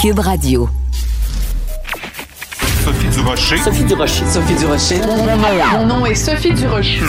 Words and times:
Cube 0.00 0.20
Radio. 0.20 0.66
Sophie 2.82 3.08
Durocher. 3.08 3.58
Sophie 3.58 3.84
Durocher. 3.84 4.24
Sophie 4.24 4.54
Durocher. 4.54 5.00
Mon 5.72 5.84
nom 5.84 6.06
est 6.06 6.14
Sophie 6.14 6.54
Durocher. 6.54 7.04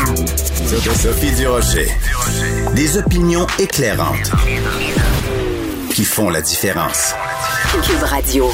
Sophie 0.98 1.32
Durocher. 1.32 1.88
Des 2.76 2.98
opinions 2.98 3.48
éclairantes 3.60 4.32
qui 5.94 6.04
font 6.04 6.30
la 6.30 6.42
différence. 6.42 7.15
Cube 7.81 8.04
Radio. 8.04 8.51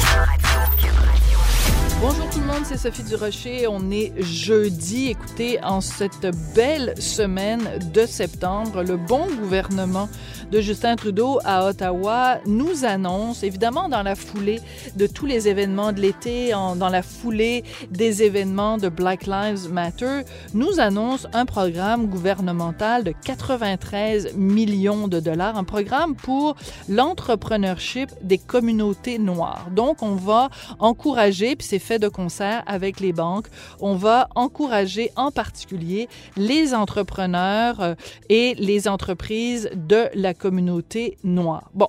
Bonjour 2.00 2.30
tout 2.30 2.38
le 2.38 2.46
monde, 2.46 2.62
c'est 2.62 2.78
Sophie 2.78 3.02
Durocher. 3.02 3.66
On 3.66 3.90
est 3.90 4.12
jeudi. 4.22 5.08
Écoutez, 5.08 5.58
en 5.64 5.80
cette 5.80 6.28
belle 6.54 6.94
semaine 6.96 7.68
de 7.92 8.06
septembre, 8.06 8.84
le 8.84 8.96
bon 8.96 9.26
gouvernement 9.40 10.08
de 10.50 10.60
Justin 10.60 10.96
Trudeau 10.96 11.38
à 11.44 11.66
Ottawa 11.66 12.38
nous 12.46 12.84
annonce, 12.84 13.42
évidemment 13.42 13.88
dans 13.88 14.02
la 14.02 14.14
foulée 14.14 14.60
de 14.96 15.06
tous 15.06 15.26
les 15.26 15.48
événements 15.48 15.92
de 15.92 16.00
l'été, 16.00 16.50
dans 16.50 16.88
la 16.88 17.02
foulée 17.02 17.64
des 17.90 18.22
événements 18.22 18.78
de 18.78 18.88
Black 18.88 19.26
Lives 19.26 19.70
Matter, 19.70 20.22
nous 20.54 20.80
annonce 20.80 21.26
un 21.32 21.44
programme 21.44 22.06
gouvernemental 22.06 23.04
de 23.04 23.12
93 23.24 24.34
millions 24.36 25.08
de 25.08 25.20
dollars, 25.20 25.56
un 25.58 25.64
programme 25.64 26.14
pour 26.14 26.56
l'entrepreneurship 26.88 28.10
des 28.22 28.38
communautés 28.38 29.18
noires. 29.18 29.68
Donc, 29.70 30.02
on 30.02 30.14
va 30.14 30.48
encourager, 30.78 31.56
puis 31.56 31.66
c'est 31.66 31.78
fait 31.78 31.98
de 31.98 32.08
concert 32.08 32.62
avec 32.66 33.00
les 33.00 33.12
banques, 33.12 33.48
on 33.80 33.94
va 33.96 34.28
encourager 34.34 35.10
en 35.16 35.30
particulier 35.30 36.08
les 36.36 36.74
entrepreneurs 36.74 37.80
euh, 37.80 37.94
et 38.28 38.54
les 38.54 38.88
entreprises 38.88 39.70
de 39.74 40.08
la 40.14 40.34
communauté 40.38 41.18
noire. 41.24 41.70
Bon. 41.74 41.88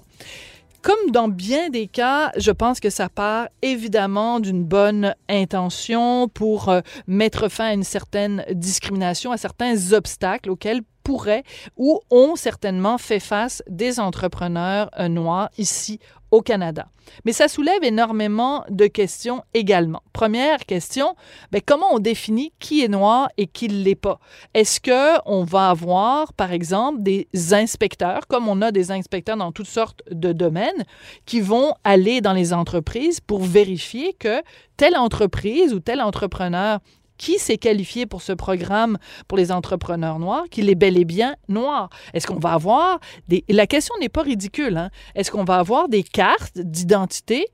Comme 0.82 1.12
dans 1.12 1.28
bien 1.28 1.70
des 1.70 1.88
cas, 1.88 2.32
je 2.38 2.52
pense 2.52 2.80
que 2.80 2.90
ça 2.90 3.10
part 3.10 3.50
évidemment 3.62 4.40
d'une 4.40 4.64
bonne 4.64 5.14
intention 5.28 6.30
pour 6.30 6.70
euh, 6.70 6.80
mettre 7.06 7.50
fin 7.50 7.66
à 7.66 7.74
une 7.74 7.84
certaine 7.84 8.46
discrimination, 8.54 9.34
à 9.34 9.38
certains 9.38 9.92
obstacles 9.92 10.50
auxquels 10.50 10.82
pourraient 11.04 11.44
ou 11.76 12.00
ont 12.12 12.38
certainement 12.38 12.98
fait 12.98 13.20
face 13.20 13.62
des 13.68 14.00
entrepreneurs 14.00 14.90
euh, 15.00 15.10
noirs 15.10 15.50
ici 15.58 16.00
au 16.32 16.42
Canada. 16.42 16.88
Mais 17.26 17.34
ça 17.34 17.48
soulève 17.48 17.84
énormément 17.84 18.64
de 18.70 18.88
questions 18.88 19.44
également. 19.54 20.04
Première 20.14 20.66
question, 20.66 21.16
ben 21.52 21.62
comment 21.66 21.88
on 21.92 22.00
définit 22.00 22.54
qui 22.60 22.84
est 22.84 22.88
noir 22.88 23.30
et 23.38 23.48
qui 23.48 23.68
ne 23.68 23.84
l'est 23.84 23.96
pas? 23.96 24.20
Est-ce 24.54 24.80
qu'on 24.80 25.44
va 25.44 25.70
avoir, 25.70 26.34
par 26.34 26.52
exemple, 26.52 27.02
des 27.02 27.28
inspecteurs, 27.52 28.28
comme 28.28 28.48
on 28.48 28.62
a 28.62 28.72
des 28.72 28.92
inspecteurs 28.92 29.38
dans 29.38 29.52
toutes 29.52 29.68
sortes 29.68 30.04
de 30.12 30.32
domaines, 30.32 30.84
qui 31.26 31.42
vont 31.42 31.74
aller 31.84 32.22
dans 32.22 32.34
les 32.34 32.54
entreprises 32.54 33.20
pour 33.20 33.42
vérifier 33.42 34.14
que 34.14 34.42
telle 34.78 34.96
entreprise 34.96 35.74
ou 35.74 35.80
tel 35.80 36.02
entrepreneur 36.02 36.80
qui 37.20 37.38
s'est 37.38 37.60
qualifié 37.60 38.08
pour 38.08 38.24
ce 38.24 38.32
programme 38.32 38.98
pour 39.28 39.38
les 39.38 39.52
entrepreneurs 39.52 40.18
noirs, 40.18 40.46
qu'il 40.50 40.70
est 40.70 40.76
bel 40.76 40.98
et 40.98 41.06
bien 41.06 41.36
noir? 41.50 41.90
Est-ce 42.16 42.26
qu'on 42.26 42.40
va 42.40 42.54
avoir 42.54 43.00
des... 43.28 43.44
La 43.50 43.68
question 43.68 43.94
n'est 44.00 44.10
pas 44.10 44.24
ridicule. 44.24 44.78
Hein? 44.78 44.90
Est-ce 45.14 45.30
qu'on 45.30 45.44
va 45.44 45.58
avoir 45.58 45.90
des 45.90 46.02
cartes 46.02 46.58
d'identité 46.58 47.46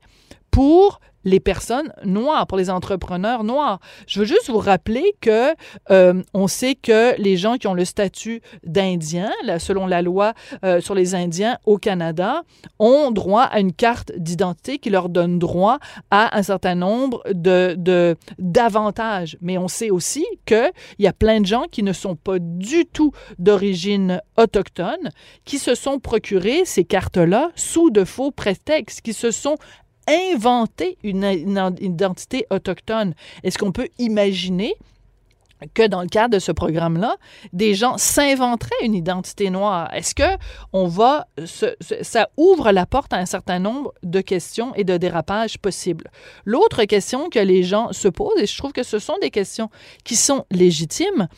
pour 0.50 1.00
les 1.26 1.40
personnes 1.40 1.92
noires, 2.04 2.46
pour 2.46 2.56
les 2.56 2.70
entrepreneurs 2.70 3.44
noirs. 3.44 3.80
Je 4.06 4.20
veux 4.20 4.24
juste 4.24 4.48
vous 4.48 4.58
rappeler 4.58 5.14
que 5.20 5.54
euh, 5.90 6.22
on 6.32 6.46
sait 6.46 6.76
que 6.76 7.20
les 7.20 7.36
gens 7.36 7.56
qui 7.56 7.66
ont 7.66 7.74
le 7.74 7.84
statut 7.84 8.40
d'Indien, 8.64 9.30
selon 9.58 9.86
la 9.88 10.02
loi 10.02 10.32
euh, 10.64 10.80
sur 10.80 10.94
les 10.94 11.14
Indiens 11.14 11.58
au 11.66 11.78
Canada, 11.78 12.42
ont 12.78 13.10
droit 13.10 13.42
à 13.42 13.58
une 13.58 13.72
carte 13.72 14.12
d'identité 14.16 14.78
qui 14.78 14.88
leur 14.88 15.08
donne 15.08 15.40
droit 15.40 15.78
à 16.10 16.38
un 16.38 16.42
certain 16.44 16.76
nombre 16.76 17.22
de 17.32 17.76
d'avantages. 18.38 19.36
Mais 19.40 19.58
on 19.58 19.66
sait 19.66 19.90
aussi 19.90 20.24
qu'il 20.46 20.70
y 21.00 21.08
a 21.08 21.12
plein 21.12 21.40
de 21.40 21.46
gens 21.46 21.64
qui 21.70 21.82
ne 21.82 21.92
sont 21.92 22.14
pas 22.14 22.38
du 22.38 22.86
tout 22.86 23.10
d'origine 23.40 24.20
autochtone, 24.36 25.10
qui 25.44 25.58
se 25.58 25.74
sont 25.74 25.98
procurés 25.98 26.64
ces 26.64 26.84
cartes-là 26.84 27.50
sous 27.56 27.90
de 27.90 28.04
faux 28.04 28.30
prétextes, 28.30 29.00
qui 29.00 29.12
se 29.12 29.32
sont 29.32 29.56
inventer 30.06 30.98
une, 31.02 31.24
identité 31.80 32.46
autochtone. 32.50 33.14
Est-ce 33.42 33.58
qu'on 33.58 33.72
peut 33.72 33.88
imaginer 33.98 34.74
que 35.72 35.86
dans 35.86 36.02
le 36.02 36.08
cadre 36.08 36.34
de 36.34 36.38
ce 36.38 36.52
programme-là, 36.52 37.16
des 37.52 37.74
gens 37.74 37.96
s'inventeraient 37.96 38.84
une 38.84 38.94
identité 38.94 39.48
noire? 39.48 39.92
Est-ce 39.94 40.14
que 40.14 40.36
on 40.72 40.86
va, 40.86 41.28
ça 42.02 42.28
ouvre 42.36 42.72
la 42.72 42.84
porte 42.84 43.12
à 43.12 43.16
un 43.16 43.26
certain 43.26 43.58
nombre 43.58 43.94
de 44.02 44.20
questions 44.20 44.74
et 44.74 44.84
de 44.84 44.96
dérapages 44.96 45.58
possibles? 45.58 46.10
L'autre 46.44 46.84
question 46.84 47.30
que 47.30 47.38
les 47.38 47.62
gens 47.62 47.92
se 47.92 48.08
posent, 48.08 48.38
et 48.38 48.46
je 48.46 48.56
trouve 48.56 48.72
que 48.72 48.82
ce 48.82 48.98
sont 48.98 49.16
des 49.22 49.30
questions 49.30 49.70
qui 50.04 50.16
sont 50.16 50.44
légitimes, 50.50 51.28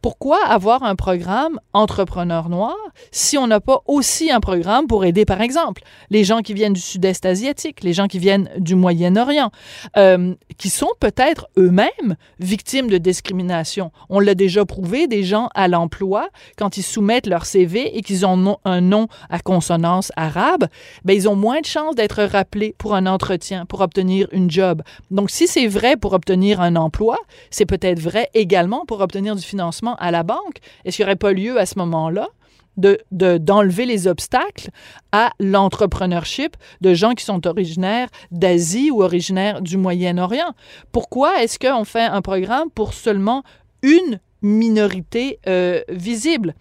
pourquoi 0.00 0.44
avoir 0.44 0.82
un 0.82 0.94
programme 0.94 1.60
entrepreneur 1.72 2.48
noir 2.48 2.76
si 3.10 3.38
on 3.38 3.46
n'a 3.46 3.60
pas 3.60 3.82
aussi 3.86 4.30
un 4.30 4.40
programme 4.40 4.86
pour 4.86 5.04
aider, 5.04 5.24
par 5.24 5.40
exemple, 5.40 5.82
les 6.10 6.24
gens 6.24 6.40
qui 6.40 6.54
viennent 6.54 6.72
du 6.72 6.80
sud-est 6.80 7.24
asiatique, 7.26 7.82
les 7.82 7.92
gens 7.92 8.06
qui 8.06 8.18
viennent 8.18 8.50
du 8.58 8.74
Moyen-Orient, 8.74 9.50
euh, 9.96 10.34
qui 10.56 10.70
sont 10.70 10.90
peut-être 11.00 11.48
eux-mêmes 11.56 12.16
victimes 12.38 12.88
de 12.88 12.98
discrimination. 12.98 13.92
On 14.08 14.20
l'a 14.20 14.34
déjà 14.34 14.64
prouvé, 14.64 15.06
des 15.06 15.22
gens 15.22 15.48
à 15.54 15.68
l'emploi, 15.68 16.28
quand 16.56 16.76
ils 16.76 16.82
soumettent 16.82 17.26
leur 17.26 17.46
CV 17.46 17.96
et 17.96 18.02
qu'ils 18.02 18.26
ont 18.26 18.58
un 18.64 18.80
nom 18.80 19.08
à 19.30 19.38
consonance 19.38 20.12
arabe, 20.16 20.66
ben, 21.04 21.14
ils 21.14 21.28
ont 21.28 21.36
moins 21.36 21.60
de 21.60 21.66
chances 21.66 21.94
d'être 21.94 22.22
rappelés 22.22 22.74
pour 22.78 22.94
un 22.94 23.06
entretien, 23.06 23.66
pour 23.66 23.80
obtenir 23.80 24.28
une 24.32 24.50
job. 24.50 24.82
Donc, 25.10 25.30
si 25.30 25.46
c'est 25.46 25.66
vrai 25.66 25.96
pour 25.96 26.12
obtenir 26.12 26.60
un 26.60 26.76
emploi, 26.76 27.16
c'est 27.50 27.66
peut-être 27.66 28.00
vrai 28.00 28.28
également 28.34 28.84
pour 28.86 29.00
obtenir 29.00 29.36
du 29.36 29.42
financement 29.42 29.87
à 29.94 30.10
la 30.10 30.22
banque, 30.22 30.58
est-ce 30.84 30.96
qu'il 30.96 31.04
n'y 31.04 31.08
aurait 31.08 31.16
pas 31.16 31.32
lieu 31.32 31.58
à 31.58 31.66
ce 31.66 31.78
moment-là 31.78 32.28
de, 32.76 32.98
d'enlever 33.10 33.86
les 33.86 34.06
obstacles 34.06 34.70
à 35.12 35.32
l'entrepreneurship 35.40 36.56
de 36.80 36.94
gens 36.94 37.14
qui 37.14 37.24
sont 37.24 37.46
originaires 37.46 38.08
d'Asie 38.30 38.90
ou 38.90 39.02
originaires 39.02 39.60
du 39.60 39.76
Moyen-Orient? 39.76 40.54
Pourquoi 40.92 41.42
est-ce 41.42 41.58
qu'on 41.58 41.84
fait 41.84 42.04
un 42.04 42.22
programme 42.22 42.70
pour 42.70 42.94
seulement 42.94 43.42
une 43.82 44.20
minorité 44.42 45.40
euh, 45.48 45.82
visible? 45.88 46.54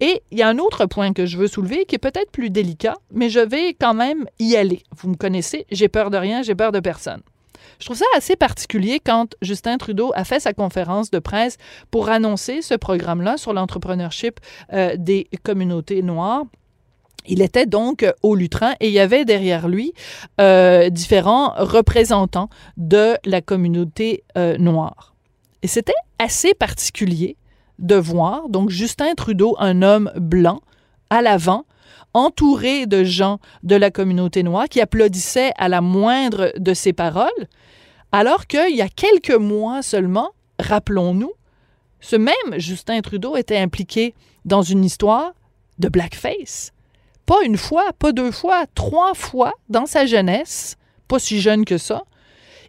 Et 0.00 0.22
il 0.30 0.38
y 0.38 0.42
a 0.42 0.48
un 0.48 0.58
autre 0.58 0.86
point 0.86 1.12
que 1.12 1.26
je 1.26 1.36
veux 1.36 1.48
soulever 1.48 1.84
qui 1.84 1.96
est 1.96 1.98
peut-être 1.98 2.30
plus 2.30 2.50
délicat, 2.50 2.94
mais 3.12 3.28
je 3.28 3.40
vais 3.40 3.74
quand 3.74 3.94
même 3.94 4.26
y 4.38 4.56
aller. 4.56 4.84
Vous 4.96 5.08
me 5.10 5.16
connaissez, 5.16 5.66
j'ai 5.70 5.88
peur 5.88 6.10
de 6.10 6.16
rien, 6.16 6.42
j'ai 6.42 6.54
peur 6.54 6.72
de 6.72 6.80
personne. 6.80 7.20
Je 7.78 7.86
trouve 7.86 7.96
ça 7.96 8.04
assez 8.16 8.36
particulier 8.36 9.00
quand 9.04 9.34
Justin 9.42 9.78
Trudeau 9.78 10.12
a 10.14 10.24
fait 10.24 10.40
sa 10.40 10.52
conférence 10.52 11.10
de 11.10 11.18
presse 11.18 11.56
pour 11.90 12.08
annoncer 12.08 12.62
ce 12.62 12.74
programme-là 12.74 13.36
sur 13.36 13.52
l'entrepreneurship 13.52 14.40
euh, 14.72 14.94
des 14.96 15.28
communautés 15.42 16.02
noires. 16.02 16.44
Il 17.26 17.42
était 17.42 17.66
donc 17.66 18.06
au 18.22 18.34
lutrin 18.34 18.74
et 18.80 18.88
il 18.88 18.92
y 18.92 18.98
avait 18.98 19.24
derrière 19.24 19.68
lui 19.68 19.92
euh, 20.40 20.88
différents 20.88 21.52
représentants 21.56 22.48
de 22.76 23.16
la 23.24 23.42
communauté 23.42 24.24
euh, 24.36 24.56
noire. 24.56 25.14
Et 25.62 25.68
c'était 25.68 25.92
assez 26.18 26.54
particulier 26.54 27.36
de 27.78 27.96
voir 27.96 28.48
donc 28.48 28.70
Justin 28.70 29.14
Trudeau, 29.14 29.56
un 29.58 29.82
homme 29.82 30.10
blanc, 30.16 30.62
à 31.10 31.22
l'avant, 31.22 31.64
entouré 32.14 32.86
de 32.86 33.04
gens 33.04 33.38
de 33.62 33.76
la 33.76 33.90
communauté 33.90 34.42
noire 34.42 34.68
qui 34.68 34.80
applaudissaient 34.80 35.52
à 35.56 35.68
la 35.68 35.80
moindre 35.80 36.52
de 36.56 36.74
ses 36.74 36.92
paroles, 36.92 37.48
alors 38.12 38.46
qu'il 38.46 38.74
y 38.74 38.82
a 38.82 38.88
quelques 38.88 39.30
mois 39.30 39.82
seulement, 39.82 40.30
rappelons-nous, 40.58 41.32
ce 42.00 42.16
même 42.16 42.58
Justin 42.58 43.00
Trudeau 43.00 43.36
était 43.36 43.58
impliqué 43.58 44.14
dans 44.44 44.62
une 44.62 44.84
histoire 44.84 45.32
de 45.78 45.88
blackface. 45.88 46.72
Pas 47.26 47.42
une 47.44 47.58
fois, 47.58 47.92
pas 47.98 48.12
deux 48.12 48.30
fois, 48.30 48.64
trois 48.74 49.14
fois 49.14 49.52
dans 49.68 49.86
sa 49.86 50.06
jeunesse, 50.06 50.76
pas 51.08 51.18
si 51.18 51.40
jeune 51.40 51.64
que 51.64 51.78
ça, 51.78 52.04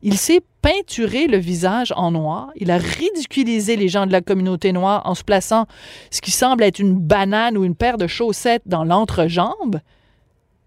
il 0.01 0.17
s'est 0.17 0.41
peinturé 0.61 1.27
le 1.27 1.37
visage 1.37 1.93
en 1.95 2.11
noir. 2.11 2.51
Il 2.55 2.71
a 2.71 2.77
ridiculisé 2.77 3.75
les 3.75 3.87
gens 3.87 4.05
de 4.05 4.11
la 4.11 4.21
communauté 4.21 4.71
noire 4.71 5.01
en 5.05 5.15
se 5.15 5.23
plaçant 5.23 5.65
ce 6.11 6.21
qui 6.21 6.31
semble 6.31 6.63
être 6.63 6.79
une 6.79 6.95
banane 6.95 7.57
ou 7.57 7.63
une 7.63 7.75
paire 7.75 7.97
de 7.97 8.07
chaussettes 8.07 8.63
dans 8.65 8.83
l'entrejambe. 8.83 9.79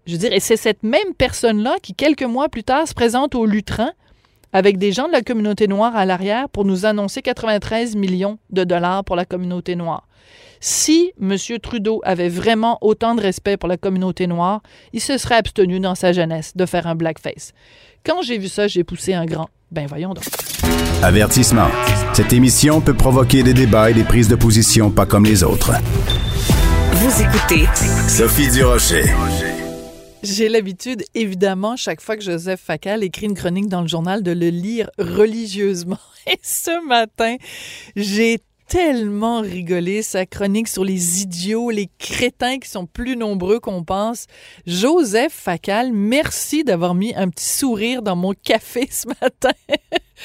Je 0.05 0.13
veux 0.13 0.17
dire, 0.17 0.33
et 0.33 0.39
c'est 0.39 0.57
cette 0.57 0.83
même 0.83 1.13
personne-là 1.17 1.77
qui, 1.81 1.93
quelques 1.93 2.23
mois 2.23 2.49
plus 2.49 2.63
tard, 2.63 2.87
se 2.87 2.93
présente 2.93 3.35
au 3.35 3.45
Lutrin 3.45 3.91
avec 4.51 4.77
des 4.77 4.91
gens 4.91 5.07
de 5.07 5.11
la 5.11 5.21
communauté 5.21 5.67
noire 5.67 5.95
à 5.95 6.05
l'arrière 6.05 6.49
pour 6.49 6.65
nous 6.65 6.85
annoncer 6.85 7.21
93 7.21 7.95
millions 7.95 8.37
de 8.51 8.63
dollars 8.63 9.03
pour 9.03 9.15
la 9.15 9.25
communauté 9.25 9.75
noire. 9.75 10.07
Si 10.59 11.11
M. 11.19 11.35
Trudeau 11.61 11.99
avait 12.05 12.29
vraiment 12.29 12.77
autant 12.79 13.15
de 13.15 13.21
respect 13.21 13.57
pour 13.57 13.67
la 13.67 13.75
communauté 13.75 14.27
noire, 14.27 14.61
il 14.93 15.01
se 15.01 15.17
serait 15.17 15.35
abstenu 15.35 15.79
dans 15.79 15.95
sa 15.95 16.13
jeunesse 16.13 16.55
de 16.55 16.65
faire 16.65 16.87
un 16.87 16.95
blackface. 16.95 17.51
Quand 18.05 18.21
j'ai 18.21 18.37
vu 18.37 18.49
ça, 18.49 18.67
j'ai 18.67 18.83
poussé 18.83 19.13
un 19.13 19.25
grand. 19.25 19.49
Ben 19.71 19.87
voyons 19.87 20.13
donc. 20.13 20.25
Avertissement. 21.01 21.69
Cette 22.11 22.33
émission 22.33 22.81
peut 22.81 22.93
provoquer 22.93 23.43
des 23.43 23.53
débats 23.53 23.91
et 23.91 23.93
des 23.93 24.03
prises 24.03 24.27
de 24.27 24.35
position 24.35 24.91
pas 24.91 25.05
comme 25.05 25.23
les 25.23 25.41
autres. 25.41 25.71
Vous 26.91 27.21
écoutez 27.21 27.65
Sophie 28.09 28.51
Durocher. 28.51 29.05
J'ai 30.21 30.49
l'habitude, 30.49 31.05
évidemment, 31.15 31.77
chaque 31.77 32.01
fois 32.01 32.17
que 32.17 32.23
Joseph 32.23 32.59
Facal 32.59 33.03
écrit 33.03 33.25
une 33.25 33.35
chronique 33.35 33.69
dans 33.69 33.81
le 33.81 33.87
journal, 33.87 34.21
de 34.21 34.31
le 34.31 34.49
lire 34.49 34.89
religieusement. 34.97 35.99
Et 36.27 36.39
ce 36.41 36.85
matin, 36.85 37.37
j'ai 37.95 38.39
tellement 38.73 39.41
rigolé 39.41 40.01
sa 40.01 40.25
chronique 40.25 40.67
sur 40.67 40.83
les 40.83 41.21
idiots, 41.21 41.69
les 41.69 41.89
crétins 41.99 42.57
qui 42.57 42.67
sont 42.67 42.87
plus 42.87 43.15
nombreux 43.15 43.59
qu'on 43.59 43.83
pense. 43.83 44.25
Joseph 44.65 45.31
Facal, 45.31 45.91
merci 45.93 46.63
d'avoir 46.63 46.95
mis 46.95 47.13
un 47.15 47.29
petit 47.29 47.45
sourire 47.45 48.01
dans 48.01 48.15
mon 48.15 48.33
café 48.33 48.87
ce 48.89 49.07
matin. 49.09 49.51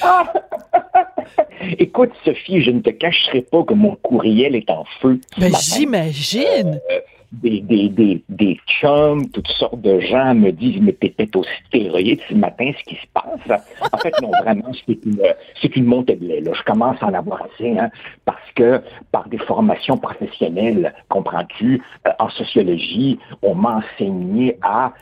Écoute, 1.77 2.09
Sophie, 2.25 2.63
je 2.63 2.71
ne 2.71 2.79
te 2.79 2.89
cacherai 2.89 3.41
pas 3.43 3.61
que 3.61 3.75
mon 3.75 3.95
courriel 3.97 4.55
est 4.55 4.71
en 4.71 4.83
feu. 4.99 5.21
Ben, 5.37 5.53
j'imagine. 5.55 6.81
Euh, 6.89 6.99
des, 7.31 7.61
des, 7.61 7.89
des, 7.89 8.23
des 8.29 8.59
chums, 8.65 9.29
toutes 9.29 9.47
sortes 9.47 9.81
de 9.81 9.99
gens 9.99 10.33
me 10.33 10.51
disent 10.51 10.81
Mais 10.81 10.93
peut-être 10.93 11.35
au 11.35 11.43
stéroïde 11.67 12.19
ce 12.27 12.33
matin, 12.33 12.71
ce 12.77 12.83
qui 12.83 12.95
se 12.95 13.07
passe. 13.13 13.61
En 13.91 13.97
fait, 13.97 14.13
non, 14.21 14.31
vraiment, 14.41 14.71
c'est 14.85 15.05
une, 15.05 15.21
c'est 15.61 15.75
une 15.75 15.85
montée 15.85 16.15
de 16.15 16.25
lait. 16.25 16.43
Je 16.45 16.63
commence 16.63 17.01
à 17.01 17.07
en 17.07 17.13
avoir 17.13 17.43
assez, 17.43 17.77
hein, 17.77 17.89
parce 18.25 18.51
que 18.55 18.81
par 19.11 19.27
des 19.29 19.37
formations 19.37 19.97
professionnelles, 19.97 20.93
comprends-tu, 21.09 21.81
euh, 22.07 22.11
en 22.19 22.29
sociologie, 22.29 23.19
on 23.41 23.55
m'a 23.55 23.77
enseigné 23.77 24.57
à 24.61 24.93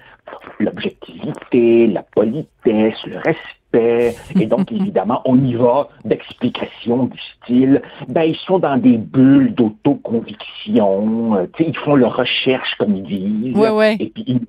l'objectivité, 0.60 1.88
la 1.88 2.04
politesse, 2.04 2.98
le 3.06 3.18
respect 3.18 3.58
et 3.74 4.46
donc, 4.46 4.72
évidemment, 4.72 5.22
on 5.26 5.38
y 5.44 5.54
va 5.54 5.90
d'explications 6.06 7.06
du 7.06 7.20
style, 7.20 7.82
ben, 8.08 8.24
ils 8.24 8.36
sont 8.36 8.60
dans 8.60 8.78
des 8.78 8.98
bulles 8.98 9.54
d'autoconviction, 9.54 11.36
euh, 11.36 11.46
sais, 11.58 11.66
ils 11.68 11.78
font 11.78 11.96
leur 11.96 12.16
recherche, 12.16 12.76
comme 12.78 12.96
ils 12.96 13.04
disent. 13.04 13.58
Et 14.00 14.10
puis, 14.10 14.40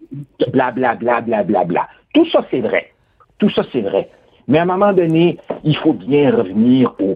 blablabla, 0.53 1.21
bla, 1.21 1.43
bla, 1.43 1.65
bla, 1.65 1.89
Tout 2.15 2.27
ça, 2.31 2.45
c'est 2.51 2.61
vrai. 2.61 2.93
Tout 3.39 3.51
ça, 3.51 3.63
c'est 3.73 3.83
vrai. 3.83 4.09
Mais 4.47 4.59
à 4.59 4.63
un 4.63 4.67
moment 4.67 4.93
donné, 4.93 5.37
il 5.63 5.77
faut 5.77 5.93
bien 5.93 6.35
revenir 6.35 6.95
aux, 7.01 7.15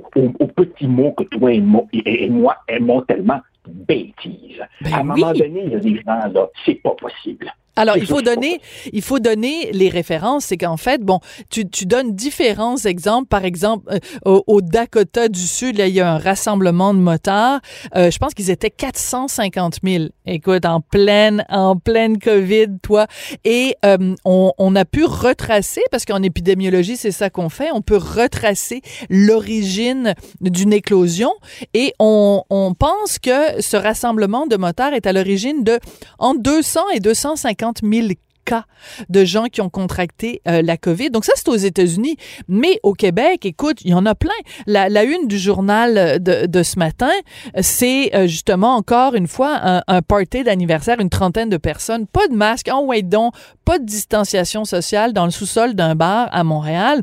petits 0.49 0.87
mots 0.87 1.13
que 1.13 1.25
toi 1.25 1.53
et, 1.53 1.61
moi, 1.61 2.57
aimons 2.69 3.01
tellement 3.03 3.41
bêtises. 3.67 4.61
Ben 4.83 4.93
à 4.93 4.99
un 4.99 5.03
moment 5.05 5.33
donné, 5.33 5.63
il 5.65 5.73
y 5.73 5.75
a 5.75 5.79
des 5.79 5.95
gens 5.97 6.33
là, 6.33 6.49
c'est 6.67 6.75
pas 6.83 6.91
possible. 6.91 7.51
Alors, 7.77 7.97
il 7.97 8.07
faut 8.13 8.23
donner, 8.23 8.61
il 8.93 9.03
faut 9.03 9.19
donner 9.19 9.71
les 9.73 9.89
références. 9.89 10.47
C'est 10.47 10.57
qu'en 10.57 10.77
fait, 10.77 11.01
bon, 11.01 11.21
tu, 11.51 11.69
tu, 11.69 11.87
donnes 11.87 12.15
différents 12.15 12.77
exemples. 12.77 13.29
Par 13.29 13.45
exemple, 13.45 13.99
euh, 14.27 14.41
au, 14.47 14.61
Dakota 14.61 15.29
du 15.29 15.41
Sud, 15.41 15.79
là, 15.79 15.87
il 15.87 15.95
y 15.95 16.01
a 16.01 16.13
un 16.13 16.19
rassemblement 16.19 16.95
de 16.95 16.99
motards. 16.99 17.61
Euh, 17.97 18.11
je 18.11 18.19
pense 18.19 18.35
qu'ils 18.35 18.51
étaient 18.51 18.71
450 18.71 19.79
000. 19.83 20.05
Écoute, 20.27 20.65
en 20.65 20.81
pleine, 20.81 21.45
en 21.49 21.77
pleine 21.77 22.19
COVID, 22.19 22.79
toi. 22.83 23.07
Et 23.45 23.77
euh, 23.85 24.15
on, 24.25 24.53
on, 24.59 24.77
a 24.77 24.85
pu 24.85 25.05
retracer, 25.05 25.83
parce 25.91 26.05
qu'en 26.05 26.23
épidémiologie, 26.23 26.97
c'est 26.97 27.11
ça 27.11 27.31
qu'on 27.31 27.49
fait, 27.49 27.71
on 27.73 27.83
peut 27.83 27.97
retracer 27.97 28.83
l'origine 29.11 30.15
d'une 30.41 30.73
éclosion. 30.73 31.33
Et 31.75 31.95
on, 31.99 32.43
on 32.51 32.75
pense 32.75 33.19
que 33.19 33.61
ce 33.61 33.77
rassemblement 33.77 34.47
de 34.47 34.57
motards 34.57 34.95
est 34.95 35.07
à 35.07 35.13
l'origine 35.13 35.65
de 35.65 35.79
entre 36.19 36.43
200 36.43 36.81
et 36.95 37.01
250 37.01 37.62
50 37.63 37.81
000 37.83 38.09
cas 38.45 38.65
de 39.09 39.25
gens 39.25 39.45
qui 39.45 39.61
ont 39.61 39.71
contracté 39.71 40.43
euh, 40.49 40.63
la 40.63 40.77
COVID. 40.77 41.11
Donc 41.11 41.25
ça, 41.25 41.33
c'est 41.37 41.49
aux 41.49 41.57
États-Unis. 41.57 42.17
Mais 42.49 42.81
au 42.83 42.93
Québec, 42.93 43.47
écoute, 43.47 43.79
il 43.85 43.91
y 43.91 43.95
en 43.95 44.05
a 44.05 44.17
plein. 44.17 44.31
La, 44.67 45.05
une 45.05 45.29
du 45.29 45.39
journal 45.39 46.21
de, 46.21 46.63
ce 46.63 46.79
matin, 46.79 47.13
c'est 47.61 48.15
euh, 48.15 48.27
justement 48.27 48.75
encore 48.75 49.15
une 49.15 49.29
fois 49.29 49.61
un, 49.63 49.83
un 49.87 50.03
party 50.03 50.43
d'anniversaire, 50.43 50.99
une 50.99 51.11
trentaine 51.11 51.51
de 51.51 51.57
personnes, 51.57 52.07
pas 52.07 52.27
de 52.27 52.35
masque, 52.35 52.69
en 52.69 52.83
white 52.83 53.09
don, 53.09 53.31
pas 53.65 53.79
de 53.79 53.85
distanciation 53.85 54.65
sociale 54.65 55.13
dans 55.13 55.25
le 55.25 55.31
sous-sol 55.31 55.75
d'un 55.75 55.95
bar 55.95 56.29
à 56.33 56.43
Montréal. 56.43 57.03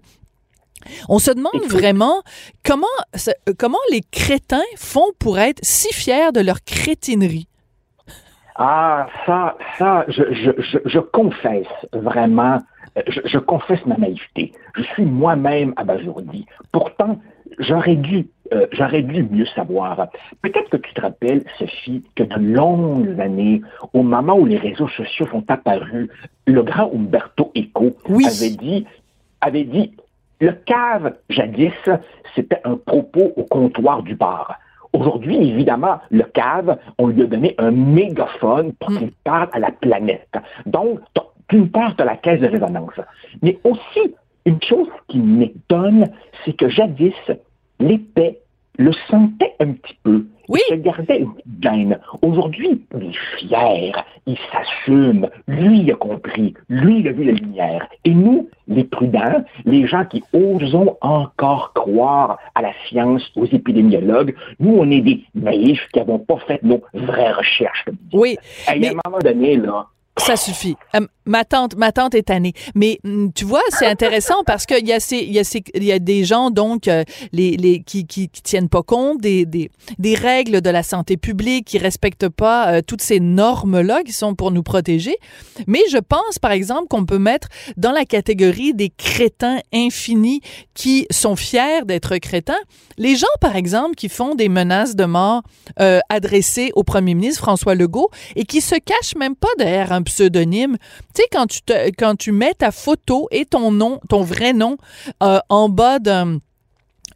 On 1.09 1.19
se 1.19 1.31
demande 1.31 1.65
vraiment 1.67 2.21
comment, 2.63 2.87
comment 3.57 3.77
les 3.91 4.01
crétins 4.11 4.63
font 4.77 5.11
pour 5.19 5.39
être 5.39 5.59
si 5.61 5.93
fiers 5.93 6.31
de 6.33 6.39
leur 6.39 6.63
crétinerie. 6.63 7.48
Ah, 8.61 9.07
ça, 9.25 9.55
ça, 9.77 10.03
je, 10.09 10.33
je, 10.33 10.79
je, 10.83 10.99
confesse 10.99 11.65
vraiment, 11.93 12.57
euh, 12.97 13.01
je, 13.07 13.37
confesse 13.37 13.85
ma 13.85 13.95
naïveté. 13.95 14.51
Je 14.75 14.83
suis 14.83 15.05
moi-même 15.05 15.73
abasourdi. 15.77 16.45
Pourtant, 16.73 17.21
j'aurais 17.57 17.95
dû, 17.95 18.27
euh, 18.51 18.67
j'aurais 18.73 19.01
dû 19.01 19.23
mieux 19.23 19.45
savoir. 19.55 20.09
Peut-être 20.41 20.69
que 20.71 20.75
tu 20.75 20.93
te 20.93 20.99
rappelles, 20.99 21.45
Sophie, 21.57 22.03
que 22.15 22.23
de 22.23 22.35
longues 22.35 23.17
années, 23.21 23.61
au 23.93 24.03
moment 24.03 24.33
où 24.33 24.45
les 24.45 24.57
réseaux 24.57 24.89
sociaux 24.89 25.27
sont 25.31 25.49
apparus, 25.49 26.09
le 26.45 26.61
grand 26.61 26.91
Umberto 26.93 27.53
Eco 27.55 27.95
avait 28.05 28.57
dit, 28.57 28.85
avait 29.39 29.63
dit, 29.63 29.95
le 30.41 30.51
cave, 30.51 31.15
jadis, 31.29 31.71
c'était 32.35 32.59
un 32.65 32.75
propos 32.75 33.31
au 33.37 33.43
comptoir 33.43 34.03
du 34.03 34.15
bar. 34.15 34.59
Aujourd'hui, 34.93 35.37
évidemment, 35.49 35.99
le 36.09 36.23
cave, 36.23 36.77
on 36.97 37.07
lui 37.07 37.21
a 37.21 37.25
donné 37.25 37.55
un 37.57 37.71
mégaphone 37.71 38.73
pour 38.73 38.89
qu'il 38.89 39.11
parle 39.23 39.49
à 39.53 39.59
la 39.59 39.71
planète. 39.71 40.35
Donc, 40.65 40.99
d'une 41.49 41.69
part, 41.69 41.93
as 41.97 42.05
la 42.05 42.17
caisse 42.17 42.41
de 42.41 42.47
résonance. 42.47 42.99
Mais 43.41 43.57
aussi, 43.63 44.15
une 44.45 44.61
chose 44.61 44.89
qui 45.07 45.19
m'étonne, 45.19 46.09
c'est 46.43 46.53
que 46.53 46.69
jadis, 46.69 47.13
l'épée 47.79 48.39
le 48.77 48.91
sentait 49.09 49.55
un 49.59 49.73
petit 49.73 49.97
peu. 50.03 50.25
Oui. 50.49 50.59
Il 50.69 50.77
se 50.77 50.81
gardait 50.81 51.19
une 51.19 51.33
petite 51.33 51.63
gêne. 51.63 51.99
Aujourd'hui, 52.23 52.83
il 52.95 53.03
est 53.03 53.37
fier, 53.37 54.05
il 54.25 54.37
s'assume. 54.51 55.29
Lui, 55.47 55.81
il 55.81 55.91
a 55.91 55.95
compris. 55.95 56.55
Lui, 56.69 56.99
il 56.99 57.07
a 57.07 57.11
vu 57.11 57.23
la 57.23 57.33
lumière. 57.33 57.87
Et 58.03 58.13
nous, 58.13 58.49
les 58.67 58.83
prudents, 58.83 59.45
les 59.65 59.87
gens 59.87 60.05
qui 60.05 60.23
osons 60.33 60.97
encore 61.01 61.73
croire 61.73 62.39
à 62.55 62.63
la 62.63 62.73
science, 62.87 63.31
aux 63.35 63.45
épidémiologues, 63.45 64.35
nous, 64.59 64.75
on 64.75 64.89
est 64.89 65.01
des 65.01 65.23
naïfs 65.35 65.87
qui 65.93 65.99
n'avons 65.99 66.19
pas 66.19 66.37
fait 66.47 66.61
nos 66.63 66.81
vraies 66.93 67.31
recherches. 67.31 67.85
Oui. 68.11 68.37
À 68.67 68.73
un 68.73 68.93
moment 69.05 69.19
donné, 69.23 69.55
là, 69.55 69.87
ça 70.19 70.35
suffit. 70.35 70.75
Euh, 70.95 71.07
ma 71.25 71.45
tante, 71.45 71.75
ma 71.75 71.91
tante 71.91 72.15
est 72.15 72.23
tannée. 72.23 72.53
Mais 72.75 72.99
mm, 73.03 73.29
tu 73.35 73.45
vois, 73.45 73.61
c'est 73.69 73.85
intéressant 73.85 74.43
parce 74.45 74.65
qu'il 74.65 74.87
y 74.87 74.93
a 74.93 74.99
il 75.11 75.83
y 75.83 75.91
a 75.91 75.99
des 75.99 76.23
gens 76.25 76.49
donc 76.49 76.87
euh, 76.87 77.03
qui, 77.33 78.05
qui, 78.05 78.29
tiennent 78.29 78.69
pas 78.69 78.83
compte 78.83 79.21
des 79.21 79.69
règles 80.15 80.61
de 80.61 80.69
la 80.69 80.83
santé 80.83 81.17
publique, 81.17 81.65
qui 81.67 81.77
respectent 81.77 82.29
pas 82.29 82.73
euh, 82.73 82.81
toutes 82.85 83.01
ces 83.01 83.19
normes 83.19 83.81
là 83.81 84.03
qui 84.03 84.11
sont 84.11 84.35
pour 84.35 84.51
nous 84.51 84.63
protéger. 84.63 85.17
Mais 85.67 85.81
je 85.91 85.97
pense 85.97 86.39
par 86.39 86.51
exemple 86.51 86.87
qu'on 86.89 87.05
peut 87.05 87.19
mettre 87.19 87.47
dans 87.77 87.91
la 87.91 88.05
catégorie 88.05 88.73
des 88.73 88.89
crétins 88.89 89.59
infinis 89.73 90.41
qui 90.73 91.07
sont 91.11 91.35
fiers 91.35 91.85
d'être 91.85 92.17
crétins, 92.17 92.59
les 92.97 93.15
gens 93.15 93.27
par 93.41 93.55
exemple 93.55 93.95
qui 93.95 94.09
font 94.09 94.35
des 94.35 94.49
menaces 94.49 94.95
de 94.95 95.05
mort 95.05 95.43
adressées 96.09 96.71
au 96.75 96.83
premier 96.83 97.13
ministre 97.13 97.41
François 97.41 97.75
Legault 97.75 98.09
et 98.35 98.45
qui 98.45 98.61
se 98.61 98.75
cachent 98.75 99.15
même 99.15 99.35
pas 99.35 99.47
derrière 99.57 99.91
un 99.91 100.01
pseudonyme. 100.09 100.77
Tu 101.13 101.21
sais, 101.21 101.27
quand 101.31 101.47
tu, 101.47 101.61
te, 101.61 101.73
quand 101.97 102.15
tu 102.15 102.31
mets 102.31 102.53
ta 102.53 102.71
photo 102.71 103.27
et 103.31 103.45
ton 103.45 103.71
nom, 103.71 103.99
ton 104.09 104.21
vrai 104.23 104.53
nom, 104.53 104.77
euh, 105.23 105.39
en 105.49 105.69
bas 105.69 105.99
d'un 105.99 106.39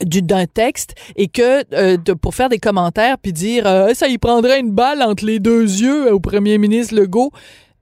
d'un 0.02 0.48
texte 0.48 0.96
et 1.16 1.28
que 1.28 1.64
euh, 1.74 1.98
pour 2.20 2.34
faire 2.36 2.50
des 2.50 2.58
commentaires 2.58 3.18
puis 3.20 3.32
dire 3.32 3.68
euh, 3.68 3.94
ça 3.94 4.08
y 4.08 4.18
prendrait 4.18 4.60
une 4.60 4.72
balle 4.72 5.02
entre 5.02 5.24
les 5.24 5.40
deux 5.40 5.62
yeux 5.62 6.12
au 6.12 6.20
premier 6.20 6.58
ministre 6.58 6.96
Legault 6.96 7.32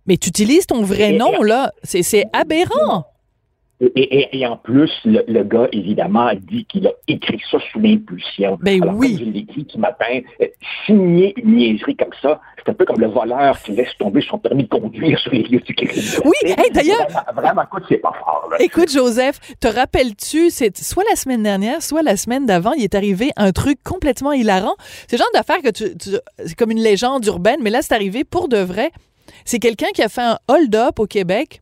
mais 0.06 0.18
tu 0.18 0.30
utilises 0.30 0.68
ton 0.68 0.84
vrai 0.84 1.14
nom 1.14 1.42
là 1.42 1.72
c'est 1.84 2.26
aberrant 2.34 3.06
et, 3.96 4.46
en 4.46 4.58
plus, 4.58 4.92
le, 5.06 5.44
gars, 5.44 5.68
évidemment, 5.72 6.28
a 6.28 6.36
dit 6.36 6.66
qu'il 6.66 6.86
a 6.86 6.92
écrit 7.08 7.42
ça 7.50 7.58
sous 7.72 7.80
l'impulsion. 7.80 8.58
Ben 8.62 8.80
oui. 8.94 9.18
Comme 9.18 9.34
je 9.34 9.74
ce 9.74 9.78
matin, 9.80 10.20
euh, 10.42 10.46
signer 10.86 11.34
une 11.38 11.56
niaiserie 11.56 11.96
comme 11.96 12.14
ça, 12.22 12.40
c'est 12.58 12.70
un 12.70 12.76
peu 12.76 12.86
comme 12.86 13.00
le 13.00 13.08
voleur 13.08 13.60
qui 13.64 13.72
laisse 13.72 13.90
tomber 13.98 14.22
son 14.22 14.38
permis 14.38 14.64
de 14.64 14.70
conduire 14.70 15.18
sur 15.20 15.32
les 15.32 15.44
lieux 15.44 15.62
du 15.62 15.74
crime. 15.74 15.90
Oui, 16.26 16.54
d'ailleurs. 16.74 17.08
Vraiment, 17.36 17.64
écoute, 17.64 17.84
c'est 17.90 17.98
pas 17.98 18.14
fort. 18.20 18.50
Écoute, 18.60 18.92
Joseph, 18.92 19.40
te 19.60 19.68
rappelles-tu, 19.68 20.52
c'est 20.52 20.78
soit 20.78 21.04
la 21.10 21.16
semaine 21.16 21.42
dernière, 21.42 21.82
soit 21.82 22.04
la 22.04 22.18
semaine 22.18 22.46
d'avant, 22.46 22.74
il 22.74 22.84
est 22.84 22.96
arrivé 22.96 23.32
un 23.36 23.52
truc 23.52 23.80
complètement 23.84 24.32
hilarant. 24.32 24.76
C'est 25.08 25.14
le 25.14 25.20
genre 25.20 25.32
d'affaire 25.34 25.62
que 25.64 25.70
tu, 25.70 25.98
tu 25.98 26.10
c'est 26.46 26.56
comme 26.56 26.72
une 26.72 26.84
légende 26.84 27.26
urbaine, 27.26 27.60
mais 27.64 27.72
là, 27.72 27.82
c'est 27.82 27.96
arrivé 27.96 28.24
pour 28.24 28.48
de 28.48 28.58
vrai. 28.58 28.92
C'est 29.44 29.60
quelqu'un 29.60 29.90
qui 29.94 30.04
a 30.04 30.10
fait 30.10 30.22
un 30.22 30.38
hold-up 30.48 31.00
au 31.00 31.08
Québec 31.08 31.62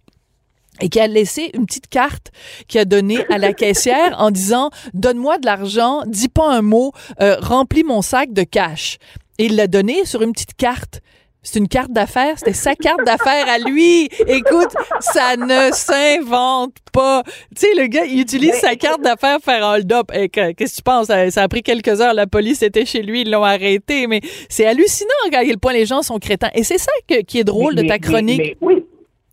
et 0.82 0.90
qui 0.90 1.00
a 1.00 1.08
laissé 1.08 1.52
une 1.54 1.66
petite 1.66 1.88
carte 1.88 2.32
qui 2.68 2.80
a 2.80 2.86
donné 2.86 3.26
à 3.30 3.38
la 3.38 3.54
caissière 3.54 4.16
en 4.18 4.32
disant 4.32 4.70
donne-moi 4.94 5.38
de 5.38 5.46
l'argent, 5.46 6.04
dis 6.08 6.30
pas 6.30 6.52
un 6.52 6.62
mot, 6.62 6.92
euh, 7.22 7.38
remplis 7.40 7.84
mon 7.84 8.02
sac 8.02 8.34
de 8.34 8.44
cash. 8.44 8.98
Et 9.38 9.46
il 9.46 9.56
l'a 9.56 9.68
donné 9.68 10.06
sur 10.06 10.22
une 10.22 10.34
petite 10.34 10.56
carte. 10.56 11.02
C'est 11.42 11.58
une 11.58 11.70
carte 11.70 11.92
d'affaires, 11.92 12.38
c'était 12.38 12.52
sa 12.52 12.76
carte 12.76 13.06
d'affaires 13.06 13.48
à 13.48 13.60
lui. 13.60 14.10
Écoute, 14.28 14.74
ça 15.00 15.38
ne 15.38 15.72
s'invente 15.72 16.76
pas. 16.92 17.24
Tu 17.56 17.62
sais, 17.62 17.76
le 17.76 17.88
gars, 17.88 18.04
il 18.04 18.20
utilise 18.20 18.56
sa 18.56 18.76
carte 18.76 19.02
d'affaires 19.02 19.38
pour 19.38 19.46
faire 19.46 19.66
un 19.66 19.76
hold-up. 19.76 20.12
Qu'est-ce 20.12 20.54
que 20.54 20.76
tu 20.76 20.82
penses? 20.82 21.08
Ça 21.08 21.42
a 21.42 21.48
pris 21.48 21.64
quelques 21.64 22.02
heures, 22.02 22.14
la 22.14 22.28
police 22.28 22.62
était 22.62 22.86
chez 22.86 23.02
lui, 23.02 23.22
ils 23.22 23.32
l'ont 23.32 23.46
arrêté. 23.46 24.06
Mais 24.08 24.20
c'est 24.50 24.66
hallucinant 24.66 25.10
à 25.28 25.44
quel 25.46 25.58
point 25.58 25.72
les 25.72 25.86
gens 25.86 26.02
sont 26.02 26.20
crétins. 26.20 26.52
Et 26.54 26.64
c'est 26.64 26.78
ça 26.78 26.92
qui 27.26 27.40
est 27.40 27.46
drôle 27.46 27.74
de 27.74 27.84
ta 27.84 28.00
chronique. 28.00 28.58
oui, 28.60 28.84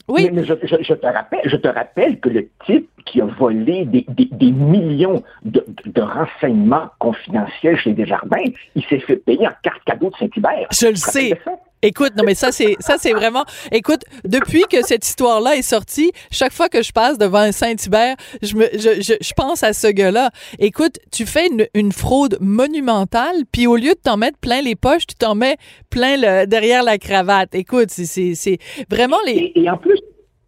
Oui. 0.09 0.31
Mais, 0.33 0.45
je, 0.45 0.55
te 0.55 1.07
rappelle, 1.07 1.41
je 1.45 1.57
te 1.57 1.69
rappelle 1.69 2.21
que 2.21 2.29
le 2.29 2.49
type 2.65 2.89
qui 3.05 3.21
a 3.21 3.25
volé 3.25 3.85
des, 3.85 4.53
millions 4.53 5.23
de, 5.45 5.65
renseignements 6.01 6.91
confidentiels 6.99 7.77
chez 7.77 7.93
Desjardins, 7.93 8.45
il 8.75 8.85
s'est 8.85 9.01
fait 9.01 9.17
payer 9.17 9.49
en 9.49 9.53
carte 9.63 9.83
cadeau 9.85 10.11
de 10.11 10.17
Saint-Hubert. 10.17 10.69
Je 10.71 10.89
le 10.89 10.97
sais. 10.97 11.39
Écoute, 11.83 12.13
non 12.17 12.25
mais 12.25 12.35
ça 12.35 12.53
c'est 12.53 12.77
ça 12.81 12.97
c'est 12.99 13.13
vraiment. 13.13 13.45
Écoute, 13.71 14.03
depuis 14.25 14.65
que 14.71 14.83
cette 14.83 15.07
histoire-là 15.07 15.57
est 15.57 15.63
sortie, 15.63 16.11
chaque 16.31 16.53
fois 16.53 16.69
que 16.69 16.83
je 16.83 16.93
passe 16.93 17.19
devant 17.19 17.53
Saint-Hubert, 17.53 18.17
je 18.43 18.57
me 18.57 18.67
je, 18.73 19.17
je, 19.21 19.33
pense 19.35 19.63
à 19.63 19.73
ce 19.73 19.89
gars-là. 19.89 20.31
Écoute, 20.59 20.99
tu 21.13 21.27
fais 21.27 21.47
une, 21.49 21.67
une 21.75 21.93
fraude 21.93 22.39
monumentale, 22.41 23.37
puis 23.53 23.67
au 23.67 23.77
lieu 23.77 23.91
de 23.91 24.01
t'en 24.03 24.17
mettre 24.17 24.39
plein 24.39 24.63
les 24.63 24.75
poches, 24.75 25.07
tu 25.07 25.15
t'en 25.17 25.35
mets 25.35 25.57
plein 25.91 26.17
le, 26.17 26.47
derrière 26.47 26.83
la 26.83 26.97
cravate. 26.99 27.55
Écoute, 27.55 27.91
c'est 27.91 28.35
c'est 28.35 28.59
vraiment 28.91 29.19
les. 29.27 29.53
Et, 29.55 29.71
en 29.71 29.77
plus. 29.77 30.01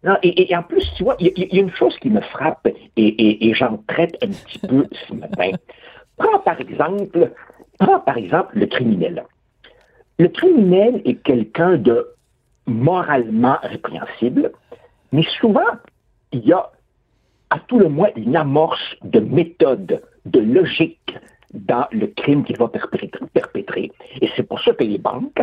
Non, 0.03 0.15
et, 0.23 0.55
en 0.55 0.63
plus, 0.63 0.83
tu 0.95 1.03
vois, 1.03 1.17
il 1.19 1.33
y, 1.35 1.57
a 1.57 1.61
une 1.61 1.75
chose 1.75 1.93
qui 2.01 2.09
me 2.09 2.21
frappe 2.21 2.65
et, 2.95 3.49
et 3.49 3.53
j'en 3.53 3.83
traite 3.85 4.15
un 4.23 4.27
petit 4.27 4.59
peu 4.59 4.87
ce 5.07 5.13
matin. 5.13 5.51
Prends 6.17 6.39
par 6.39 6.59
exemple, 6.59 7.31
prends 7.79 7.99
par 7.99 8.17
exemple 8.17 8.57
le 8.57 8.65
criminel. 8.65 9.25
Le 10.19 10.27
criminel 10.27 11.01
est 11.05 11.15
quelqu'un 11.23 11.77
de 11.77 12.05
moralement 12.67 13.57
répréhensible, 13.63 14.51
mais 15.13 15.23
souvent, 15.39 15.71
il 16.33 16.45
y 16.45 16.51
a 16.51 16.69
à 17.49 17.59
tout 17.59 17.79
le 17.79 17.87
moins 17.87 18.09
une 18.17 18.35
amorce 18.35 18.95
de 19.01 19.21
méthode, 19.21 20.03
de 20.25 20.39
logique 20.41 21.15
dans 21.53 21.87
le 21.91 22.07
crime 22.07 22.43
qu'il 22.43 22.57
va 22.57 22.67
perpétrer. 22.67 23.91
Et 24.21 24.29
c'est 24.35 24.43
pour 24.43 24.59
ça 24.59 24.73
que 24.73 24.83
les 24.83 24.97
banques, 24.97 25.41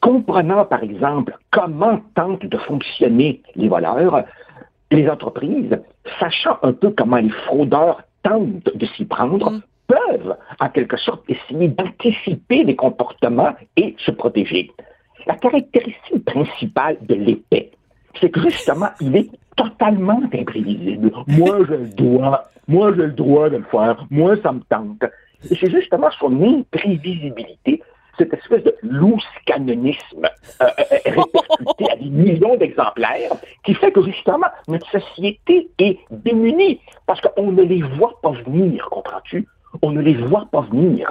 comprenant 0.00 0.64
par 0.64 0.84
exemple 0.84 1.36
comment 1.50 2.00
tentent 2.14 2.46
de 2.46 2.58
fonctionner 2.58 3.42
les 3.56 3.68
voleurs, 3.68 4.24
les 4.92 5.08
entreprises, 5.08 5.76
sachant 6.20 6.58
un 6.62 6.72
peu 6.72 6.90
comment 6.90 7.16
les 7.16 7.30
fraudeurs 7.30 8.02
tentent 8.22 8.70
de 8.76 8.86
s'y 8.86 9.04
prendre, 9.04 9.50
mm 9.50 9.62
peuvent, 9.86 10.36
en 10.60 10.68
quelque 10.68 10.96
sorte, 10.96 11.22
essayer 11.28 11.68
d'anticiper 11.68 12.64
les 12.64 12.76
comportements 12.76 13.54
et 13.76 13.94
se 13.98 14.10
protéger. 14.10 14.70
La 15.26 15.36
caractéristique 15.36 16.24
principale 16.24 16.98
de 17.02 17.14
l'épée, 17.14 17.72
c'est 18.20 18.30
que 18.30 18.40
justement, 18.40 18.88
il 19.00 19.16
est 19.16 19.30
totalement 19.56 20.20
imprévisible. 20.32 21.10
Moi, 21.26 21.58
je 21.68 21.74
le 21.74 21.88
dois. 21.88 22.48
Moi, 22.68 22.92
j'ai 22.96 23.06
le 23.06 23.12
droit 23.12 23.48
de 23.48 23.56
le 23.58 23.64
faire. 23.64 24.06
Moi, 24.10 24.36
ça 24.42 24.52
me 24.52 24.60
tente. 24.68 25.04
Et 25.50 25.54
c'est 25.54 25.70
justement 25.70 26.10
son 26.18 26.42
imprévisibilité, 26.42 27.82
cette 28.18 28.32
espèce 28.32 28.64
de 28.64 28.74
loose 28.82 29.24
canonisme 29.44 30.26
euh, 30.60 30.64
euh, 30.64 30.82
euh, 30.92 30.96
répercuté 31.04 31.92
à 31.92 31.96
des 31.96 32.08
millions 32.08 32.56
d'exemplaires, 32.56 33.32
qui 33.64 33.74
fait 33.74 33.92
que 33.92 34.02
justement, 34.02 34.46
notre 34.68 34.90
société 34.90 35.68
est 35.78 35.98
démunie 36.10 36.80
parce 37.06 37.20
qu'on 37.20 37.52
ne 37.52 37.62
les 37.62 37.82
voit 37.82 38.18
pas 38.22 38.32
venir, 38.32 38.88
comprends-tu? 38.90 39.46
On 39.82 39.90
ne 39.90 40.00
les 40.00 40.14
voit 40.14 40.46
pas 40.50 40.62
venir. 40.62 41.10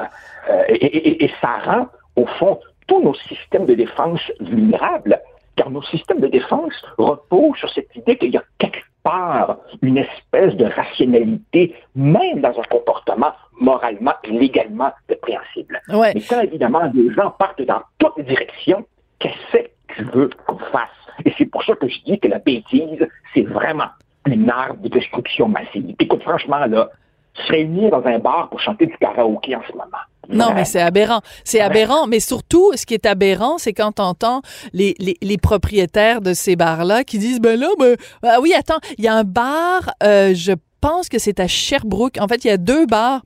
Euh, 0.50 0.64
et, 0.70 1.30
ça 1.42 1.58
rend, 1.64 1.88
au 2.16 2.26
fond, 2.26 2.60
tous 2.88 3.02
nos 3.02 3.16
systèmes 3.16 3.66
de 3.66 3.74
défense 3.74 4.22
vulnérables, 4.40 5.20
car 5.56 5.70
nos 5.70 5.82
systèmes 5.84 6.20
de 6.20 6.28
défense 6.28 6.74
reposent 6.98 7.58
sur 7.58 7.70
cette 7.72 7.96
idée 7.96 8.18
qu'il 8.18 8.32
y 8.32 8.38
a 8.38 8.44
quelque 8.58 8.84
part 9.04 9.58
une 9.82 9.98
espèce 9.98 10.56
de 10.56 10.66
rationalité, 10.66 11.76
même 11.96 12.42
dans 12.42 12.60
un 12.60 12.64
comportement 12.70 13.32
moralement 13.60 14.14
et 14.24 14.32
légalement 14.32 14.92
répréhensible. 15.08 15.82
Mais 15.90 16.22
quand, 16.28 16.42
évidemment, 16.42 16.88
des 16.88 17.14
gens 17.14 17.32
partent 17.32 17.62
dans 17.62 17.82
toutes 18.00 18.18
les 18.18 18.24
directions, 18.24 18.86
qu'est-ce 19.20 19.58
que 19.58 19.70
tu 19.96 20.04
veux 20.04 20.30
qu'on 20.46 20.58
fasse? 20.58 20.90
Et 21.24 21.34
c'est 21.38 21.46
pour 21.46 21.64
ça 21.64 21.76
que 21.76 21.88
je 21.88 22.02
dis 22.04 22.20
que 22.20 22.28
la 22.28 22.40
bêtise, 22.40 23.08
c'est 23.34 23.44
vraiment 23.44 23.88
une 24.26 24.50
arme 24.50 24.82
de 24.82 24.90
destruction 24.90 25.48
massive. 25.48 25.96
Écoute, 26.00 26.24
franchement, 26.24 26.66
là, 26.66 26.90
se 27.36 27.52
réunir 27.52 27.92
dans 27.92 28.06
un 28.06 28.20
bar 28.20 28.50
pour 28.50 28.60
chanter 28.60 28.86
du 28.86 28.98
karaoké 28.98 29.56
en 29.56 29.62
ce 29.68 29.74
moment. 29.74 29.98
Non, 30.30 30.54
mais 30.56 30.66
c'est 30.66 30.82
aberrant. 30.82 31.22
C'est 31.44 31.62
aberrant. 31.62 32.08
Mais 32.08 32.20
surtout, 32.20 32.72
ce 32.76 32.86
qui 32.86 32.94
est 32.94 33.06
aberrant, 33.06 33.58
c'est 33.58 33.74
quand 33.74 33.94
t'entends 33.94 34.42
les, 34.74 34.96
les, 35.00 35.18
les 35.22 35.38
propriétaires 35.38 36.22
de 36.22 36.34
ces 36.34 36.56
bars-là 36.56 37.04
qui 37.04 37.20
disent, 37.20 37.40
ben 37.40 37.60
là, 37.60 37.68
ben, 37.78 37.96
ah 38.24 38.38
oui, 38.42 38.54
attends, 38.58 38.80
il 38.98 39.04
y 39.04 39.08
a 39.08 39.14
un 39.14 39.24
bar, 39.24 39.92
euh, 40.04 40.34
je 40.34 40.54
pense 40.86 41.10
que 41.10 41.18
c'est 41.18 41.40
à 41.40 41.48
Sherbrooke. 41.48 42.18
En 42.20 42.28
fait, 42.28 42.46
il 42.46 42.48
y 42.48 42.52
a 42.52 42.58
deux 42.58 42.86
bars 42.86 43.24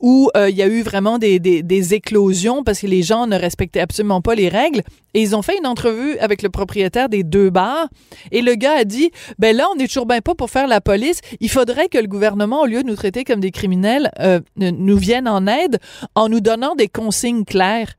où 0.00 0.30
euh, 0.34 0.48
il 0.48 0.56
y 0.56 0.62
a 0.62 0.66
eu 0.66 0.80
vraiment 0.80 1.18
des, 1.18 1.38
des, 1.38 1.94
éclosions 1.94 2.64
parce 2.64 2.80
que 2.80 2.86
les 2.86 3.02
gens 3.02 3.26
ne 3.26 3.36
respectaient 3.36 3.80
absolument 3.80 4.22
pas 4.22 4.34
les 4.34 4.48
règles. 4.48 4.80
Et 5.12 5.20
ils 5.20 5.36
ont 5.36 5.42
fait 5.42 5.58
une 5.58 5.66
entrevue 5.66 6.16
avec 6.20 6.40
le 6.40 6.48
propriétaire 6.48 7.10
des 7.10 7.22
deux 7.22 7.50
bars. 7.50 7.88
Et 8.30 8.40
le 8.40 8.54
gars 8.54 8.78
a 8.78 8.84
dit, 8.84 9.10
ben 9.38 9.54
là, 9.54 9.66
on 9.70 9.76
n'est 9.76 9.88
toujours 9.88 10.06
bien 10.06 10.22
pas 10.22 10.34
pour 10.34 10.48
faire 10.48 10.66
la 10.66 10.80
police. 10.80 11.20
Il 11.40 11.50
faudrait 11.50 11.88
que 11.88 11.98
le 11.98 12.06
gouvernement, 12.06 12.62
au 12.62 12.66
lieu 12.66 12.82
de 12.82 12.88
nous 12.88 12.96
traiter 12.96 13.24
comme 13.24 13.40
des 13.40 13.50
criminels, 13.50 14.10
euh, 14.20 14.40
nous 14.56 14.96
vienne 14.96 15.28
en 15.28 15.46
aide 15.46 15.80
en 16.14 16.30
nous 16.30 16.40
donnant 16.40 16.74
des 16.76 16.88
consignes 16.88 17.44
claires. 17.44 17.92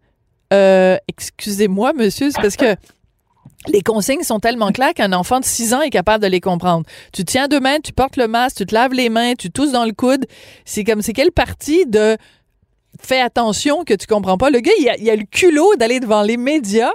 Euh, 0.53 0.97
excusez-moi, 1.07 1.93
monsieur, 1.93 2.31
c'est 2.31 2.41
parce 2.41 2.57
que 2.57 2.75
les 3.67 3.81
consignes 3.81 4.23
sont 4.23 4.39
tellement 4.39 4.71
claires 4.71 4.93
qu'un 4.93 5.13
enfant 5.13 5.39
de 5.39 5.45
6 5.45 5.73
ans 5.73 5.81
est 5.81 5.89
capable 5.89 6.23
de 6.23 6.29
les 6.29 6.41
comprendre. 6.41 6.85
Tu 7.11 7.23
tiens 7.23 7.47
deux 7.47 7.59
mains, 7.59 7.79
tu 7.79 7.93
portes 7.93 8.17
le 8.17 8.27
masque, 8.27 8.57
tu 8.57 8.65
te 8.65 8.73
laves 8.73 8.93
les 8.93 9.09
mains, 9.09 9.33
tu 9.33 9.51
tousses 9.51 9.71
dans 9.71 9.85
le 9.85 9.93
coude. 9.93 10.25
C'est 10.65 10.83
comme, 10.83 11.01
c'est 11.01 11.13
quelle 11.13 11.31
partie 11.31 11.85
de 11.85 12.17
fais 12.99 13.21
attention 13.21 13.83
que 13.83 13.93
tu 13.93 14.07
comprends 14.07 14.37
pas? 14.37 14.49
Le 14.49 14.59
gars, 14.59 14.71
il 14.79 14.89
a, 14.89 14.97
il 14.97 15.09
a 15.09 15.15
le 15.15 15.23
culot 15.23 15.75
d'aller 15.75 15.99
devant 15.99 16.21
les 16.21 16.37
médias 16.37 16.91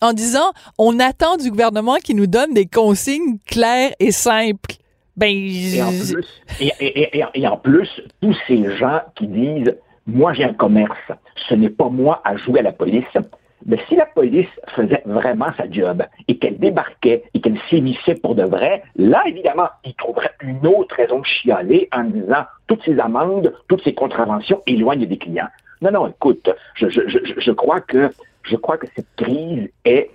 en 0.00 0.12
disant 0.12 0.52
on 0.78 0.98
attend 0.98 1.36
du 1.36 1.50
gouvernement 1.50 1.96
qu'il 1.96 2.16
nous 2.16 2.26
donne 2.26 2.54
des 2.54 2.66
consignes 2.66 3.38
claires 3.46 3.92
et 3.98 4.12
simples. 4.12 4.76
Ben, 5.16 5.28
et, 5.28 5.82
en 5.82 5.90
plus, 5.90 6.26
et 7.34 7.48
en 7.48 7.56
plus, 7.58 7.88
tous 8.22 8.36
ces 8.46 8.76
gens 8.76 9.00
qui 9.16 9.26
disent 9.26 9.74
moi 10.06 10.32
j'ai 10.32 10.44
un 10.44 10.54
commerce, 10.54 10.96
ce 11.48 11.54
n'est 11.54 11.70
pas 11.70 11.88
moi 11.88 12.22
à 12.24 12.36
jouer 12.36 12.60
à 12.60 12.62
la 12.62 12.72
police, 12.72 13.04
mais 13.66 13.78
si 13.88 13.96
la 13.96 14.06
police 14.06 14.48
faisait 14.74 15.02
vraiment 15.04 15.52
sa 15.56 15.70
job 15.70 16.02
et 16.28 16.38
qu'elle 16.38 16.58
débarquait 16.58 17.24
et 17.34 17.40
qu'elle 17.40 17.58
sévissait 17.68 18.14
pour 18.14 18.34
de 18.34 18.42
vrai, 18.42 18.82
là, 18.96 19.22
évidemment, 19.26 19.68
il 19.84 19.94
trouverait 19.94 20.32
une 20.42 20.66
autre 20.66 20.94
raison 20.96 21.20
de 21.20 21.26
chialer 21.26 21.88
en 21.92 22.04
disant 22.04 22.44
toutes 22.66 22.82
ces 22.84 22.98
amendes, 22.98 23.54
toutes 23.68 23.82
ces 23.82 23.94
contraventions 23.94 24.62
éloignent 24.66 25.06
des 25.06 25.18
clients. 25.18 25.48
Non, 25.82 25.90
non, 25.90 26.08
écoute, 26.08 26.50
je, 26.74 26.88
je, 26.88 27.00
je, 27.06 27.18
je 27.38 27.52
crois 27.52 27.80
que 27.80 28.10
je 28.42 28.56
crois 28.56 28.78
que 28.78 28.86
cette 28.96 29.14
crise 29.16 29.68
est 29.84 30.10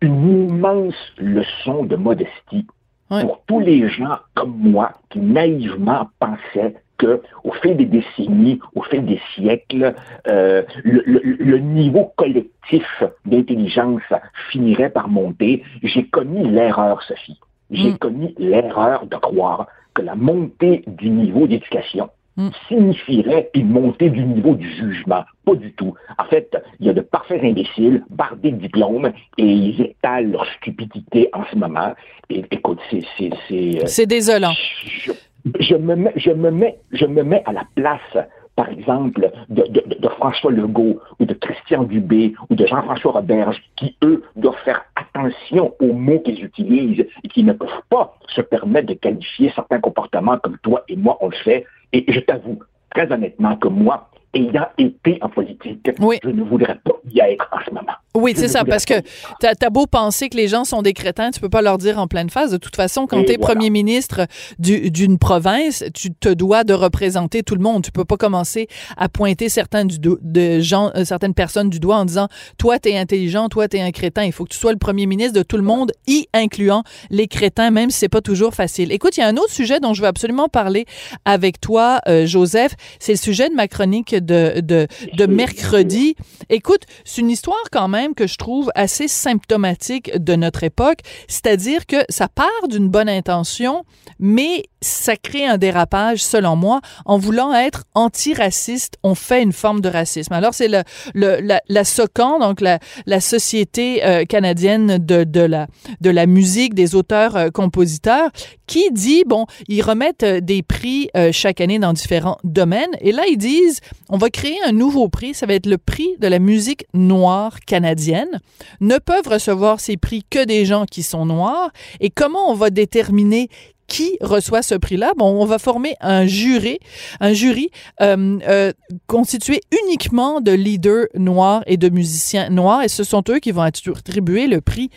une 0.00 0.48
immense 0.48 0.94
leçon 1.18 1.84
de 1.84 1.96
modestie 1.96 2.66
pour 3.08 3.42
tous 3.46 3.60
les 3.60 3.88
gens 3.88 4.18
comme 4.34 4.56
moi 4.56 4.92
qui 5.10 5.20
naïvement 5.20 6.08
pensaient 6.18 6.74
que 6.98 7.22
au 7.42 7.52
fil 7.52 7.76
des 7.76 7.86
décennies, 7.86 8.60
au 8.74 8.82
fil 8.82 9.04
des 9.04 9.20
siècles, 9.34 9.94
euh, 10.28 10.62
le, 10.84 11.58
niveau 11.58 12.12
collectif 12.16 13.02
d'intelligence 13.24 14.02
finirait 14.50 14.90
par 14.90 15.08
monter. 15.08 15.62
J'ai 15.82 16.04
commis 16.04 16.48
l'erreur, 16.48 17.02
Sophie. 17.02 17.38
J'ai 17.70 17.90
mm. 17.90 17.98
commis 17.98 18.34
l'erreur 18.38 19.06
de 19.06 19.16
croire 19.16 19.66
que 19.94 20.02
la 20.02 20.14
montée 20.14 20.84
du 20.86 21.08
niveau 21.10 21.46
d'éducation 21.46 22.10
mm. 22.36 22.48
signifierait 22.68 23.50
une 23.54 23.70
montée 23.70 24.10
du 24.10 24.24
niveau 24.24 24.54
du 24.54 24.70
jugement. 24.70 25.24
Pas 25.44 25.54
du 25.54 25.72
tout. 25.72 25.94
En 26.18 26.24
fait, 26.24 26.56
il 26.80 26.86
y 26.86 26.90
a 26.90 26.92
de 26.92 27.00
parfaits 27.00 27.42
imbéciles, 27.42 28.04
bardés 28.10 28.52
de 28.52 28.56
diplômes, 28.56 29.12
et 29.38 29.46
ils 29.46 29.80
étalent 29.80 30.30
leur 30.30 30.46
stupidité 30.58 31.28
en 31.32 31.44
ce 31.50 31.56
moment. 31.56 31.94
Et 32.30 32.44
écoute, 32.50 32.80
c'est... 32.90 33.02
C'est 33.48 34.02
euh, 34.02 34.06
désolant 34.06 34.52
je 34.52 35.12
me 35.44 35.94
mets, 35.94 36.12
je 36.16 36.30
me 36.30 36.50
mets, 36.50 36.78
je 36.92 37.06
me 37.06 37.48
à 37.48 37.52
la 37.52 37.64
place, 37.74 38.26
par 38.56 38.68
exemple, 38.68 39.30
de, 39.48 39.62
de, 39.62 40.08
François 40.08 40.52
Legault 40.52 41.00
ou 41.18 41.24
de 41.24 41.34
Christian 41.34 41.84
Dubé 41.84 42.34
ou 42.50 42.54
de 42.54 42.66
Jean-François 42.66 43.12
Roberge, 43.12 43.62
qui, 43.76 43.96
eux, 44.02 44.22
doivent 44.36 44.62
faire 44.64 44.84
attention 44.94 45.74
aux 45.80 45.92
mots 45.92 46.20
qu'ils 46.20 46.44
utilisent 46.44 47.06
et 47.24 47.28
qui 47.28 47.42
ne 47.42 47.52
peuvent 47.52 47.82
pas 47.90 48.16
se 48.28 48.40
permettre 48.40 48.88
de 48.88 48.94
qualifier 48.94 49.52
certains 49.54 49.80
comportements 49.80 50.38
comme 50.38 50.58
toi 50.58 50.84
et 50.88 50.96
moi 50.96 51.18
on 51.20 51.28
le 51.28 51.36
fait. 51.36 51.66
Et 51.92 52.04
je 52.08 52.20
t'avoue, 52.20 52.60
très 52.94 53.10
honnêtement, 53.12 53.56
que 53.56 53.68
moi, 53.68 54.08
ayant 54.34 54.66
été 54.78 55.18
en 55.22 55.28
politique, 55.28 55.90
je 55.98 56.28
ne 56.28 56.42
voudrais 56.42 56.78
pas 56.84 56.92
y 57.10 57.20
être 57.20 57.48
en 57.52 57.64
ce 57.64 57.70
moment. 57.70 57.92
Oui, 58.16 58.32
c'est 58.36 58.46
ça, 58.46 58.64
parce 58.64 58.84
que 58.84 58.94
t'as 59.40 59.54
as 59.60 59.70
beau 59.70 59.86
penser 59.86 60.28
que 60.28 60.36
les 60.36 60.46
gens 60.46 60.64
sont 60.64 60.82
des 60.82 60.92
crétins, 60.92 61.32
tu 61.32 61.40
peux 61.40 61.48
pas 61.48 61.62
leur 61.62 61.78
dire 61.78 61.98
en 61.98 62.06
pleine 62.06 62.30
phase. 62.30 62.52
De 62.52 62.58
toute 62.58 62.76
façon, 62.76 63.08
quand 63.08 63.24
tu 63.24 63.32
es 63.32 63.38
premier 63.38 63.70
ministre 63.70 64.28
d'une 64.58 65.18
province, 65.18 65.82
tu 65.94 66.14
te 66.14 66.28
dois 66.28 66.62
de 66.62 66.74
représenter 66.74 67.42
tout 67.42 67.56
le 67.56 67.60
monde. 67.60 67.82
Tu 67.82 67.90
peux 67.90 68.04
pas 68.04 68.16
commencer 68.16 68.68
à 68.96 69.08
pointer 69.08 69.48
certains 69.48 69.84
du 69.84 69.98
de 69.98 70.60
gens, 70.60 70.92
euh, 70.94 71.04
certaines 71.04 71.34
personnes 71.34 71.70
du 71.70 71.80
doigt 71.80 71.96
en 71.96 72.04
disant 72.04 72.28
toi 72.58 72.78
t'es 72.78 72.96
intelligent, 72.96 73.48
toi 73.48 73.68
t'es 73.68 73.80
un 73.80 73.90
crétin. 73.90 74.24
Il 74.24 74.32
faut 74.32 74.44
que 74.44 74.52
tu 74.52 74.58
sois 74.58 74.72
le 74.72 74.78
premier 74.78 75.06
ministre 75.06 75.32
de 75.32 75.42
tout 75.42 75.56
le 75.56 75.62
monde, 75.62 75.92
y 76.06 76.28
incluant 76.32 76.84
les 77.10 77.26
crétins, 77.26 77.70
même 77.70 77.90
si 77.90 77.98
c'est 77.98 78.08
pas 78.08 78.20
toujours 78.20 78.54
facile. 78.54 78.92
Écoute, 78.92 79.16
il 79.16 79.20
y 79.20 79.22
a 79.24 79.28
un 79.28 79.36
autre 79.36 79.50
sujet 79.50 79.80
dont 79.80 79.92
je 79.92 80.02
veux 80.02 80.08
absolument 80.08 80.48
parler 80.48 80.86
avec 81.24 81.60
toi, 81.60 82.00
euh, 82.06 82.26
Joseph. 82.26 82.74
C'est 83.00 83.12
le 83.12 83.18
sujet 83.18 83.48
de 83.48 83.54
ma 83.54 83.66
chronique 83.66 84.14
de, 84.24 84.60
de, 84.60 84.86
de 85.12 85.26
mercredi. 85.26 86.16
Écoute, 86.50 86.82
c'est 87.04 87.20
une 87.20 87.30
histoire 87.30 87.64
quand 87.70 87.88
même 87.88 88.14
que 88.14 88.26
je 88.26 88.36
trouve 88.36 88.70
assez 88.74 89.08
symptomatique 89.08 90.10
de 90.18 90.34
notre 90.36 90.64
époque, 90.64 91.00
c'est-à-dire 91.28 91.86
que 91.86 92.04
ça 92.08 92.28
part 92.28 92.68
d'une 92.68 92.88
bonne 92.88 93.08
intention, 93.08 93.84
mais 94.18 94.64
ça 94.80 95.16
crée 95.16 95.46
un 95.46 95.56
dérapage, 95.56 96.22
selon 96.22 96.56
moi, 96.56 96.80
en 97.06 97.16
voulant 97.16 97.54
être 97.54 97.84
antiraciste, 97.94 98.96
on 99.02 99.14
fait 99.14 99.42
une 99.42 99.52
forme 99.52 99.80
de 99.80 99.88
racisme. 99.88 100.32
Alors, 100.34 100.52
c'est 100.52 100.68
le, 100.68 100.82
le, 101.14 101.40
la, 101.40 101.62
la 101.68 101.84
SOCAN, 101.84 102.38
donc 102.38 102.60
la, 102.60 102.78
la 103.06 103.20
Société 103.20 104.04
euh, 104.04 104.24
canadienne 104.24 104.98
de, 104.98 105.24
de, 105.24 105.40
la, 105.40 105.66
de 106.00 106.10
la 106.10 106.26
musique, 106.26 106.74
des 106.74 106.94
auteurs-compositeurs, 106.94 108.26
euh, 108.26 108.40
qui 108.66 108.90
dit, 108.92 109.24
bon, 109.26 109.46
ils 109.68 109.82
remettent 109.82 110.22
euh, 110.22 110.40
des 110.40 110.62
prix 110.62 111.08
chaque 111.32 111.60
année 111.60 111.78
dans 111.78 111.92
différents 111.92 112.38
domaines, 112.44 112.90
et 113.00 113.12
là, 113.12 113.22
ils 113.30 113.38
disent, 113.38 113.80
on 114.14 114.16
va 114.16 114.30
créer 114.30 114.56
un 114.64 114.70
nouveau 114.70 115.08
prix, 115.08 115.34
ça 115.34 115.44
va 115.44 115.54
être 115.54 115.66
le 115.66 115.76
prix 115.76 116.08
de 116.20 116.28
la 116.28 116.38
musique 116.38 116.86
noire 116.94 117.58
canadienne. 117.58 118.40
Ne 118.80 118.98
peuvent 118.98 119.26
recevoir 119.26 119.80
ces 119.80 119.96
prix 119.96 120.22
que 120.30 120.44
des 120.44 120.64
gens 120.64 120.84
qui 120.84 121.02
sont 121.02 121.26
noirs, 121.26 121.72
et 121.98 122.10
comment 122.10 122.48
on 122.48 122.54
va 122.54 122.70
déterminer 122.70 123.48
qui 123.88 124.16
reçoit 124.20 124.62
ce 124.62 124.76
prix-là? 124.76 125.14
Bon, 125.16 125.42
on 125.42 125.44
va 125.46 125.58
former 125.58 125.96
un 126.00 126.26
jury, 126.26 126.78
un 127.18 127.32
jury 127.32 127.70
euh, 128.02 128.38
euh, 128.46 128.72
constitué 129.08 129.62
uniquement 129.82 130.40
de 130.40 130.52
leaders 130.52 131.06
noirs 131.16 131.64
et 131.66 131.76
de 131.76 131.88
musiciens 131.88 132.50
noirs, 132.50 132.82
et 132.82 132.88
ce 132.88 133.02
sont 133.02 133.24
eux 133.30 133.40
qui 133.40 133.50
vont 133.50 133.62
attribuer 133.62 134.46
le 134.46 134.60
prix. 134.60 134.90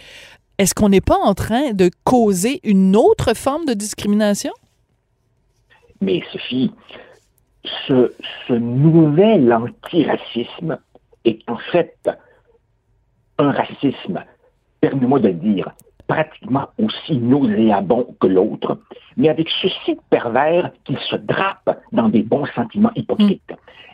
Est-ce 0.59 0.75
qu'on 0.75 0.89
n'est 0.89 1.01
pas 1.01 1.17
en 1.23 1.33
train 1.33 1.73
de 1.73 1.89
causer 2.03 2.59
une 2.63 2.95
autre 2.95 3.33
forme 3.35 3.65
de 3.65 3.73
discrimination? 3.73 4.53
Mais 6.01 6.21
Sophie, 6.31 6.71
ce, 7.87 8.13
ce 8.47 8.53
nouvel 8.53 9.51
antiracisme 9.53 10.79
est 11.25 11.47
en 11.49 11.57
fait 11.57 12.09
un 13.37 13.51
racisme, 13.51 14.23
permets-moi 14.81 15.19
de 15.19 15.27
le 15.29 15.33
dire, 15.35 15.71
pratiquement 16.07 16.69
aussi 16.81 17.17
nauséabond 17.17 18.15
que 18.19 18.27
l'autre, 18.27 18.79
mais 19.17 19.29
avec 19.29 19.49
ceci 19.61 19.97
pervers 20.09 20.71
qu'il 20.85 20.97
se 20.97 21.15
drape 21.15 21.81
dans 21.91 22.09
des 22.09 22.23
bons 22.23 22.45
sentiments 22.55 22.91
hypocrites. 22.95 23.53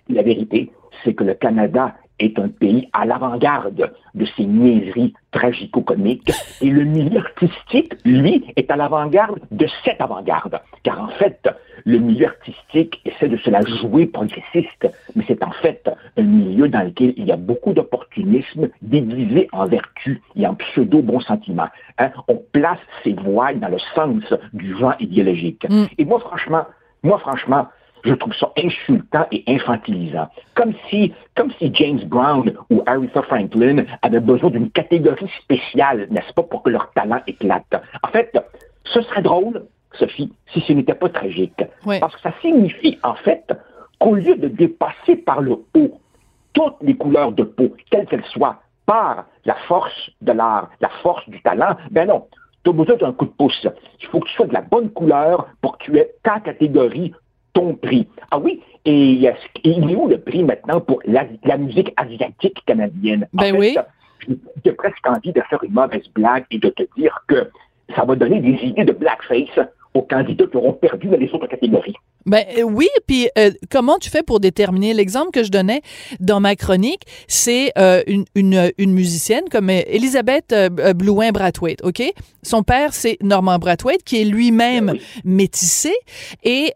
La 0.10 0.22
vérité, 0.22 0.72
c'est 1.04 1.14
que 1.14 1.24
le 1.24 1.34
Canada 1.34 1.96
est 2.24 2.40
un 2.40 2.48
pays 2.48 2.90
à 2.94 3.06
l'avant-garde 3.06 3.92
de 4.14 4.26
ces 4.38 4.46
niaiseries 4.46 5.14
tragico-comiques 5.32 6.32
et 6.62 6.70
le 6.70 6.84
milieu 6.84 7.20
artistique, 7.20 7.94
lui, 8.06 8.46
est 8.56 8.70
à 8.72 8.76
l'avant-garde 8.76 9.40
de 9.52 9.68
cette 9.84 10.00
avant-garde. 10.00 10.60
Car 10.84 11.02
en 11.02 11.08
fait, 11.10 11.50
le 11.86 11.98
milieu 11.98 12.28
artistique 12.28 13.02
essaie 13.06 13.28
de 13.28 13.38
se 13.38 13.50
la 13.50 13.62
jouer 13.62 14.06
progressiste, 14.06 14.88
mais 15.16 15.24
c'est 15.28 15.44
en 15.44 15.52
fait 15.52 15.90
un 16.18 16.24
milieu 16.24 16.70
dans 16.70 16.84
lequel 16.84 17.14
il 17.18 17.26
y 17.26 17.32
a 17.32 17.38
beaucoup 17.38 17.74
d'opportunisme 17.74 18.70
déguisé 18.82 19.48
en 19.52 19.66
vertu 19.66 20.22
et 20.36 20.48
en 20.48 20.56
pseudo-bon 20.56 21.20
sentiment. 21.20 21.68
Hein? 21.98 22.12
On 22.28 22.42
place 22.52 22.80
ses 23.04 23.14
voiles 23.14 23.60
dans 23.60 23.70
le 23.70 23.80
sens 23.96 24.34
du 24.54 24.74
vent 24.74 24.94
idéologique. 25.00 25.66
Mm. 25.70 25.86
Et 25.98 26.06
moi, 26.06 26.20
franchement, 26.20 26.66
moi, 27.04 27.20
franchement, 27.20 27.68
je 28.04 28.14
trouve 28.14 28.34
ça 28.36 28.52
insultant 28.58 29.26
et 29.32 29.44
infantilisant. 29.48 30.28
Comme 30.56 30.74
si, 30.90 31.14
comme 31.36 31.52
si 31.60 31.74
James 31.74 32.02
Brown 32.06 32.54
ou 32.70 32.82
Aretha 32.86 33.22
Franklin 33.24 33.86
avaient 34.02 34.20
besoin 34.20 34.50
d'une 34.50 34.70
catégorie 34.72 35.30
spéciale, 35.42 36.08
n'est-ce 36.12 36.34
pas, 36.34 36.44
pour 36.44 36.64
que 36.64 36.70
leur 36.70 36.92
talent 36.92 37.22
éclate. 37.28 37.82
En 38.04 38.10
fait, 38.10 38.38
ce 38.86 39.02
serait 39.02 39.22
drôle, 39.22 39.66
Sophie, 39.94 40.32
si 40.52 40.62
ce 40.62 40.74
n'était 40.74 40.96
pas 40.96 41.10
tragique. 41.10 41.64
Parce 42.00 42.16
que 42.16 42.22
ça 42.22 42.34
signifie, 42.42 43.00
en 43.04 43.16
fait, 43.16 43.52
qu'au 44.00 44.16
lieu 44.16 44.36
de 44.36 44.48
dépasser 44.48 45.16
par 45.16 45.42
le 45.42 45.58
haut 45.76 46.00
toutes 46.54 46.82
les 46.82 46.96
couleurs 46.96 47.32
de 47.32 47.44
peau, 47.44 47.76
quelles 47.90 48.06
qu'elles 48.06 48.26
soient, 48.26 48.60
par 48.86 49.26
la 49.46 49.56
force 49.68 50.12
de 50.22 50.34
l'art, 50.34 50.70
la 50.82 50.90
force 51.02 51.28
du 51.30 51.42
talent, 51.42 51.76
ben 51.90 52.08
non, 52.08 52.28
tu 52.64 52.70
as 52.70 52.74
besoin 52.74 52.96
d'un 52.96 53.14
coup 53.14 53.26
de 53.26 53.32
pouce. 53.32 53.68
Il 54.02 54.08
faut 54.08 54.20
que 54.20 54.28
tu 54.28 54.34
sois 54.34 54.46
de 54.46 54.54
la 54.54 54.62
bonne 54.62 54.90
couleur 54.92 55.48
pour 55.62 55.78
que 55.78 55.86
tu 55.86 55.98
aies 55.98 56.12
ta 56.24 56.40
catégorie 56.40 57.14
ton 57.54 57.76
prix. 57.76 58.08
Ah 58.32 58.40
oui, 58.40 58.62
et 58.86 59.12
il 59.12 59.26
est 59.26 59.96
où 59.96 60.08
le 60.08 60.20
prix 60.20 60.44
maintenant 60.44 60.82
pour 60.82 61.02
la, 61.06 61.26
musique 61.58 61.94
asiatique 61.96 62.64
canadienne? 62.66 63.28
Ben 63.34 63.56
oui. 63.56 63.76
J'ai 64.64 64.72
presque 64.72 65.06
envie 65.06 65.34
de 65.34 65.42
faire 65.50 65.64
une 65.64 65.74
mauvaise 65.74 66.08
blague 66.16 66.46
et 66.52 66.58
de 66.58 66.70
te 66.70 66.84
dire 66.96 67.24
que 67.28 67.50
ça 67.96 68.06
va 68.06 68.16
donner 68.16 68.40
des 68.40 68.58
idées 68.66 68.86
de 68.86 68.94
blackface 68.94 69.68
aux 69.94 70.02
candidats 70.02 70.48
qui 70.48 70.58
auront 70.58 70.74
perdu 70.74 71.08
dans 71.08 71.18
les 71.18 71.30
autres 71.34 71.48
catégories. 71.48 71.96
Ben 72.26 72.46
euh, 72.58 72.64
oui, 72.64 72.88
puis 73.08 73.30
euh, 73.38 73.52
comment 73.70 73.98
tu 73.98 74.10
fais 74.10 74.24
pour 74.24 74.40
déterminer? 74.40 74.94
L'exemple 74.94 75.32
que 75.32 75.44
je 75.44 75.52
donnais 75.52 75.82
dans 76.20 76.40
ma 76.40 76.56
chronique, 76.56 77.04
c'est 77.28 77.72
euh, 77.78 78.02
une, 78.08 78.26
une, 78.36 78.72
une, 78.78 78.94
musicienne 78.94 79.44
comme 79.52 79.70
Elisabeth 79.70 80.54
Blouin 80.96 81.32
Brathwaite, 81.32 81.84
OK? 81.84 82.02
Son 82.44 82.64
père 82.64 82.94
c'est 82.94 83.18
Norman 83.22 83.58
Brathwaite 83.58 84.04
qui 84.04 84.22
est 84.22 84.26
lui-même 84.26 84.88
ben 84.88 85.00
métissé 85.24 85.94
et 86.44 86.74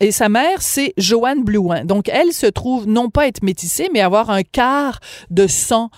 et 0.00 0.12
sa 0.12 0.28
mère 0.28 0.60
c'est 0.60 0.92
Joanne 0.96 1.42
Blouin. 1.42 1.84
Donc 1.84 2.08
elle 2.08 2.32
se 2.32 2.46
trouve 2.46 2.86
non 2.86 3.08
pas 3.10 3.26
être 3.26 3.42
métissée 3.42 3.88
mais 3.92 4.00
avoir 4.00 4.30
un 4.30 4.42
quart 4.42 5.00
de 5.30 5.46
sang 5.46 5.90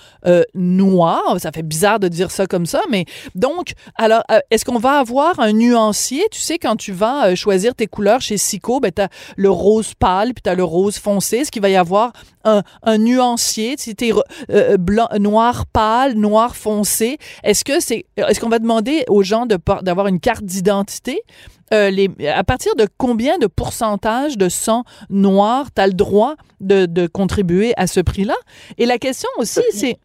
noir, 0.54 1.36
ça 1.38 1.52
fait 1.52 1.62
bizarre 1.62 2.00
de 2.00 2.08
dire 2.08 2.30
ça 2.30 2.46
comme 2.46 2.66
ça 2.66 2.80
mais 2.90 3.04
donc 3.34 3.72
alors 3.96 4.22
est-ce 4.50 4.64
qu'on 4.64 4.78
va 4.78 4.98
avoir 5.00 5.40
un 5.40 5.52
nuancier, 5.52 6.24
tu 6.30 6.40
sais 6.40 6.58
quand 6.58 6.76
tu 6.76 6.92
vas 6.92 7.34
choisir 7.34 7.74
tes 7.74 7.86
couleurs 7.86 8.20
chez 8.20 8.38
Sico, 8.38 8.80
ben, 8.80 8.87
ben, 8.90 9.08
t'as 9.08 9.08
le 9.36 9.50
rose 9.50 9.94
pâle, 9.94 10.34
puis 10.34 10.42
t'as 10.42 10.54
le 10.54 10.64
rose 10.64 10.98
foncé. 10.98 11.38
Est-ce 11.38 11.50
qu'il 11.50 11.62
va 11.62 11.70
y 11.70 11.76
avoir 11.76 12.12
un, 12.44 12.62
un 12.82 12.98
nuancier, 12.98 13.76
si 13.78 13.94
t'es 13.94 14.10
euh, 14.50 14.76
blanc, 14.76 15.08
noir 15.18 15.66
pâle, 15.66 16.14
noir 16.14 16.56
foncé? 16.56 17.18
Est-ce 17.42 17.64
que 17.64 17.80
c'est, 17.80 18.06
est-ce 18.16 18.40
qu'on 18.40 18.48
va 18.48 18.58
demander 18.58 19.04
aux 19.08 19.22
gens 19.22 19.46
de 19.46 19.58
d'avoir 19.82 20.06
une 20.06 20.20
carte 20.20 20.44
d'identité? 20.44 21.20
Euh, 21.74 21.90
les, 21.90 22.08
à 22.26 22.44
partir 22.44 22.74
de 22.76 22.86
combien 22.96 23.36
de 23.36 23.46
pourcentage 23.46 24.38
de 24.38 24.48
sang 24.48 24.84
noir 25.10 25.66
tu 25.74 25.82
as 25.82 25.86
le 25.86 25.92
droit 25.92 26.36
de, 26.60 26.86
de 26.86 27.06
contribuer 27.06 27.74
à 27.76 27.86
ce 27.86 28.00
prix-là? 28.00 28.36
Et 28.78 28.86
la 28.86 28.98
question 28.98 29.28
aussi, 29.38 29.60
c'est... 29.72 29.98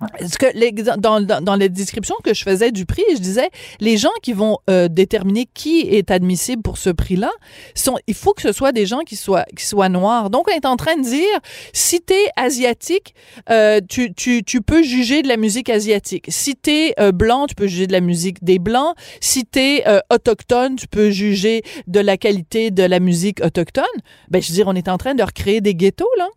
Parce 0.00 0.38
que 0.38 0.96
dans, 0.96 1.20
dans, 1.20 1.40
dans, 1.40 1.54
les 1.56 1.68
descriptions 1.68 2.14
que 2.22 2.32
je 2.32 2.44
faisais 2.44 2.70
du 2.70 2.86
prix, 2.86 3.02
je 3.14 3.20
disais, 3.20 3.50
les 3.80 3.96
gens 3.96 4.12
qui 4.22 4.32
vont 4.32 4.58
euh, 4.70 4.86
déterminer 4.86 5.46
qui 5.52 5.80
est 5.80 6.12
admissible 6.12 6.62
pour 6.62 6.78
ce 6.78 6.90
prix-là, 6.90 7.30
sont, 7.74 7.96
il 8.06 8.14
faut 8.14 8.32
que 8.32 8.42
ce 8.42 8.52
soit 8.52 8.70
des 8.70 8.86
gens 8.86 9.00
qui 9.00 9.16
soient, 9.16 9.44
qui 9.56 9.66
soient 9.66 9.88
noirs. 9.88 10.30
Donc, 10.30 10.46
on 10.48 10.52
est 10.54 10.66
en 10.66 10.76
train 10.76 10.96
de 10.96 11.02
dire, 11.02 11.38
si 11.72 12.00
t'es 12.00 12.26
asiatique, 12.36 13.14
euh, 13.50 13.80
tu, 13.88 14.14
tu, 14.14 14.44
tu 14.44 14.60
peux 14.60 14.82
juger 14.82 15.22
de 15.22 15.28
la 15.28 15.36
musique 15.36 15.68
asiatique. 15.68 16.26
Si 16.28 16.54
t'es 16.54 16.94
euh, 17.00 17.10
blanc, 17.10 17.46
tu 17.46 17.56
peux 17.56 17.66
juger 17.66 17.88
de 17.88 17.92
la 17.92 18.00
musique 18.00 18.44
des 18.44 18.60
blancs. 18.60 18.94
Si 19.20 19.44
t'es 19.46 19.82
euh, 19.88 19.98
autochtone, 20.10 20.76
tu 20.76 20.86
peux 20.86 21.10
juger 21.10 21.62
de 21.88 21.98
la 21.98 22.16
qualité 22.16 22.70
de 22.70 22.84
la 22.84 23.00
musique 23.00 23.44
autochtone. 23.44 23.84
Ben, 24.28 24.40
je 24.40 24.48
veux 24.48 24.54
dire, 24.54 24.68
on 24.68 24.76
est 24.76 24.88
en 24.88 24.96
train 24.96 25.16
de 25.16 25.22
recréer 25.24 25.60
des 25.60 25.74
ghettos, 25.74 26.06
là. 26.18 26.28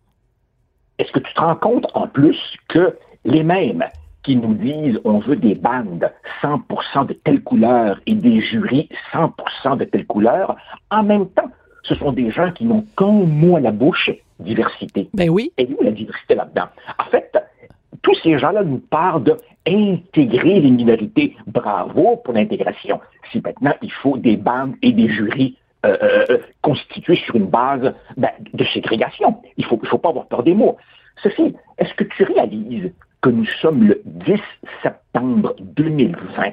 Est-ce 0.98 1.12
que 1.12 1.20
tu 1.20 1.32
te 1.32 1.40
rends 1.40 1.56
compte, 1.56 1.86
en 1.94 2.06
plus, 2.06 2.36
que 2.68 2.96
les 3.24 3.42
mêmes 3.42 3.84
qui 4.22 4.36
nous 4.36 4.54
disent 4.54 5.00
on 5.04 5.18
veut 5.18 5.36
des 5.36 5.54
bandes 5.54 6.10
100% 6.42 7.06
de 7.06 7.12
telle 7.12 7.42
couleur 7.42 8.00
et 8.06 8.14
des 8.14 8.40
jurys 8.40 8.88
100% 9.12 9.78
de 9.78 9.84
telle 9.84 10.06
couleur, 10.06 10.56
en 10.90 11.02
même 11.02 11.28
temps, 11.30 11.50
ce 11.82 11.94
sont 11.96 12.12
des 12.12 12.30
gens 12.30 12.52
qui 12.52 12.64
n'ont 12.64 12.84
qu'un 12.96 13.10
mot 13.10 13.56
à 13.56 13.60
la 13.60 13.72
bouche, 13.72 14.10
diversité. 14.38 15.08
Ben 15.14 15.28
oui. 15.28 15.52
Et 15.58 15.66
où 15.66 15.82
la 15.82 15.90
diversité 15.90 16.34
là-dedans? 16.34 16.68
En 16.98 17.10
fait, 17.10 17.36
tous 18.02 18.14
ces 18.22 18.38
gens-là 18.38 18.62
nous 18.62 18.78
parlent 18.78 19.24
d'intégrer 19.24 20.60
les 20.60 20.70
minorités. 20.70 21.36
Bravo 21.46 22.16
pour 22.24 22.34
l'intégration. 22.34 23.00
Si 23.30 23.40
maintenant 23.40 23.74
il 23.82 23.90
faut 23.90 24.16
des 24.16 24.36
bandes 24.36 24.74
et 24.82 24.92
des 24.92 25.08
jurys 25.08 25.56
euh, 25.84 25.96
euh, 26.02 26.38
constitués 26.62 27.16
sur 27.16 27.34
une 27.34 27.46
base 27.46 27.92
ben, 28.16 28.30
de 28.54 28.64
ségrégation, 28.66 29.42
il 29.56 29.64
ne 29.64 29.68
faut, 29.68 29.80
il 29.82 29.88
faut 29.88 29.98
pas 29.98 30.10
avoir 30.10 30.26
peur 30.26 30.44
des 30.44 30.54
mots. 30.54 30.76
Ceci, 31.22 31.54
est-ce 31.78 31.92
que 31.94 32.04
tu 32.04 32.22
réalises 32.24 32.92
que 33.22 33.30
nous 33.30 33.46
sommes 33.62 33.84
le 33.84 34.02
10 34.04 34.34
septembre 34.82 35.54
2020 35.60 36.52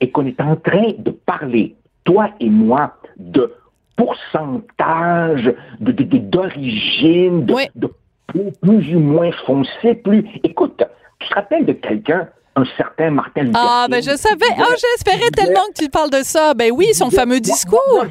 et 0.00 0.10
qu'on 0.10 0.26
est 0.26 0.40
en 0.40 0.56
train 0.56 0.92
de 0.98 1.10
parler, 1.10 1.76
toi 2.04 2.30
et 2.40 2.48
moi, 2.50 2.94
de 3.18 3.52
pourcentage 3.96 5.54
d'origine, 5.80 7.44
de, 7.44 7.54
de, 7.74 7.90
de, 8.34 8.50
plus 8.60 8.94
ou 8.94 9.00
moins 9.00 9.30
foncé, 9.46 9.94
plus... 9.94 10.24
Écoute, 10.42 10.82
tu 11.20 11.28
te 11.28 11.34
rappelles 11.34 11.66
de 11.66 11.72
quelqu'un 11.72 12.28
un 12.56 12.64
certain 12.76 13.10
Martin 13.10 13.42
Luther 13.44 13.60
Ah, 13.62 13.86
ben 13.90 14.02
je 14.02 14.16
savais. 14.16 14.46
Ah, 14.58 14.64
j'espérais 14.78 15.30
tellement 15.30 15.66
que 15.74 15.84
tu 15.84 15.90
parles 15.90 16.10
de 16.10 16.22
ça. 16.22 16.54
Ben 16.54 16.72
oui, 16.74 16.86
son 16.94 17.10
fameux 17.10 17.40
discours. 17.40 18.06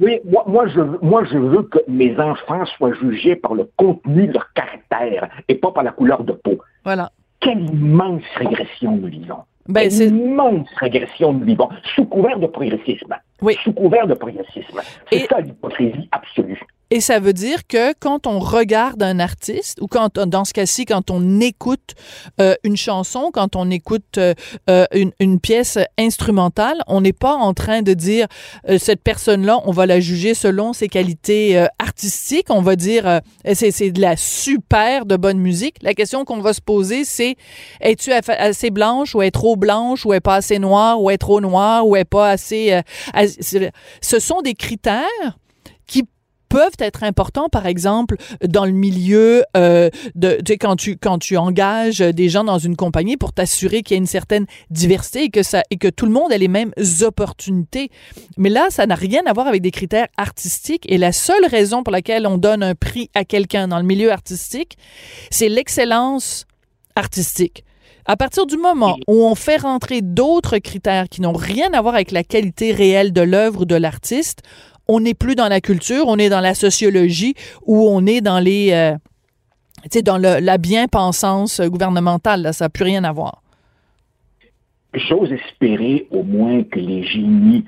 oui, 0.00 0.18
moi, 0.24 0.44
moi, 0.48 0.66
je, 0.66 0.80
moi, 1.00 1.24
je 1.24 1.38
veux 1.38 1.62
que 1.62 1.78
mes 1.86 2.18
enfants 2.18 2.66
soient 2.76 2.94
jugés 2.94 3.36
par 3.36 3.54
le 3.54 3.70
contenu 3.76 4.26
de 4.26 4.32
leur 4.32 4.52
caractère 4.52 5.28
et 5.48 5.54
pas 5.54 5.70
par 5.70 5.84
la 5.84 5.92
couleur 5.92 6.24
de 6.24 6.32
peau. 6.32 6.58
Voilà 6.84 7.10
quelle 7.44 7.70
immense 7.70 8.22
régression 8.36 8.96
nous 8.96 9.08
vivons. 9.08 9.44
Ben, 9.68 9.88
quelle 9.88 10.08
immense 10.08 10.68
régression 10.76 11.32
nous 11.32 11.44
vivons, 11.44 11.68
sous 11.94 12.04
couvert 12.06 12.38
de 12.38 12.46
progressisme. 12.46 13.14
Oui. 13.40 13.56
Sous 13.62 13.72
couvert 13.72 14.06
de 14.06 14.14
progressisme. 14.14 14.80
C'est 15.10 15.26
ça 15.28 15.40
l'hypocrisie 15.40 16.08
absolue. 16.10 16.60
Et 16.94 17.00
ça 17.00 17.18
veut 17.18 17.32
dire 17.32 17.66
que 17.66 17.92
quand 17.98 18.28
on 18.28 18.38
regarde 18.38 19.02
un 19.02 19.18
artiste, 19.18 19.80
ou 19.80 19.88
quand, 19.88 20.16
dans 20.16 20.44
ce 20.44 20.52
cas-ci, 20.52 20.84
quand 20.84 21.10
on 21.10 21.40
écoute 21.40 21.96
euh, 22.40 22.54
une 22.62 22.76
chanson, 22.76 23.32
quand 23.32 23.56
on 23.56 23.68
écoute 23.68 24.16
euh, 24.16 24.32
euh, 24.70 24.86
une, 24.94 25.10
une, 25.18 25.40
pièce 25.40 25.76
instrumentale, 25.98 26.84
on 26.86 27.00
n'est 27.00 27.12
pas 27.12 27.34
en 27.34 27.52
train 27.52 27.82
de 27.82 27.94
dire 27.94 28.28
cette 28.78 29.02
personne-là, 29.02 29.58
on 29.64 29.72
va 29.72 29.86
la 29.86 29.98
juger 29.98 30.34
selon 30.34 30.72
ses 30.72 30.86
qualités 30.86 31.66
artistiques. 31.80 32.46
On 32.48 32.62
va 32.62 32.76
dire 32.76 33.22
c'est 33.54 33.90
de 33.90 34.00
la 34.00 34.16
super 34.16 35.04
de 35.04 35.16
bonne 35.16 35.38
musique. 35.38 35.78
La 35.82 35.94
question 35.94 36.24
qu'on 36.24 36.38
va 36.38 36.52
se 36.52 36.60
poser, 36.60 37.04
c'est 37.04 37.34
es-tu 37.80 38.12
assez 38.12 38.70
blanche 38.70 39.16
ou 39.16 39.22
est 39.22 39.32
trop 39.32 39.56
blanche 39.56 40.06
ou 40.06 40.12
est 40.12 40.20
pas 40.20 40.36
assez 40.36 40.60
noire 40.60 41.02
ou 41.02 41.10
est 41.10 41.18
trop 41.18 41.40
noire 41.40 41.88
ou 41.88 41.96
est 41.96 42.04
pas 42.04 42.30
assez. 42.30 42.80
ce 43.26 44.18
sont 44.20 44.42
des 44.42 44.54
critères 44.54 45.02
qui 45.86 46.04
peuvent 46.54 46.76
être 46.78 47.02
importants, 47.02 47.48
par 47.48 47.66
exemple, 47.66 48.14
dans 48.46 48.64
le 48.64 48.70
milieu 48.70 49.42
euh, 49.56 49.90
de, 50.14 50.36
tu 50.36 50.52
sais, 50.52 50.56
quand 50.56 50.76
tu 50.76 50.96
quand 50.96 51.18
tu 51.18 51.36
engages 51.36 51.98
des 51.98 52.28
gens 52.28 52.44
dans 52.44 52.58
une 52.60 52.76
compagnie 52.76 53.16
pour 53.16 53.32
t'assurer 53.32 53.82
qu'il 53.82 53.96
y 53.96 53.98
a 53.98 53.98
une 53.98 54.06
certaine 54.06 54.46
diversité 54.70 55.24
et 55.24 55.30
que 55.30 55.42
ça 55.42 55.64
et 55.70 55.78
que 55.78 55.88
tout 55.88 56.06
le 56.06 56.12
monde 56.12 56.32
a 56.32 56.38
les 56.38 56.46
mêmes 56.46 56.72
opportunités. 57.02 57.90
Mais 58.36 58.50
là, 58.50 58.68
ça 58.70 58.86
n'a 58.86 58.94
rien 58.94 59.22
à 59.26 59.32
voir 59.32 59.48
avec 59.48 59.62
des 59.62 59.72
critères 59.72 60.06
artistiques. 60.16 60.84
Et 60.88 60.96
la 60.96 61.10
seule 61.10 61.44
raison 61.44 61.82
pour 61.82 61.90
laquelle 61.90 62.24
on 62.24 62.38
donne 62.38 62.62
un 62.62 62.76
prix 62.76 63.10
à 63.14 63.24
quelqu'un 63.24 63.66
dans 63.66 63.78
le 63.78 63.84
milieu 63.84 64.12
artistique, 64.12 64.78
c'est 65.32 65.48
l'excellence 65.48 66.46
artistique. 66.94 67.64
À 68.06 68.16
partir 68.16 68.46
du 68.46 68.58
moment 68.58 68.96
où 69.08 69.24
on 69.24 69.34
fait 69.34 69.56
rentrer 69.56 70.02
d'autres 70.02 70.58
critères 70.58 71.08
qui 71.08 71.22
n'ont 71.22 71.32
rien 71.32 71.72
à 71.72 71.80
voir 71.80 71.94
avec 71.94 72.12
la 72.12 72.22
qualité 72.22 72.70
réelle 72.70 73.12
de 73.12 73.22
l'œuvre 73.22 73.62
ou 73.62 73.64
de 73.64 73.74
l'artiste, 73.74 74.42
on 74.88 75.00
n'est 75.00 75.14
plus 75.14 75.34
dans 75.34 75.48
la 75.48 75.60
culture, 75.60 76.04
on 76.06 76.18
est 76.18 76.28
dans 76.28 76.40
la 76.40 76.54
sociologie 76.54 77.34
ou 77.64 77.88
on 77.88 78.06
est 78.06 78.20
dans 78.20 78.38
les, 78.38 78.72
euh, 78.72 78.94
tu 79.84 79.88
sais, 79.92 80.02
dans 80.02 80.18
la 80.18 80.58
bien-pensance 80.58 81.60
gouvernementale. 81.60 82.42
Là, 82.42 82.52
ça 82.52 82.66
n'a 82.66 82.68
plus 82.68 82.84
rien 82.84 83.04
à 83.04 83.12
voir. 83.12 83.42
J'ose 84.94 85.32
espérer 85.32 86.06
au 86.10 86.22
moins 86.22 86.62
que 86.62 86.78
les 86.78 87.04
génies 87.04 87.64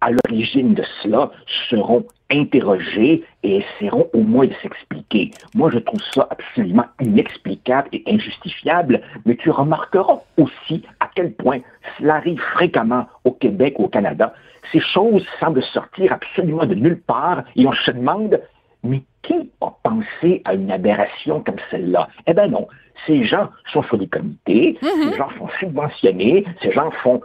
à 0.00 0.10
l'origine 0.10 0.74
de 0.74 0.84
cela 1.02 1.30
seront 1.68 2.04
interrogés 2.30 3.24
et 3.42 3.56
essaieront 3.56 4.08
au 4.12 4.22
moins 4.22 4.46
de 4.46 4.54
s'expliquer. 4.62 5.30
Moi, 5.54 5.70
je 5.72 5.78
trouve 5.78 6.00
ça 6.12 6.26
absolument 6.30 6.86
inexplicable 7.00 7.88
et 7.92 8.02
injustifiable, 8.06 9.00
mais 9.26 9.36
tu 9.36 9.50
remarqueras 9.50 10.20
aussi 10.36 10.82
à 11.00 11.10
quel 11.14 11.32
point 11.32 11.60
cela 11.98 12.16
arrive 12.16 12.40
fréquemment 12.54 13.06
au 13.24 13.32
Québec 13.32 13.78
ou 13.78 13.84
au 13.84 13.88
Canada. 13.88 14.32
Ces 14.72 14.80
choses 14.80 15.26
semblent 15.40 15.62
sortir 15.62 16.12
absolument 16.12 16.66
de 16.66 16.74
nulle 16.74 17.00
part 17.00 17.42
et 17.56 17.66
on 17.66 17.72
se 17.72 17.90
demande, 17.90 18.40
mais 18.84 19.02
qui 19.22 19.50
a 19.60 19.70
pensé 19.82 20.42
à 20.44 20.54
une 20.54 20.70
aberration 20.70 21.42
comme 21.42 21.56
celle-là? 21.70 22.08
Eh 22.26 22.34
bien 22.34 22.48
non, 22.48 22.66
ces 23.06 23.24
gens 23.24 23.48
sont 23.72 23.82
sur 23.82 23.98
des 23.98 24.08
comités, 24.08 24.78
mm-hmm. 24.80 25.10
ces 25.10 25.16
gens 25.16 25.28
sont 25.38 25.48
subventionnés, 25.58 26.44
ces 26.62 26.72
gens 26.72 26.90
font 27.02 27.20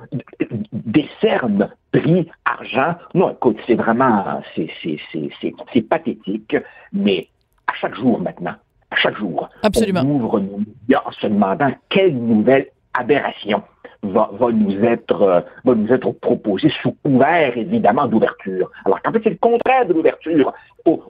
décernent 0.71 1.69
prix, 1.91 2.27
argent. 2.45 2.95
Non, 3.13 3.31
écoute, 3.31 3.57
c'est 3.67 3.75
vraiment, 3.75 4.41
c'est 4.55 5.81
pathétique, 5.81 6.55
mais 6.93 7.27
à 7.67 7.73
chaque 7.73 7.95
jour 7.95 8.19
maintenant, 8.19 8.55
à 8.91 8.95
chaque 8.95 9.17
jour, 9.17 9.49
Absolument. 9.63 10.01
on 10.01 10.09
ouvre 10.09 10.39
nos 10.39 10.57
médias 10.57 11.01
en 11.05 11.11
se 11.11 11.27
demandant 11.27 11.71
quelle 11.89 12.15
nouvelle 12.15 12.67
aberration 12.93 13.63
va, 14.11 14.29
nous 14.51 14.83
être, 14.83 15.21
euh, 15.21 15.41
va 15.63 15.75
nous 15.75 15.91
être 15.91 16.11
proposée 16.11 16.71
sous 16.81 16.95
couvert, 17.03 17.57
évidemment, 17.57 18.07
d'ouverture. 18.07 18.69
Alors 18.85 19.01
qu'en 19.01 19.11
fait, 19.11 19.21
c'est 19.23 19.29
le 19.31 19.37
contraire 19.37 19.85
de 19.85 19.93
l'ouverture. 19.93 20.53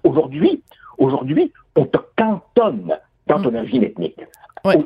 Aujourd'hui, 0.03 0.62
aujourd'hui, 0.97 1.51
on 1.75 1.86
te 1.86 1.97
cantonne 2.15 2.97
dans 3.27 3.41
ton 3.41 3.51
mm. 3.51 3.55
origine 3.55 3.83
ethnique 3.83 4.19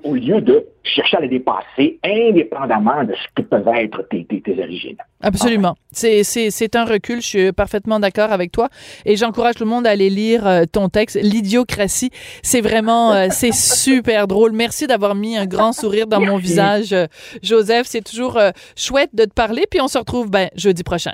au, 0.04 0.15
lieu 0.15 0.41
de 0.41 0.65
chercher 0.84 1.17
à 1.17 1.21
les 1.21 1.30
dépasser 1.30 1.99
indépendamment 2.04 3.04
de 3.04 3.13
ce 3.13 3.28
que 3.36 3.47
peuvent 3.47 3.67
être 3.67 4.08
tes, 4.10 4.25
tes, 4.25 4.62
origines. 4.62 4.97
Absolument. 5.21 5.75
C'est, 5.91 6.23
c'est, 6.23 6.75
un 6.75 6.86
recul, 6.86 7.21
je 7.21 7.28
suis 7.28 7.52
parfaitement 7.52 7.99
d'accord 7.99 8.32
avec 8.32 8.52
toi. 8.52 8.69
Et 9.06 9.15
j'encourage 9.15 9.56
tout 9.56 9.63
le 9.63 9.69
monde 9.69 9.88
à 9.88 9.91
aller 9.91 10.10
lire 10.10 10.45
euh, 10.47 10.63
ton 10.71 10.89
texte, 10.89 11.17
L'idiocratie. 11.21 12.12
C'est 12.41 12.62
vraiment, 12.62 13.13
euh, 13.13 13.28
c'est 13.32 13.54
super 13.54 14.28
drôle. 14.28 14.52
Merci 14.52 14.88
d'avoir 14.88 15.15
mis 15.15 15.38
un 15.38 15.45
grand 15.45 15.73
sourire 15.73 16.08
dans 16.08 16.19
mon 16.19 16.38
visage, 16.38 16.93
euh, 16.93 17.06
Joseph. 17.41 17.88
C'est 17.88 18.04
toujours 18.04 18.39
chouette 18.75 19.12
de 19.13 19.25
te 19.25 19.34
parler. 19.34 19.65
Puis 19.69 19.82
on 19.82 19.88
se 19.88 19.97
retrouve 19.97 20.30
ben, 20.30 20.49
jeudi 20.56 20.84
prochain. 20.84 21.13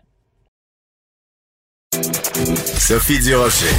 Sophie 1.93 3.19
Durocher. 3.19 3.73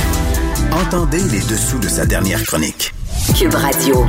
Entendez 0.73 1.23
les 1.31 1.41
dessous 1.41 1.79
de 1.79 1.87
sa 1.87 2.07
dernière 2.07 2.43
chronique. 2.45 2.93
Cube 3.35 3.55
Radio. 3.55 4.05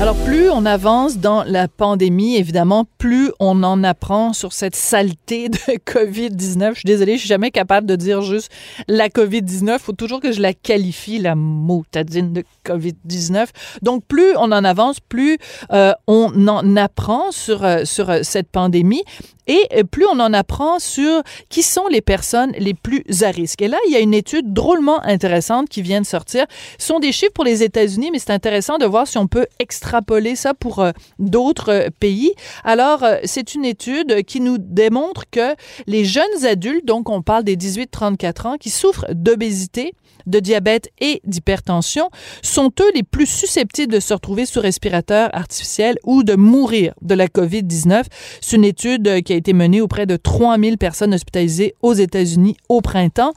Alors, 0.00 0.16
plus 0.24 0.50
on 0.50 0.64
avance 0.66 1.18
dans 1.18 1.44
la 1.44 1.68
pandémie, 1.68 2.36
évidemment, 2.36 2.86
plus 2.98 3.30
on 3.38 3.62
en 3.62 3.84
apprend 3.84 4.32
sur 4.32 4.52
cette 4.52 4.74
saleté 4.74 5.48
de 5.48 5.56
COVID-19. 5.86 6.70
Je 6.70 6.74
suis 6.80 6.86
désolée, 6.86 7.14
je 7.14 7.20
suis 7.20 7.28
jamais 7.28 7.50
capable 7.50 7.86
de 7.86 7.94
dire 7.94 8.22
juste 8.22 8.50
la 8.88 9.08
COVID-19. 9.08 9.78
Faut 9.78 9.92
toujours 9.92 10.20
que 10.20 10.32
je 10.32 10.40
la 10.40 10.54
qualifie, 10.54 11.18
la 11.18 11.34
motadine 11.34 12.32
de 12.32 12.44
COVID-19. 12.66 13.48
Donc, 13.82 14.04
plus 14.06 14.36
on 14.36 14.50
en 14.50 14.64
avance, 14.64 14.98
plus 15.00 15.38
euh, 15.72 15.92
on 16.06 16.48
en 16.48 16.76
apprend 16.76 17.30
sur, 17.30 17.64
euh, 17.64 17.84
sur 17.84 18.10
euh, 18.10 18.20
cette 18.22 18.50
pandémie. 18.50 19.04
Et 19.46 19.82
plus 19.90 20.06
on 20.06 20.20
en 20.20 20.32
apprend 20.32 20.78
sur 20.78 21.22
qui 21.48 21.62
sont 21.62 21.88
les 21.88 22.00
personnes 22.00 22.52
les 22.58 22.74
plus 22.74 23.04
à 23.22 23.30
risque. 23.30 23.62
Et 23.62 23.68
là, 23.68 23.78
il 23.86 23.92
y 23.92 23.96
a 23.96 24.00
une 24.00 24.14
étude 24.14 24.52
drôlement 24.52 25.02
intéressante 25.04 25.68
qui 25.68 25.82
vient 25.82 26.00
de 26.00 26.06
sortir. 26.06 26.46
Ce 26.78 26.86
sont 26.86 26.98
des 26.98 27.12
chiffres 27.12 27.32
pour 27.32 27.44
les 27.44 27.62
États-Unis, 27.62 28.10
mais 28.12 28.18
c'est 28.18 28.32
intéressant 28.32 28.78
de 28.78 28.86
voir 28.86 29.06
si 29.06 29.18
on 29.18 29.26
peut 29.26 29.46
extrapoler 29.58 30.36
ça 30.36 30.54
pour 30.54 30.80
euh, 30.80 30.92
d'autres 31.18 31.70
euh, 31.70 31.88
pays. 32.00 32.32
Alors, 32.64 33.02
euh, 33.02 33.16
c'est 33.24 33.54
une 33.54 33.64
étude 33.64 34.24
qui 34.24 34.40
nous 34.40 34.58
démontre 34.58 35.24
que 35.30 35.54
les 35.86 36.04
jeunes 36.04 36.44
adultes, 36.44 36.86
donc 36.86 37.08
on 37.08 37.22
parle 37.22 37.44
des 37.44 37.56
18-34 37.56 38.46
ans, 38.46 38.56
qui 38.58 38.70
souffrent 38.70 39.06
d'obésité, 39.12 39.94
de 40.26 40.40
diabète 40.40 40.90
et 41.00 41.20
d'hypertension 41.24 42.10
sont 42.42 42.72
eux 42.80 42.90
les 42.94 43.02
plus 43.02 43.26
susceptibles 43.26 43.92
de 43.92 44.00
se 44.00 44.14
retrouver 44.14 44.46
sous 44.46 44.60
respirateur 44.60 45.30
artificiel 45.32 45.96
ou 46.04 46.22
de 46.22 46.34
mourir 46.34 46.94
de 47.02 47.14
la 47.14 47.26
COVID-19. 47.26 48.04
C'est 48.40 48.56
une 48.56 48.64
étude 48.64 49.22
qui 49.22 49.32
a 49.32 49.36
été 49.36 49.52
menée 49.52 49.80
auprès 49.80 50.06
de 50.06 50.16
3000 50.16 50.78
personnes 50.78 51.14
hospitalisées 51.14 51.74
aux 51.82 51.94
États-Unis 51.94 52.56
au 52.68 52.80
printemps. 52.80 53.32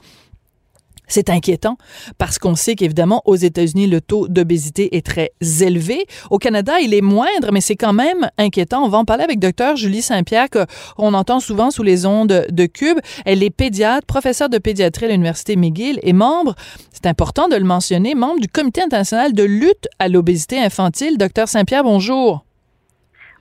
C'est 1.06 1.30
inquiétant 1.30 1.76
parce 2.18 2.38
qu'on 2.38 2.54
sait 2.54 2.74
qu'évidemment, 2.74 3.22
aux 3.24 3.36
États-Unis, 3.36 3.86
le 3.86 4.00
taux 4.00 4.28
d'obésité 4.28 4.96
est 4.96 5.06
très 5.06 5.32
élevé. 5.60 6.06
Au 6.30 6.38
Canada, 6.38 6.80
il 6.80 6.94
est 6.94 7.00
moindre, 7.00 7.52
mais 7.52 7.60
c'est 7.60 7.76
quand 7.76 7.92
même 7.92 8.28
inquiétant. 8.38 8.84
On 8.84 8.88
va 8.88 8.98
en 8.98 9.04
parler 9.04 9.24
avec 9.24 9.38
Dr. 9.38 9.76
Julie 9.76 10.02
Saint-Pierre, 10.02 10.48
qu'on 10.50 11.14
entend 11.14 11.40
souvent 11.40 11.70
sous 11.70 11.82
les 11.82 12.06
ondes 12.06 12.46
de 12.48 12.66
Cube. 12.66 12.98
Elle 13.24 13.42
est 13.42 13.50
pédiatre, 13.50 14.06
professeure 14.06 14.48
de 14.48 14.58
pédiatrie 14.58 15.06
à 15.06 15.08
l'Université 15.08 15.56
McGill 15.56 16.00
et 16.02 16.12
membre, 16.12 16.54
c'est 16.92 17.06
important 17.06 17.48
de 17.48 17.56
le 17.56 17.64
mentionner, 17.64 18.14
membre 18.14 18.40
du 18.40 18.48
Comité 18.48 18.82
international 18.82 19.32
de 19.32 19.42
lutte 19.42 19.86
à 19.98 20.08
l'obésité 20.08 20.58
infantile. 20.58 21.18
Dr. 21.18 21.46
Saint-Pierre, 21.46 21.84
bonjour. 21.84 22.44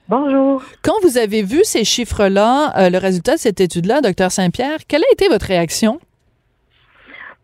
Bonjour. 0.08 0.62
Quand 0.84 0.93
vous 1.01 1.17
avez 1.17 1.41
vu 1.41 1.62
ces 1.63 1.84
chiffres-là, 1.84 2.78
euh, 2.78 2.89
le 2.89 2.97
résultat 2.97 3.36
de 3.36 3.39
cette 3.39 3.60
étude-là, 3.60 4.01
Dr. 4.01 4.30
Saint-Pierre, 4.30 4.80
quelle 4.88 5.01
a 5.01 5.12
été 5.13 5.28
votre 5.30 5.47
réaction? 5.47 5.99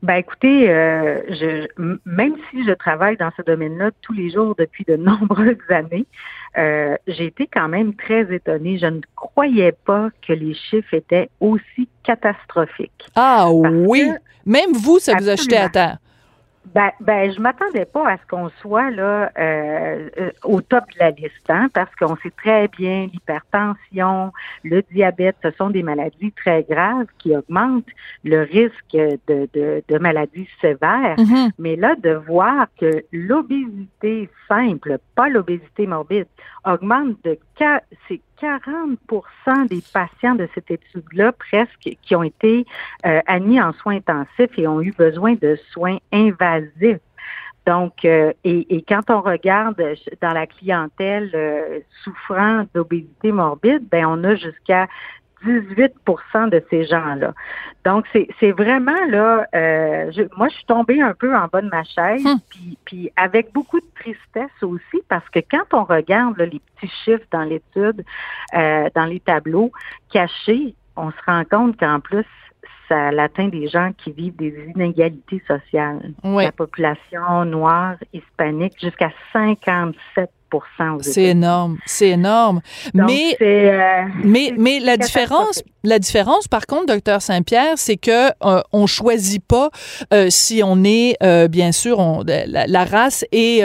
Ben 0.04 0.16
écoutez, 0.16 0.70
euh, 0.70 1.22
je, 1.30 1.68
même 2.06 2.36
si 2.50 2.66
je 2.66 2.72
travaille 2.72 3.18
dans 3.18 3.32
ce 3.38 3.44
domaine-là 3.44 3.92
tous 4.02 4.14
les 4.14 4.32
jours 4.32 4.56
depuis 4.58 4.84
de 4.84 4.96
nombreuses 4.98 5.58
années, 5.70 6.08
euh, 6.58 6.96
j'ai 7.08 7.26
été 7.26 7.48
quand 7.48 7.68
même 7.68 7.94
très 7.94 8.34
étonnée. 8.34 8.80
Je 8.80 8.88
ne 8.88 9.02
croyais 9.16 9.74
pas 9.86 10.10
que 10.28 10.34
les 10.34 10.56
chiffres 10.56 10.94
étaient 10.94 11.30
aussi 11.40 11.88
catastrophiques. 12.04 13.06
Ah 13.16 13.52
oui, 13.52 14.12
même 14.46 14.74
vous, 14.74 14.98
ça 15.00 15.14
vous 15.20 15.30
a 15.30 15.36
jeté 15.36 15.58
à 15.58 15.70
terre. 15.70 15.98
Ben, 16.74 16.92
ben, 17.00 17.32
je 17.34 17.42
m'attendais 17.42 17.86
pas 17.86 18.08
à 18.08 18.18
ce 18.18 18.26
qu'on 18.30 18.50
soit 18.62 18.92
là 18.92 19.32
euh, 19.38 20.10
euh, 20.20 20.32
au 20.44 20.62
top 20.62 20.84
de 20.94 21.00
la 21.00 21.10
liste, 21.10 21.50
hein, 21.50 21.70
parce 21.74 21.94
qu'on 21.96 22.16
sait 22.18 22.32
très 22.38 22.68
bien 22.68 23.08
l'hypertension, 23.12 24.32
le 24.64 24.84
diabète, 24.92 25.36
ce 25.44 25.52
sont 25.52 25.72
des 25.72 25.82
maladies 25.84 26.32
très 26.32 26.64
graves 26.64 27.08
qui 27.18 27.36
augmentent 27.36 27.90
le 28.24 28.44
risque 28.44 28.94
de, 28.94 29.50
de, 29.54 29.84
de 29.88 29.98
maladies 29.98 30.48
sévères. 30.62 31.18
Mm-hmm. 31.18 31.52
Mais 31.58 31.76
là, 31.76 31.96
de 31.96 32.12
voir 32.12 32.68
que 32.80 33.04
l'obésité 33.12 34.30
simple, 34.48 35.00
pas 35.16 35.30
l'obésité 35.30 35.88
morbide, 35.88 36.28
augmente 36.64 37.18
de 37.24 37.38
c'est 38.08 38.22
40% 38.42 39.68
des 39.68 39.84
patients 39.94 40.36
de 40.36 40.48
cette 40.54 40.72
étude-là, 40.72 41.32
presque, 41.34 41.98
qui 42.02 42.16
ont 42.16 42.24
été 42.24 42.66
euh, 43.06 43.22
admis 43.28 43.62
en 43.62 43.74
soins 43.74 43.98
intensifs 43.98 44.58
et 44.58 44.68
ont 44.68 44.82
eu 44.82 44.92
besoin 44.92 45.36
de 45.36 45.58
soins 45.72 45.98
invasifs. 46.12 47.00
Donc, 47.68 48.06
euh, 48.06 48.34
et, 48.44 48.84
quand 48.88 49.10
on 49.10 49.22
regarde 49.22 49.82
dans 50.22 50.32
la 50.32 50.48
clientèle 50.48 51.30
euh, 51.36 51.80
souffrant 52.04 52.66
d'obésité 52.74 53.32
morbide, 53.32 53.88
ben 53.90 54.06
on 54.08 54.24
a 54.24 54.36
jusqu'à 54.36 54.88
18% 55.46 56.50
de 56.50 56.64
ces 56.70 56.86
gens-là. 56.86 57.34
Donc, 57.84 58.06
c'est 58.14 58.52
vraiment 58.52 59.06
là, 59.10 59.48
euh, 59.56 60.12
moi, 60.38 60.48
je 60.50 60.56
suis 60.56 60.66
tombée 60.66 61.02
un 61.02 61.14
peu 61.14 61.36
en 61.36 61.48
bas 61.48 61.62
de 61.62 61.70
ma 61.70 61.84
chaise, 61.84 62.26
hum. 62.26 62.40
puis, 62.50 62.78
puis 62.86 63.12
avec 63.16 63.52
beaucoup 63.54 63.80
de 63.80 63.86
tristesse 63.96 64.62
aussi, 64.62 65.02
parce 65.10 65.28
que 65.30 65.40
quand 65.40 65.74
on 65.74 65.84
regarde 65.84 66.38
les 66.40 66.62
petits 66.76 66.94
chiffres 67.04 67.26
dans 67.32 67.44
l'étude, 67.44 68.04
euh, 68.54 68.90
dans 68.96 69.06
les 69.06 69.20
tableaux 69.20 69.72
cachés, 70.12 70.76
on 70.96 71.12
se 71.12 71.18
rend 71.26 71.44
compte 71.46 71.78
qu'en 71.78 72.00
plus, 72.00 72.26
ça 72.92 73.08
atteint 73.08 73.48
des 73.48 73.68
gens 73.68 73.92
qui 74.04 74.12
vivent 74.12 74.36
des 74.36 74.54
inégalités 74.76 75.42
sociales. 75.48 76.14
La 76.24 76.52
population 76.52 77.46
noire, 77.46 77.96
hispanique, 78.14 78.74
jusqu'à 78.82 79.12
57 79.32 80.30
c'est 81.02 81.24
énorme, 81.24 81.78
c'est 81.86 82.10
énorme. 82.10 82.62
mais, 82.94 83.38
euh, 83.42 84.04
mais, 84.24 84.54
mais 84.58 84.80
la 84.80 84.98
différence, 84.98 85.64
la 85.84 86.00
différence, 86.00 86.48
par 86.48 86.66
contre, 86.66 86.88
docteur 86.88 87.22
Saint-Pierre, 87.22 87.74
c'est 87.78 87.98
que 87.98 88.30
euh, 88.44 88.62
on 88.72 88.86
choisit 88.86 89.44
pas 89.46 89.70
euh, 90.14 90.28
si 90.30 90.62
on 90.64 90.84
est, 90.84 91.16
bien 91.50 91.72
sûr, 91.72 92.00
on, 92.00 92.24
la, 92.26 92.86
race 92.86 93.26
et 93.32 93.62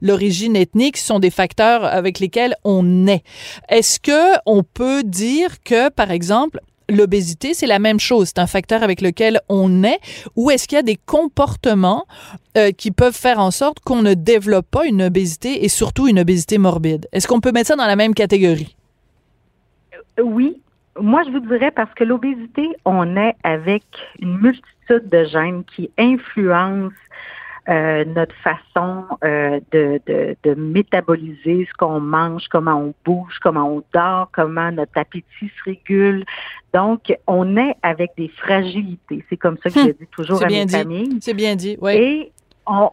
l'origine 0.00 0.56
ethnique 0.56 0.96
sont 0.96 1.18
des 1.18 1.30
facteurs 1.30 1.84
avec 1.84 2.18
lesquels 2.20 2.54
on 2.64 2.82
naît. 2.82 3.22
Est-ce 3.68 3.98
que 3.98 4.38
on 4.46 4.62
peut 4.62 5.02
dire 5.02 5.62
que, 5.64 5.88
par 5.90 6.10
exemple, 6.10 6.60
l'obésité, 6.88 7.54
c'est 7.54 7.66
la 7.66 7.78
même 7.78 8.00
chose. 8.00 8.28
C'est 8.28 8.38
un 8.38 8.46
facteur 8.46 8.82
avec 8.82 9.00
lequel 9.00 9.40
on 9.48 9.84
est. 9.84 9.98
Ou 10.36 10.50
est-ce 10.50 10.68
qu'il 10.68 10.76
y 10.76 10.78
a 10.78 10.82
des 10.82 10.98
comportements 11.06 12.06
euh, 12.56 12.70
qui 12.70 12.90
peuvent 12.90 13.16
faire 13.16 13.38
en 13.38 13.50
sorte 13.50 13.80
qu'on 13.80 14.02
ne 14.02 14.14
développe 14.14 14.66
pas 14.70 14.86
une 14.86 15.02
obésité 15.02 15.64
et 15.64 15.68
surtout 15.68 16.08
une 16.08 16.20
obésité 16.20 16.58
morbide? 16.58 17.08
Est-ce 17.12 17.26
qu'on 17.26 17.40
peut 17.40 17.52
mettre 17.52 17.68
ça 17.68 17.76
dans 17.76 17.86
la 17.86 17.96
même 17.96 18.14
catégorie? 18.14 18.76
Euh, 20.18 20.22
oui. 20.22 20.58
Moi, 21.00 21.22
je 21.24 21.30
vous 21.30 21.40
dirais 21.40 21.70
parce 21.70 21.92
que 21.94 22.04
l'obésité, 22.04 22.68
on 22.84 23.16
est 23.16 23.34
avec 23.44 23.84
une 24.20 24.38
multitude 24.38 25.08
de 25.08 25.24
gènes 25.24 25.64
qui 25.64 25.90
influencent 25.96 26.92
euh, 27.68 28.04
notre 28.04 28.34
façon 28.36 29.04
euh, 29.22 29.60
de, 29.70 30.00
de, 30.06 30.36
de, 30.42 30.54
métaboliser 30.54 31.66
ce 31.70 31.72
qu'on 31.78 32.00
mange, 32.00 32.48
comment 32.48 32.76
on 32.76 32.94
bouge, 33.04 33.38
comment 33.40 33.68
on 33.68 33.84
dort, 33.94 34.30
comment 34.32 34.72
notre 34.72 34.98
appétit 34.98 35.24
se 35.40 35.64
régule. 35.64 36.24
Donc, 36.74 37.16
on 37.28 37.56
est 37.56 37.76
avec 37.82 38.12
des 38.16 38.28
fragilités. 38.28 39.24
C'est 39.30 39.36
comme 39.36 39.58
ça 39.62 39.70
que 39.70 39.78
je 39.78 39.84
hum. 39.84 39.92
dis 39.92 40.06
toujours 40.10 40.42
à 40.42 40.46
mes 40.46 40.66
familles. 40.66 41.18
C'est 41.20 41.34
bien 41.34 41.54
dit, 41.54 41.78
oui. 41.80 41.92
Et 41.92 42.32
on, 42.66 42.90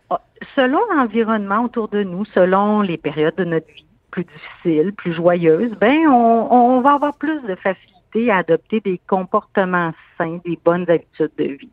selon 0.56 0.80
l'environnement 0.96 1.64
autour 1.64 1.88
de 1.88 2.04
nous, 2.04 2.26
selon 2.26 2.82
les 2.82 2.98
périodes 2.98 3.36
de 3.36 3.46
notre 3.46 3.68
vie 3.74 3.86
plus 4.12 4.26
difficiles, 4.26 4.94
plus 4.94 5.14
joyeuses, 5.14 5.72
ben 5.80 6.08
on, 6.08 6.48
on 6.52 6.82
va 6.82 6.94
avoir 6.94 7.16
plus 7.16 7.42
de 7.42 7.56
facilité 7.56 7.99
à 8.30 8.38
adopter 8.38 8.80
des 8.80 9.00
comportements 9.08 9.94
sains, 10.18 10.40
des 10.46 10.60
bonnes 10.64 10.90
habitudes 10.90 11.32
de 11.38 11.46
vie. 11.46 11.70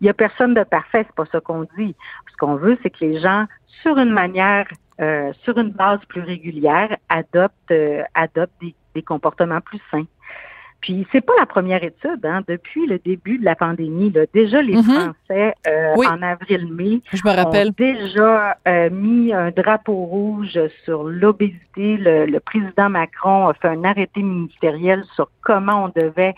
Il 0.00 0.04
n'y 0.04 0.08
a 0.08 0.14
personne 0.14 0.54
de 0.54 0.64
parfait, 0.64 1.04
c'est 1.06 1.14
pas 1.14 1.26
ça 1.26 1.40
qu'on 1.40 1.66
dit. 1.78 1.94
Ce 2.30 2.36
qu'on 2.38 2.56
veut, 2.56 2.78
c'est 2.82 2.90
que 2.90 3.04
les 3.04 3.20
gens, 3.20 3.46
sur 3.82 3.98
une 3.98 4.10
manière, 4.10 4.66
euh, 5.00 5.32
sur 5.44 5.58
une 5.58 5.70
base 5.70 6.00
plus 6.08 6.22
régulière, 6.22 6.96
adoptent, 7.08 7.70
euh, 7.70 8.02
adoptent 8.14 8.60
des, 8.60 8.74
des 8.94 9.02
comportements 9.02 9.60
plus 9.60 9.80
sains. 9.90 10.06
Puis 10.80 11.06
c'est 11.10 11.20
pas 11.20 11.32
la 11.38 11.46
première 11.46 11.82
étude, 11.82 12.24
hein. 12.24 12.42
Depuis 12.46 12.86
le 12.86 12.98
début 12.98 13.38
de 13.38 13.44
la 13.44 13.56
pandémie, 13.56 14.10
là, 14.10 14.22
déjà 14.32 14.62
les 14.62 14.76
mhm. 14.76 14.82
Français 14.82 15.54
euh, 15.66 15.94
en 15.96 16.22
avril-mai 16.22 17.00
ont 17.12 17.72
déjà 17.76 18.56
euh, 18.68 18.90
mis 18.90 19.32
un 19.32 19.50
drapeau 19.50 20.04
rouge 20.04 20.58
sur 20.84 21.04
l'obésité. 21.04 21.96
Le, 21.96 22.26
le, 22.26 22.40
président 22.40 22.88
Macron 22.88 23.48
a 23.48 23.54
fait 23.54 23.68
un 23.68 23.84
arrêté 23.84 24.22
ministériel 24.22 25.02
sur 25.14 25.30
comment 25.42 25.84
on 25.84 26.00
devait 26.00 26.34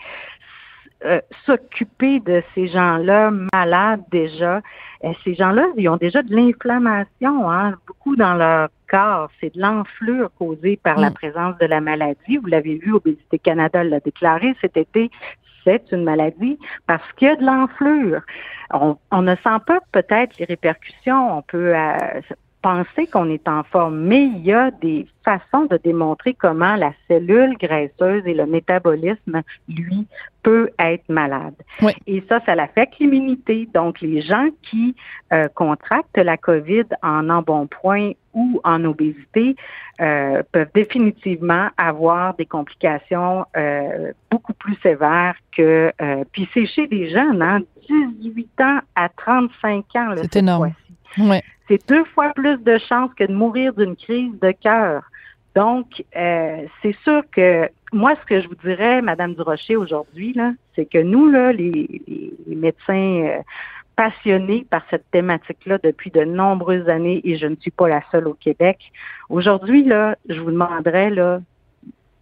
euh, 1.05 1.21
s'occuper 1.45 2.19
de 2.19 2.43
ces 2.53 2.67
gens-là 2.67 3.31
malades 3.53 4.03
déjà. 4.11 4.61
Euh, 5.05 5.13
ces 5.23 5.33
gens-là, 5.33 5.65
ils 5.77 5.87
ont 5.87 5.95
déjà 5.95 6.21
de 6.21 6.35
l'inflammation, 6.35 7.49
hein, 7.49 7.75
beaucoup 7.87 8.17
dans 8.17 8.33
leur 8.33 8.67
corps. 8.89 9.29
C'est 9.39 9.55
de 9.55 9.61
l'enflure 9.61 10.29
causée 10.37 10.77
par 10.77 10.99
la 10.99 11.09
mm. 11.09 11.13
présence 11.13 11.57
de 11.59 11.65
la 11.67 11.79
maladie. 11.79 12.35
Vous 12.37 12.47
l'avez 12.47 12.75
vu, 12.75 12.93
Obésité 12.93 13.39
Canada 13.39 13.81
l'a 13.83 14.01
déclaré 14.01 14.55
cet 14.59 14.75
été. 14.75 15.09
C'est 15.63 15.85
une 15.93 16.03
maladie 16.03 16.59
parce 16.85 17.09
qu'il 17.13 17.29
y 17.29 17.31
a 17.31 17.35
de 17.37 17.45
l'enflure. 17.45 18.21
On, 18.71 18.97
on, 19.11 19.21
ne 19.21 19.35
sent 19.35 19.59
pas 19.65 19.79
peut-être 19.93 20.37
les 20.37 20.45
répercussions. 20.45 21.37
On 21.37 21.41
peut 21.43 21.75
euh, 21.75 22.21
penser 22.61 23.07
qu'on 23.07 23.29
est 23.29 23.47
en 23.47 23.63
forme, 23.63 23.99
mais 23.99 24.23
il 24.25 24.45
y 24.45 24.53
a 24.53 24.71
des 24.71 25.07
façons 25.23 25.65
de 25.65 25.77
démontrer 25.77 26.33
comment 26.33 26.75
la 26.75 26.91
cellule 27.07 27.55
graisseuse 27.57 28.23
et 28.25 28.33
le 28.33 28.45
métabolisme, 28.45 29.41
lui, 29.67 30.07
peut 30.43 30.69
être 30.79 31.07
malade. 31.09 31.53
Et 32.07 32.23
ça, 32.27 32.39
ça 32.45 32.53
affecte 32.53 32.99
l'immunité. 32.99 33.67
Donc, 33.73 34.01
les 34.01 34.21
gens 34.21 34.47
qui 34.63 34.95
euh, 35.31 35.47
contractent 35.53 36.17
la 36.17 36.37
COVID 36.37 36.85
en 37.03 37.29
embonpoint 37.29 38.11
ou 38.33 38.61
en 38.63 38.83
obésité 38.85 39.55
euh, 40.01 40.41
peuvent 40.51 40.71
définitivement 40.73 41.69
avoir 41.77 42.35
des 42.35 42.45
complications 42.45 43.45
euh, 43.57 44.11
beaucoup 44.31 44.53
plus 44.53 44.75
sévères 44.81 45.35
que... 45.55 45.91
puis 46.31 46.47
c'est 46.53 46.65
chez 46.65 46.87
des 46.87 47.09
jeunes, 47.09 47.41
hein, 47.41 47.59
18 47.89 48.61
ans 48.61 48.79
à 48.95 49.09
35 49.09 49.85
ans. 49.95 50.13
C'est 50.17 50.37
énorme. 50.37 50.71
C'est 51.67 51.87
deux 51.87 52.03
fois 52.05 52.31
plus 52.35 52.57
de 52.57 52.77
chances 52.77 53.13
que 53.15 53.23
de 53.23 53.33
mourir 53.33 53.73
d'une 53.73 53.95
crise 53.95 54.39
de 54.41 54.51
cœur. 54.51 55.03
Donc, 55.55 56.03
euh, 56.15 56.65
c'est 56.81 56.95
sûr 57.03 57.23
que 57.31 57.69
moi, 57.91 58.15
ce 58.21 58.25
que 58.25 58.41
je 58.41 58.47
vous 58.47 58.55
dirais, 58.55 59.01
Madame 59.01 59.33
Durocher, 59.33 59.75
aujourd'hui, 59.75 60.33
là, 60.33 60.53
c'est 60.75 60.85
que 60.85 60.99
nous, 60.99 61.29
là, 61.29 61.51
les, 61.51 62.01
médecins 62.47 63.23
euh, 63.25 63.37
passionnés 63.95 64.65
par 64.69 64.83
cette 64.89 65.09
thématique-là 65.11 65.79
depuis 65.83 66.11
de 66.11 66.23
nombreuses 66.23 66.87
années, 66.87 67.21
et 67.23 67.37
je 67.37 67.47
ne 67.47 67.55
suis 67.55 67.71
pas 67.71 67.87
la 67.87 68.01
seule 68.11 68.27
au 68.27 68.33
Québec, 68.33 68.77
aujourd'hui, 69.29 69.83
là, 69.83 70.15
je 70.29 70.39
vous 70.39 70.51
demanderais 70.51 71.09
là, 71.09 71.41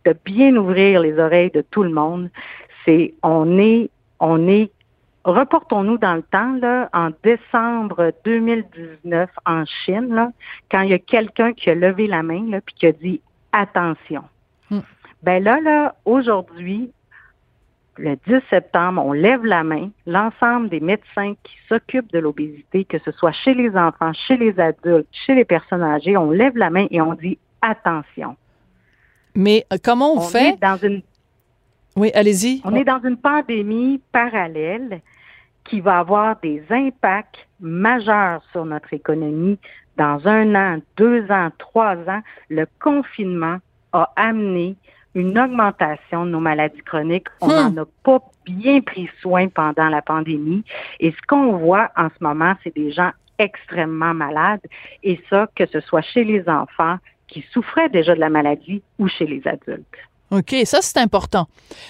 de 0.05 0.15
bien 0.25 0.55
ouvrir 0.55 1.01
les 1.01 1.19
oreilles 1.19 1.51
de 1.51 1.61
tout 1.61 1.83
le 1.83 1.91
monde. 1.91 2.29
C'est 2.85 3.13
on 3.23 3.59
est 3.59 3.89
on 4.19 4.47
est 4.47 4.71
reportons-nous 5.31 5.97
dans 5.97 6.15
le 6.15 6.23
temps, 6.23 6.53
là, 6.53 6.89
en 6.93 7.09
décembre 7.23 8.13
2019 8.23 9.29
en 9.45 9.65
Chine, 9.65 10.13
là, 10.13 10.31
quand 10.71 10.81
il 10.81 10.89
y 10.89 10.93
a 10.93 10.99
quelqu'un 10.99 11.53
qui 11.53 11.69
a 11.69 11.75
levé 11.75 12.07
la 12.07 12.23
main 12.23 12.49
là, 12.49 12.61
puis 12.61 12.75
qui 12.75 12.87
a 12.87 12.91
dit 12.91 13.21
attention. 13.51 14.23
Hmm. 14.69 14.79
Ben 15.23 15.43
là, 15.43 15.59
là, 15.59 15.95
aujourd'hui, 16.05 16.91
le 17.97 18.15
10 18.27 18.41
septembre, 18.49 19.03
on 19.03 19.11
lève 19.11 19.43
la 19.43 19.63
main, 19.63 19.89
l'ensemble 20.05 20.69
des 20.69 20.79
médecins 20.79 21.33
qui 21.43 21.55
s'occupent 21.67 22.11
de 22.13 22.19
l'obésité, 22.19 22.85
que 22.85 22.99
ce 22.99 23.11
soit 23.11 23.31
chez 23.31 23.53
les 23.53 23.75
enfants, 23.75 24.13
chez 24.13 24.37
les 24.37 24.57
adultes, 24.59 25.07
chez 25.11 25.35
les 25.35 25.45
personnes 25.45 25.83
âgées, 25.83 26.15
on 26.15 26.31
lève 26.31 26.55
la 26.55 26.69
main 26.69 26.87
et 26.91 27.01
on 27.01 27.13
dit 27.13 27.37
attention. 27.61 28.37
Mais 29.35 29.65
euh, 29.73 29.77
comment 29.83 30.13
on, 30.13 30.21
fait? 30.21 30.57
dans 30.61 30.77
une 30.77 31.01
oui, 31.97 32.11
allez-y. 32.13 32.61
On 32.63 32.75
est 32.75 32.83
dans 32.83 33.01
une 33.03 33.17
pandémie 33.17 33.99
parallèle 34.11 35.01
qui 35.67 35.81
va 35.81 35.99
avoir 35.99 36.39
des 36.39 36.63
impacts 36.69 37.47
majeurs 37.59 38.41
sur 38.51 38.65
notre 38.65 38.93
économie 38.93 39.59
dans 39.97 40.27
un 40.27 40.55
an, 40.55 40.79
deux 40.95 41.29
ans, 41.29 41.49
trois 41.57 41.95
ans. 42.07 42.21
Le 42.49 42.65
confinement 42.79 43.57
a 43.93 44.11
amené 44.15 44.75
une 45.15 45.37
augmentation 45.37 46.25
de 46.25 46.31
nos 46.31 46.39
maladies 46.39 46.81
chroniques. 46.81 47.27
On 47.41 47.47
n'en 47.47 47.71
hmm. 47.71 47.79
a 47.79 47.85
pas 48.03 48.19
bien 48.45 48.81
pris 48.81 49.09
soin 49.21 49.47
pendant 49.49 49.89
la 49.89 50.01
pandémie. 50.01 50.63
Et 50.99 51.11
ce 51.11 51.17
qu'on 51.27 51.57
voit 51.57 51.91
en 51.97 52.09
ce 52.09 52.23
moment, 52.23 52.53
c'est 52.63 52.75
des 52.75 52.91
gens 52.91 53.11
extrêmement 53.39 54.13
malades. 54.13 54.61
Et 55.03 55.19
ça, 55.29 55.47
que 55.55 55.65
ce 55.65 55.79
soit 55.81 56.01
chez 56.01 56.23
les 56.23 56.47
enfants 56.47 56.97
qui 57.27 57.45
souffraient 57.51 57.89
déjà 57.89 58.15
de 58.15 58.19
la 58.19 58.29
maladie 58.29 58.81
ou 58.99 59.07
chez 59.07 59.25
les 59.25 59.45
adultes. 59.47 59.85
OK, 60.29 60.55
ça 60.65 60.79
c'est 60.81 60.97
important. 60.97 61.47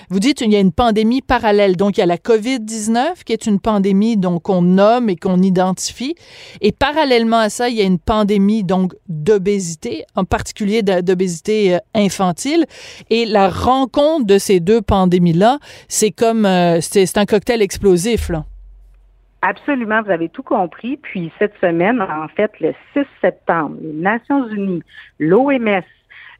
Vous 0.09 0.19
dites 0.19 0.37
qu'il 0.37 0.51
y 0.51 0.55
a 0.55 0.59
une 0.59 0.71
pandémie 0.71 1.21
parallèle. 1.21 1.75
Donc 1.75 1.97
il 1.97 2.01
y 2.01 2.03
a 2.03 2.05
la 2.05 2.17
COVID-19 2.17 3.23
qui 3.25 3.33
est 3.33 3.47
une 3.47 3.59
pandémie 3.59 4.19
qu'on 4.43 4.61
nomme 4.61 5.09
et 5.09 5.15
qu'on 5.15 5.41
identifie 5.41 6.15
et 6.61 6.71
parallèlement 6.71 7.39
à 7.39 7.49
ça, 7.49 7.69
il 7.69 7.75
y 7.75 7.81
a 7.81 7.85
une 7.85 7.99
pandémie 7.99 8.63
donc 8.63 8.93
d'obésité, 9.09 10.05
en 10.15 10.23
particulier 10.23 10.83
d'obésité 10.83 11.75
euh, 11.75 11.79
infantile 11.95 12.65
et 13.09 13.25
la 13.25 13.49
rencontre 13.49 14.27
de 14.27 14.37
ces 14.37 14.59
deux 14.59 14.81
pandémies-là, 14.81 15.57
c'est 15.87 16.11
comme 16.11 16.45
euh, 16.45 16.79
c'est 16.81 17.17
un 17.17 17.25
cocktail 17.25 17.61
explosif 17.61 18.29
là. 18.29 18.45
Absolument, 19.41 20.01
vous 20.01 20.11
avez 20.11 20.29
tout 20.29 20.43
compris. 20.43 20.97
Puis 20.97 21.31
cette 21.37 21.53
semaine, 21.61 22.01
en 22.01 22.27
fait, 22.27 22.51
le 22.59 22.73
6 22.93 23.05
septembre, 23.21 23.77
les 23.81 23.93
Nations 23.93 24.47
Unies, 24.49 24.81
l'OMS, 25.19 25.83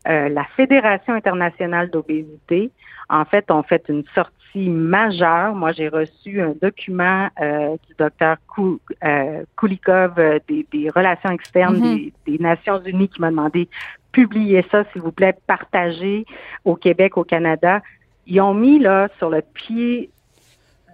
euh, 0.07 0.29
la 0.29 0.45
Fédération 0.55 1.13
internationale 1.13 1.89
d'obésité, 1.89 2.71
en 3.09 3.25
fait, 3.25 3.49
ont 3.51 3.63
fait 3.63 3.83
une 3.89 4.03
sortie 4.15 4.69
majeure. 4.69 5.53
Moi, 5.53 5.71
j'ai 5.73 5.89
reçu 5.89 6.41
un 6.41 6.53
document 6.61 7.27
euh, 7.41 7.75
du 7.87 7.95
docteur 7.97 8.37
euh, 9.03 9.43
Kulikov 9.57 10.15
des, 10.47 10.89
relations 10.95 11.31
externes 11.31 11.77
mm-hmm. 11.77 12.13
des, 12.25 12.37
Nations 12.39 12.81
Unies 12.83 13.09
qui 13.09 13.21
m'a 13.21 13.29
demandé 13.29 13.67
publier 14.11 14.65
ça, 14.71 14.83
s'il 14.91 15.01
vous 15.01 15.11
plaît, 15.11 15.35
partager 15.45 16.25
au 16.65 16.75
Québec, 16.75 17.17
au 17.17 17.23
Canada. 17.23 17.81
Ils 18.25 18.41
ont 18.41 18.53
mis 18.53 18.79
là 18.79 19.09
sur 19.19 19.29
le 19.29 19.41
pied 19.41 20.09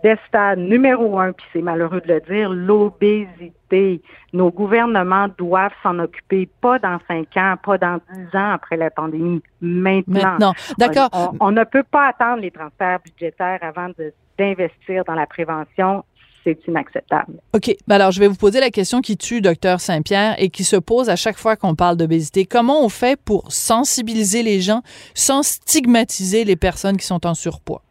d'estat 0.04 0.56
numéro 0.58 1.18
un, 1.20 1.32
puis 1.32 1.46
c'est 1.54 1.62
malheureux 1.62 2.02
de 2.02 2.14
le 2.14 2.22
dire, 2.22 2.50
l'obésité. 2.50 4.02
Nos 4.34 4.52
gouvernements 4.52 5.28
doivent 5.38 5.74
s'en 5.82 5.98
occuper, 6.00 6.50
pas 6.62 6.78
dans 6.80 7.00
cinq 7.08 7.36
ans, 7.38 7.56
pas 7.64 7.78
dans 7.78 8.00
dix 8.14 8.38
ans 8.38 8.52
après 8.52 8.78
la 8.78 8.92
pandémie, 8.92 9.42
maintenant. 9.62 10.22
Maintenant, 10.24 10.54
d'accord. 10.78 11.34
On, 11.40 11.52
ne 11.52 11.64
peut 11.64 11.84
pas 11.84 12.10
attendre 12.10 12.42
les 12.42 12.52
transferts 12.52 13.00
budgétaires 13.04 13.60
avant 13.62 13.90
d'investir 14.38 15.04
dans 15.06 15.16
la 15.16 15.26
prévention 15.26 16.04
c'est 16.44 16.60
inacceptable. 16.68 17.40
OK. 17.54 17.74
Ben 17.88 17.96
alors, 17.96 18.12
je 18.12 18.20
vais 18.20 18.28
vous 18.28 18.36
poser 18.36 18.60
la 18.60 18.70
question 18.70 19.00
qui 19.00 19.16
tue 19.16 19.40
docteur 19.40 19.80
Saint-Pierre 19.80 20.36
et 20.40 20.50
qui 20.50 20.66
se 20.66 20.76
pose 20.76 21.10
à 21.10 21.16
chaque 21.16 21.38
fois 21.38 21.56
qu'on 21.56 21.74
parle 21.74 21.96
d'obésité. 21.96 22.46
Comment 22.46 22.84
on 22.84 22.90
fait 22.90 23.18
pour 23.18 23.50
sensibiliser 23.50 24.44
les 24.44 24.60
gens 24.60 24.82
sans 25.14 25.44
stigmatiser 25.44 26.44
les 26.44 26.58
personnes 26.58 26.98
qui 26.98 27.06
sont 27.06 27.26
en 27.26 27.34
surpoids? 27.34 27.82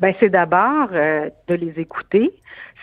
Ben, 0.00 0.14
c'est 0.20 0.30
d'abord 0.30 0.88
euh, 0.92 1.30
de 1.48 1.54
les 1.54 1.80
écouter. 1.80 2.32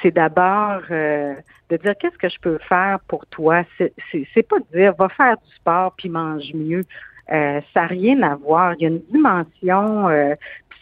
C'est 0.02 0.12
d'abord 0.12 0.82
euh, 0.90 1.36
de 1.70 1.78
dire 1.78 1.94
qu'est-ce 2.00 2.18
que 2.18 2.30
je 2.30 2.40
peux 2.40 2.58
faire 2.70 3.00
pour 3.08 3.26
toi? 3.28 3.64
C'est 3.78 4.48
pas 4.48 4.60
de 4.60 4.78
dire 4.78 4.94
va 4.98 5.10
faire 5.10 5.36
du 5.38 5.56
sport 5.56 5.94
puis 5.98 6.10
mange 6.10 6.54
mieux. 6.54 6.84
Euh, 7.32 7.62
ça 7.74 7.82
n'a 7.82 7.88
rien 7.88 8.22
à 8.24 8.36
voir. 8.36 8.74
Il 8.78 8.84
y 8.84 8.86
a 8.86 8.90
une 8.90 9.02
dimension 9.12 10.10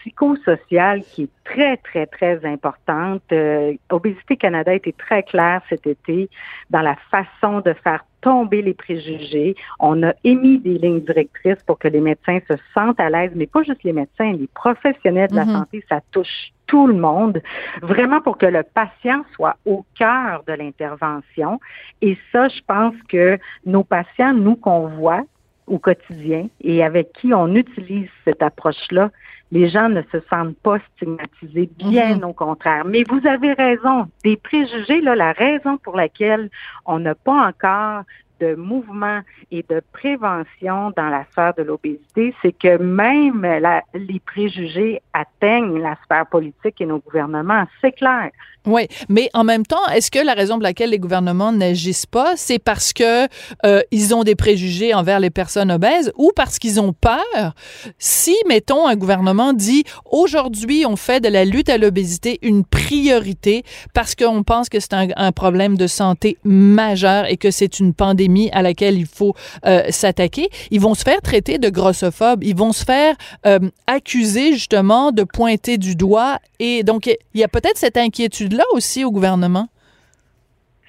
psychosociale 0.09 1.01
qui 1.03 1.23
est 1.23 1.29
très, 1.43 1.77
très, 1.77 2.05
très 2.05 2.45
importante. 2.45 3.21
Euh, 3.31 3.73
Obésité 3.89 4.37
Canada 4.37 4.71
a 4.71 4.75
été 4.75 4.93
très 4.93 5.23
clair 5.23 5.61
cet 5.69 5.85
été 5.87 6.29
dans 6.69 6.81
la 6.81 6.95
façon 7.11 7.61
de 7.61 7.73
faire 7.73 8.05
tomber 8.21 8.61
les 8.61 8.73
préjugés. 8.73 9.55
On 9.79 10.03
a 10.03 10.13
émis 10.23 10.59
des 10.59 10.77
lignes 10.77 11.01
directrices 11.01 11.63
pour 11.65 11.79
que 11.79 11.87
les 11.87 12.01
médecins 12.01 12.39
se 12.49 12.55
sentent 12.73 12.99
à 12.99 13.09
l'aise, 13.09 13.31
mais 13.35 13.47
pas 13.47 13.63
juste 13.63 13.83
les 13.83 13.93
médecins, 13.93 14.33
les 14.33 14.49
professionnels 14.53 15.29
de 15.29 15.35
la 15.35 15.45
mm-hmm. 15.45 15.53
santé, 15.53 15.85
ça 15.87 16.01
touche 16.11 16.51
tout 16.67 16.85
le 16.85 16.93
monde, 16.93 17.41
vraiment 17.81 18.21
pour 18.21 18.37
que 18.37 18.45
le 18.45 18.61
patient 18.61 19.23
soit 19.33 19.55
au 19.65 19.85
cœur 19.97 20.43
de 20.45 20.53
l'intervention. 20.53 21.59
Et 22.01 22.17
ça, 22.31 22.47
je 22.47 22.59
pense 22.67 22.93
que 23.07 23.39
nos 23.65 23.83
patients, 23.83 24.33
nous 24.33 24.55
qu'on 24.55 24.87
voit 24.87 25.23
au 25.65 25.79
quotidien 25.79 26.47
et 26.61 26.83
avec 26.83 27.13
qui 27.13 27.33
on 27.33 27.55
utilise 27.55 28.09
cette 28.25 28.41
approche-là, 28.41 29.11
les 29.51 29.69
gens 29.69 29.89
ne 29.89 30.01
se 30.11 30.19
sentent 30.29 30.57
pas 30.57 30.77
stigmatisés, 30.95 31.69
bien 31.77 32.17
mhm. 32.17 32.23
au 32.23 32.33
contraire. 32.33 32.85
Mais 32.85 33.03
vous 33.09 33.25
avez 33.25 33.53
raison, 33.53 34.07
des 34.23 34.37
préjugés, 34.37 35.01
là, 35.01 35.15
la 35.15 35.31
raison 35.31 35.77
pour 35.77 35.95
laquelle 35.95 36.49
on 36.85 36.99
n'a 36.99 37.15
pas 37.15 37.47
encore 37.47 38.03
de 38.39 38.55
mouvement 38.55 39.21
et 39.51 39.63
de 39.69 39.81
prévention 39.91 40.91
dans 40.95 41.09
la 41.09 41.25
sphère 41.31 41.53
de 41.57 41.63
l'obésité, 41.63 42.33
c'est 42.41 42.57
que 42.57 42.77
même 42.77 43.45
les 43.93 44.19
préjugés 44.19 45.01
atteignent 45.13 45.79
la 45.79 45.97
sphère 46.05 46.27
politique 46.27 46.79
et 46.79 46.85
nos 46.85 46.99
gouvernements. 46.99 47.65
C'est 47.81 47.91
clair. 47.91 48.29
Oui, 48.65 48.87
mais 49.07 49.29
en 49.33 49.43
même 49.43 49.65
temps, 49.65 49.85
est-ce 49.93 50.11
que 50.11 50.19
la 50.19 50.33
raison 50.33 50.55
pour 50.55 50.63
laquelle 50.63 50.89
les 50.89 50.99
gouvernements 50.99 51.51
n'agissent 51.51 52.05
pas, 52.05 52.33
c'est 52.35 52.59
parce 52.59 52.93
que 52.93 53.27
euh, 53.65 53.81
ils 53.91 54.13
ont 54.13 54.23
des 54.23 54.35
préjugés 54.35 54.93
envers 54.93 55.19
les 55.19 55.29
personnes 55.29 55.71
obèses 55.71 56.11
ou 56.17 56.31
parce 56.35 56.59
qu'ils 56.59 56.79
ont 56.79 56.93
peur? 56.93 57.53
Si, 57.97 58.35
mettons, 58.47 58.87
un 58.87 58.95
gouvernement 58.95 59.53
dit 59.53 59.85
aujourd'hui, 60.11 60.85
on 60.85 60.97
fait 60.97 61.21
de 61.21 61.29
la 61.29 61.45
lutte 61.45 61.69
à 61.69 61.77
l'obésité 61.77 62.37
une 62.41 62.65
priorité 62.65 63.63
parce 63.93 64.13
qu'on 64.13 64.43
pense 64.43 64.69
que 64.69 64.79
c'est 64.79 64.93
un, 64.93 65.31
problème 65.31 65.77
de 65.77 65.87
santé 65.87 66.37
majeur 66.43 67.25
et 67.29 67.37
que 67.37 67.51
c'est 67.51 67.79
une 67.79 67.93
pandémie 67.93 68.28
à 68.51 68.61
laquelle 68.61 68.97
il 68.97 69.05
faut 69.05 69.33
euh, 69.65 69.83
s'attaquer, 69.89 70.49
ils 70.71 70.79
vont 70.79 70.93
se 70.93 71.03
faire 71.03 71.21
traiter 71.21 71.57
de 71.57 71.69
grossophobes, 71.69 72.43
ils 72.43 72.55
vont 72.55 72.71
se 72.71 72.85
faire 72.85 73.15
euh, 73.45 73.59
accuser 73.87 74.53
justement 74.53 75.11
de 75.11 75.23
pointer 75.23 75.77
du 75.77 75.95
doigt 75.95 76.39
et 76.59 76.83
donc 76.83 77.07
il 77.07 77.17
y 77.39 77.43
a 77.43 77.47
peut-être 77.47 77.77
cette 77.77 77.97
inquiétude 77.97 78.53
là 78.53 78.63
aussi 78.73 79.03
au 79.03 79.11
gouvernement? 79.11 79.67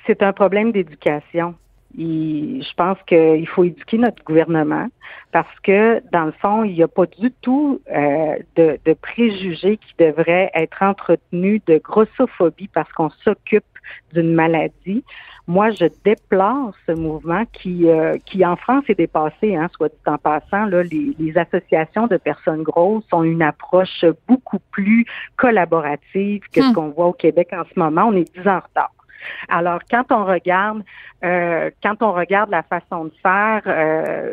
C'est 0.06 0.22
un 0.22 0.32
problème 0.32 0.72
d'éducation. 0.72 1.54
je 1.96 2.74
pense 2.76 2.98
qu'il 3.06 3.46
faut 3.48 3.64
éduquer 3.64 3.98
notre 3.98 4.22
gouvernement 4.24 4.88
parce 5.32 5.60
que, 5.62 6.02
dans 6.10 6.24
le 6.24 6.32
fond, 6.32 6.64
il 6.64 6.74
n'y 6.74 6.82
a 6.82 6.88
pas 6.88 7.06
du 7.06 7.30
tout 7.40 7.80
euh, 7.94 8.36
de, 8.56 8.94
préjugés 8.94 9.76
qui 9.76 9.94
devraient 9.98 10.50
être 10.54 10.82
entretenus 10.82 11.62
de 11.66 11.78
grossophobie 11.78 12.68
parce 12.68 12.90
qu'on 12.92 13.10
s'occupe 13.24 13.64
d'une 14.12 14.34
maladie. 14.34 15.04
Moi, 15.46 15.70
je 15.70 15.86
déplore 16.04 16.72
ce 16.86 16.92
mouvement 16.92 17.44
qui, 17.52 17.88
euh, 17.88 18.16
qui 18.24 18.44
en 18.44 18.56
France 18.56 18.84
est 18.88 18.94
dépassé, 18.94 19.56
hein, 19.56 19.68
soit 19.74 19.88
dit 19.88 19.94
en 20.06 20.18
passant. 20.18 20.66
Là, 20.66 20.82
les, 20.82 21.14
les, 21.18 21.38
associations 21.38 22.06
de 22.06 22.16
personnes 22.16 22.62
grosses 22.62 23.04
ont 23.12 23.24
une 23.24 23.42
approche 23.42 24.04
beaucoup 24.28 24.60
plus 24.70 25.06
collaborative 25.36 26.42
que 26.52 26.62
ce 26.62 26.70
hmm. 26.70 26.72
qu'on 26.74 26.88
voit 26.90 27.06
au 27.06 27.12
Québec 27.12 27.48
en 27.52 27.64
ce 27.64 27.78
moment. 27.78 28.06
On 28.06 28.14
est 28.14 28.32
dix 28.34 28.46
ans 28.46 28.56
en 28.56 28.60
retard. 28.60 28.92
Alors, 29.48 29.80
quand 29.90 30.10
on 30.10 30.24
regarde, 30.24 30.82
euh, 31.24 31.70
quand 31.82 32.02
on 32.02 32.12
regarde 32.12 32.50
la 32.50 32.62
façon 32.62 33.06
de 33.06 33.12
faire, 33.22 33.62
euh, 33.66 34.32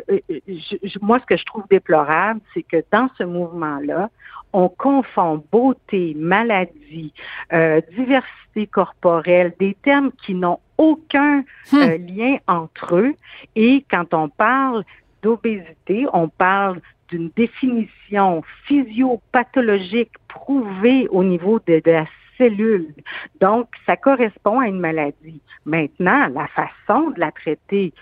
moi, 1.02 1.18
ce 1.20 1.26
que 1.26 1.36
je 1.36 1.44
trouve 1.44 1.64
déplorable, 1.70 2.40
c'est 2.54 2.62
que 2.62 2.82
dans 2.92 3.08
ce 3.18 3.24
mouvement-là, 3.24 4.10
on 4.52 4.68
confond 4.68 5.44
beauté, 5.52 6.14
maladie, 6.16 7.12
euh, 7.52 7.80
diversité 7.96 8.66
corporelle, 8.66 9.52
des 9.58 9.76
termes 9.82 10.10
qui 10.24 10.34
n'ont 10.34 10.60
aucun 10.78 11.44
hmm. 11.72 11.76
euh, 11.76 11.98
lien 11.98 12.36
entre 12.46 12.96
eux. 12.96 13.14
Et 13.56 13.84
quand 13.90 14.14
on 14.14 14.28
parle 14.28 14.84
d'obésité, 15.22 16.06
on 16.12 16.28
parle 16.28 16.80
d'une 17.08 17.30
définition 17.36 18.42
physiopathologique 18.66 20.12
prouvée 20.28 21.08
au 21.08 21.24
niveau 21.24 21.58
de, 21.66 21.82
de 21.84 21.90
la 21.90 22.06
cellule. 22.36 22.94
Donc, 23.40 23.68
ça 23.84 23.96
correspond 23.96 24.60
à 24.60 24.68
une 24.68 24.78
maladie. 24.78 25.40
Maintenant, 25.64 26.28
la 26.28 26.46
façon 26.48 27.10
de 27.10 27.20
la 27.20 27.32
traiter, 27.32 27.92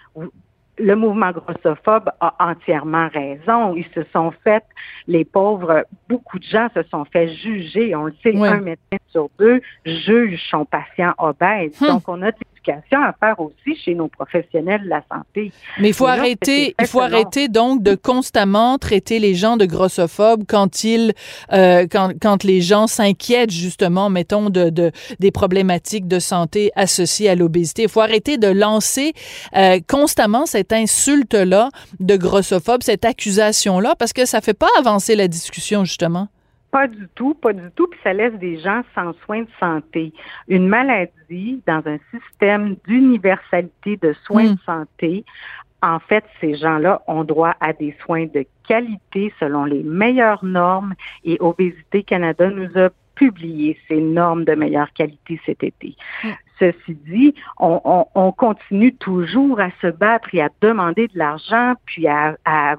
le 0.79 0.95
mouvement 0.95 1.33
grossophobe 1.33 2.11
a 2.21 2.35
entièrement 2.39 3.09
raison. 3.09 3.75
Ils 3.75 3.89
se 3.95 4.03
sont 4.13 4.33
fait, 4.45 4.65
les 5.07 5.25
pauvres, 5.25 5.87
beaucoup 6.09 6.39
de 6.39 6.45
gens 6.45 6.69
se 6.75 6.83
sont 6.85 7.05
fait 7.07 7.29
juger. 7.29 7.95
On 7.97 8.05
le 8.05 8.15
sait, 8.23 8.37
un 8.37 8.61
médecin 8.61 8.99
sur 9.09 9.31
deux 9.39 9.61
juge 9.85 10.41
son 10.51 10.65
patient 10.65 11.15
obèse. 11.19 11.81
Hum. 11.81 11.89
Donc, 11.89 12.09
on 12.09 12.23
a 12.23 12.33
à 12.73 13.13
faire 13.19 13.41
aussi 13.41 13.77
chez 13.85 13.95
nos 13.95 14.09
professionnels 14.09 14.83
de 14.83 14.89
la 14.89 15.03
santé. 15.13 15.53
Mais 15.79 15.89
il 15.89 15.95
faut 15.95 16.07
arrêter, 16.07 16.75
il 16.81 16.87
faut 16.87 17.01
arrêter 17.01 17.49
donc 17.49 17.83
de 17.83 17.95
constamment 17.95 18.79
traiter 18.79 19.19
les 19.19 19.35
gens 19.35 19.57
de 19.57 19.67
grossophobes 19.67 20.45
quand 20.47 20.85
ils, 20.85 21.13
euh, 21.53 21.87
quand, 21.91 22.13
quand 22.21 22.45
les 22.45 22.61
gens 22.61 22.87
s'inquiètent 22.87 23.51
justement, 23.51 24.11
mettons, 24.11 24.51
de, 24.51 24.71
de, 24.71 24.93
des 25.19 25.31
problématiques 25.31 26.09
de 26.09 26.19
santé 26.19 26.71
associées 26.77 27.29
à 27.29 27.35
l'obésité. 27.35 27.83
Il 27.83 27.89
faut 27.89 28.01
arrêter 28.01 28.39
de 28.39 28.49
lancer 28.49 29.13
euh, 29.57 29.79
constamment 29.89 30.47
cette 30.47 30.73
insulte-là 30.73 31.71
de 32.01 32.17
grossophobe, 32.17 32.83
cette 32.83 33.05
accusation-là, 33.05 33.95
parce 33.99 34.13
que 34.13 34.27
ça 34.27 34.41
fait 34.41 34.55
pas 34.55 34.69
avancer 34.79 35.17
la 35.17 35.29
discussion 35.29 35.85
justement. 35.85 36.29
Pas 36.77 36.89
du 36.89 37.09
tout, 37.15 37.33
pas 37.33 37.55
du 37.55 37.71
tout, 37.75 37.87
puis 37.87 37.99
ça 38.05 38.13
laisse 38.13 38.35
des 38.35 38.59
gens 38.59 38.83
sans 38.95 39.15
soins 39.25 39.41
de 39.41 39.49
santé. 39.59 40.13
Une 40.47 40.69
maladie 40.69 41.63
dans 41.67 41.83
un 41.87 41.97
système 42.13 42.77
d'universalité 42.87 43.97
de 43.97 44.13
soins 44.27 44.45
de 44.45 44.51
hmm. 44.51 44.67
santé, 44.67 45.25
en 45.81 45.99
fait, 46.01 46.23
ces 46.39 46.55
gens-là 46.55 47.01
ont 47.07 47.25
droit 47.25 47.55
à 47.61 47.73
des 47.73 47.97
soins 48.05 48.27
de 48.27 48.45
qualité 48.69 49.33
selon 49.41 49.65
les 49.65 49.83
meilleures 49.85 50.45
normes 50.45 50.93
et 51.25 51.39
Obésité 51.41 52.03
Canada 52.03 52.51
nous 52.51 52.69
a 52.79 52.91
publié 53.17 53.79
ces 53.89 54.01
normes 54.01 54.45
de 54.45 54.55
meilleure 54.55 54.93
qualité 54.93 55.41
cet 55.45 55.65
été. 55.65 55.97
Hmm. 56.23 56.31
Ceci 56.59 56.95
dit, 57.07 57.35
on, 57.59 58.33
continue 58.33 58.95
toujours 58.95 59.61
à 59.61 59.69
se 59.83 59.89
battre 59.89 60.29
et 60.33 60.41
à 60.41 60.49
demander 60.63 61.07
de 61.09 61.19
l'argent, 61.19 61.75
puis 61.85 62.07
à, 62.09 62.37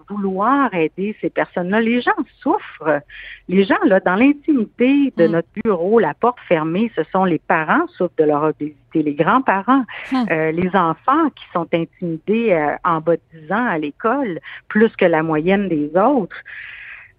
vouloir 0.10 0.74
aider 0.74 1.16
ces 1.22 1.30
personnes-là. 1.30 1.82
Les 1.82 2.02
gens 2.02 2.12
souffrent. 2.42 3.02
Les 3.48 3.66
gens, 3.66 3.78
là, 3.86 4.00
dans 4.00 4.16
l'intimité 4.16 5.14
de 5.16 5.28
mm. 5.28 5.32
notre 5.32 5.48
bureau, 5.64 6.00
la 6.00 6.14
porte 6.16 6.40
fermée, 6.48 6.92
ce 6.96 7.04
sont 7.12 7.24
les 7.24 7.40
parents 7.40 7.88
souffrent 7.90 8.16
de 8.18 8.24
leur 8.24 8.44
obésité, 8.44 9.04
les 9.04 9.14
grands-parents, 9.14 9.84
mm. 10.12 10.26
euh, 10.32 10.52
les 10.52 10.76
enfants 10.76 11.30
qui 11.36 11.46
sont 11.54 11.68
intimidés 11.72 12.54
euh, 12.54 12.76
en 12.84 13.00
bas 13.00 13.16
de 13.16 13.40
10 13.42 13.52
ans 13.52 13.66
à 13.68 13.78
l'école, 13.78 14.40
plus 14.70 14.96
que 14.96 15.06
la 15.06 15.22
moyenne 15.22 15.70
des 15.70 15.92
autres. 15.96 16.38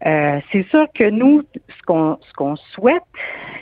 Euh, 0.07 0.41
c'est 0.53 0.67
sûr 0.69 0.87
que 0.95 1.11
nous, 1.11 1.43
ce 1.69 1.83
qu'on 1.85 2.19
ce 2.23 2.33
qu'on 2.35 2.55
souhaite, 2.57 3.03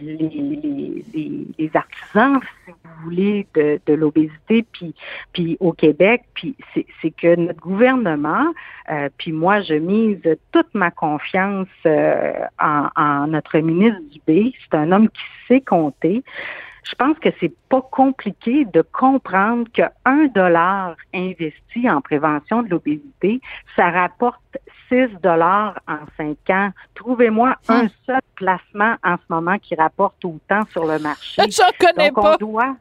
les, 0.03 0.17
les, 0.17 1.47
les, 1.59 1.71
artisans, 1.75 2.41
si 2.65 2.73
vous 2.73 3.05
voulez, 3.05 3.47
de, 3.55 3.81
de 3.87 3.95
l'obésité, 3.95 4.65
puis 4.73 4.95
puis 5.33 5.57
au 5.61 5.73
Québec, 5.73 6.25
puis 6.35 6.55
c'est 6.75 7.11
que 7.11 7.37
notre 7.37 7.61
gouvernement, 7.61 8.53
euh, 8.91 9.09
puis 9.17 9.33
moi, 9.33 9.63
je 9.63 9.75
mise 9.75 10.21
toute 10.53 10.75
ma 10.75 10.91
confiance 10.91 11.69
euh, 11.87 12.33
en, 12.61 12.89
en, 12.97 13.27
notre 13.29 13.59
ministre 13.59 14.01
Dubé. 14.11 14.53
C'est 14.63 14.77
un 14.77 14.93
homme 14.93 15.09
qui 15.09 15.25
sait 15.49 15.61
compter. 15.63 16.23
Je 16.89 16.95
pense 16.95 17.19
que 17.19 17.29
c'est 17.41 17.53
pas 17.69 17.83
compliqué 17.83 18.65
de 18.67 18.83
comprendre 18.83 19.67
que 19.75 19.83
un 20.05 20.27
dollar 20.27 20.95
investi 21.13 21.89
en 21.91 22.01
prévention 22.01 22.63
de 22.63 22.69
l'obésité, 22.69 23.41
ça 23.75 23.91
rapporte 23.91 24.41
6 24.89 25.09
dollars 25.23 25.79
en 25.89 25.99
5 26.17 26.37
ans. 26.51 26.71
Trouvez-moi 26.95 27.57
un 27.69 27.81
Hum. 27.83 27.89
seul 28.07 28.21
placement 28.37 28.95
en 29.05 29.17
ce 29.17 29.23
moment 29.29 29.59
qui 29.59 29.75
rapporte 29.75 30.25
autant 30.25 30.63
sur 30.71 30.87
le 30.87 30.99
marché. 31.01 31.43
J'en 31.51 31.65
connais 31.79 32.11
Donc, 32.11 32.23
pas. 32.25 32.35
on 32.35 32.37
doit, 32.37 32.77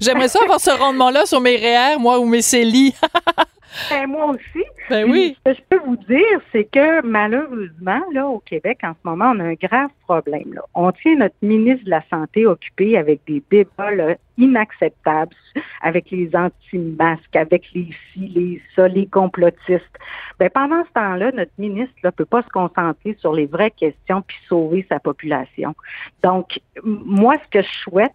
J'aimerais 0.00 0.28
ça 0.28 0.40
avoir 0.42 0.60
ce 0.60 0.70
rendement-là 0.70 1.24
sur 1.26 1.40
mes 1.40 1.56
REER, 1.56 1.98
moi, 1.98 2.18
ou 2.20 2.24
mes 2.26 2.42
CELI. 2.42 2.94
Ben, 3.90 4.06
moi 4.06 4.26
aussi. 4.26 4.64
ben 4.90 5.10
oui. 5.10 5.36
Ce 5.46 5.52
que 5.52 5.56
je 5.56 5.62
peux 5.68 5.84
vous 5.84 5.96
dire, 5.96 6.40
c'est 6.52 6.64
que 6.64 7.04
malheureusement, 7.06 8.02
là, 8.12 8.26
au 8.26 8.38
Québec, 8.40 8.78
en 8.82 8.92
ce 8.92 9.08
moment, 9.08 9.32
on 9.34 9.40
a 9.40 9.44
un 9.44 9.54
grave 9.54 9.90
problème. 10.02 10.52
Là. 10.54 10.62
On 10.74 10.92
tient 10.92 11.16
notre 11.16 11.36
ministre 11.42 11.84
de 11.84 11.90
la 11.90 12.02
Santé 12.10 12.46
occupé 12.46 12.96
avec 12.96 13.20
des 13.26 13.42
débats 13.50 13.90
là, 13.90 14.16
inacceptables, 14.38 15.34
avec 15.82 16.10
les 16.10 16.30
anti-masques, 16.34 17.36
avec 17.36 17.64
les 17.74 17.88
ci, 18.12 18.20
les 18.28 18.62
ça, 18.74 18.88
les 18.88 19.06
complotistes. 19.06 19.98
Ben, 20.38 20.50
pendant 20.50 20.84
ce 20.84 20.92
temps-là, 20.92 21.32
notre 21.32 21.52
ministre 21.58 21.94
ne 22.04 22.10
peut 22.10 22.24
pas 22.24 22.42
se 22.42 22.48
concentrer 22.48 23.16
sur 23.20 23.32
les 23.32 23.46
vraies 23.46 23.70
questions 23.70 24.22
puis 24.22 24.36
sauver 24.48 24.86
sa 24.88 25.00
population. 25.00 25.74
Donc, 26.22 26.60
moi, 26.84 27.36
ce 27.44 27.58
que 27.58 27.62
je 27.62 27.72
souhaite, 27.84 28.12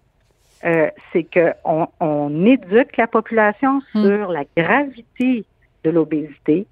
euh, 0.64 0.90
c'est 1.12 1.26
qu'on 1.32 1.88
on 2.00 2.46
éduque 2.46 2.98
la 2.98 3.08
population 3.08 3.82
Hmm. 3.94 4.04
sur 4.04 4.32
la 4.32 4.44
gravité 4.56 5.46
de 5.84 5.90
l'obésité, 5.90 6.66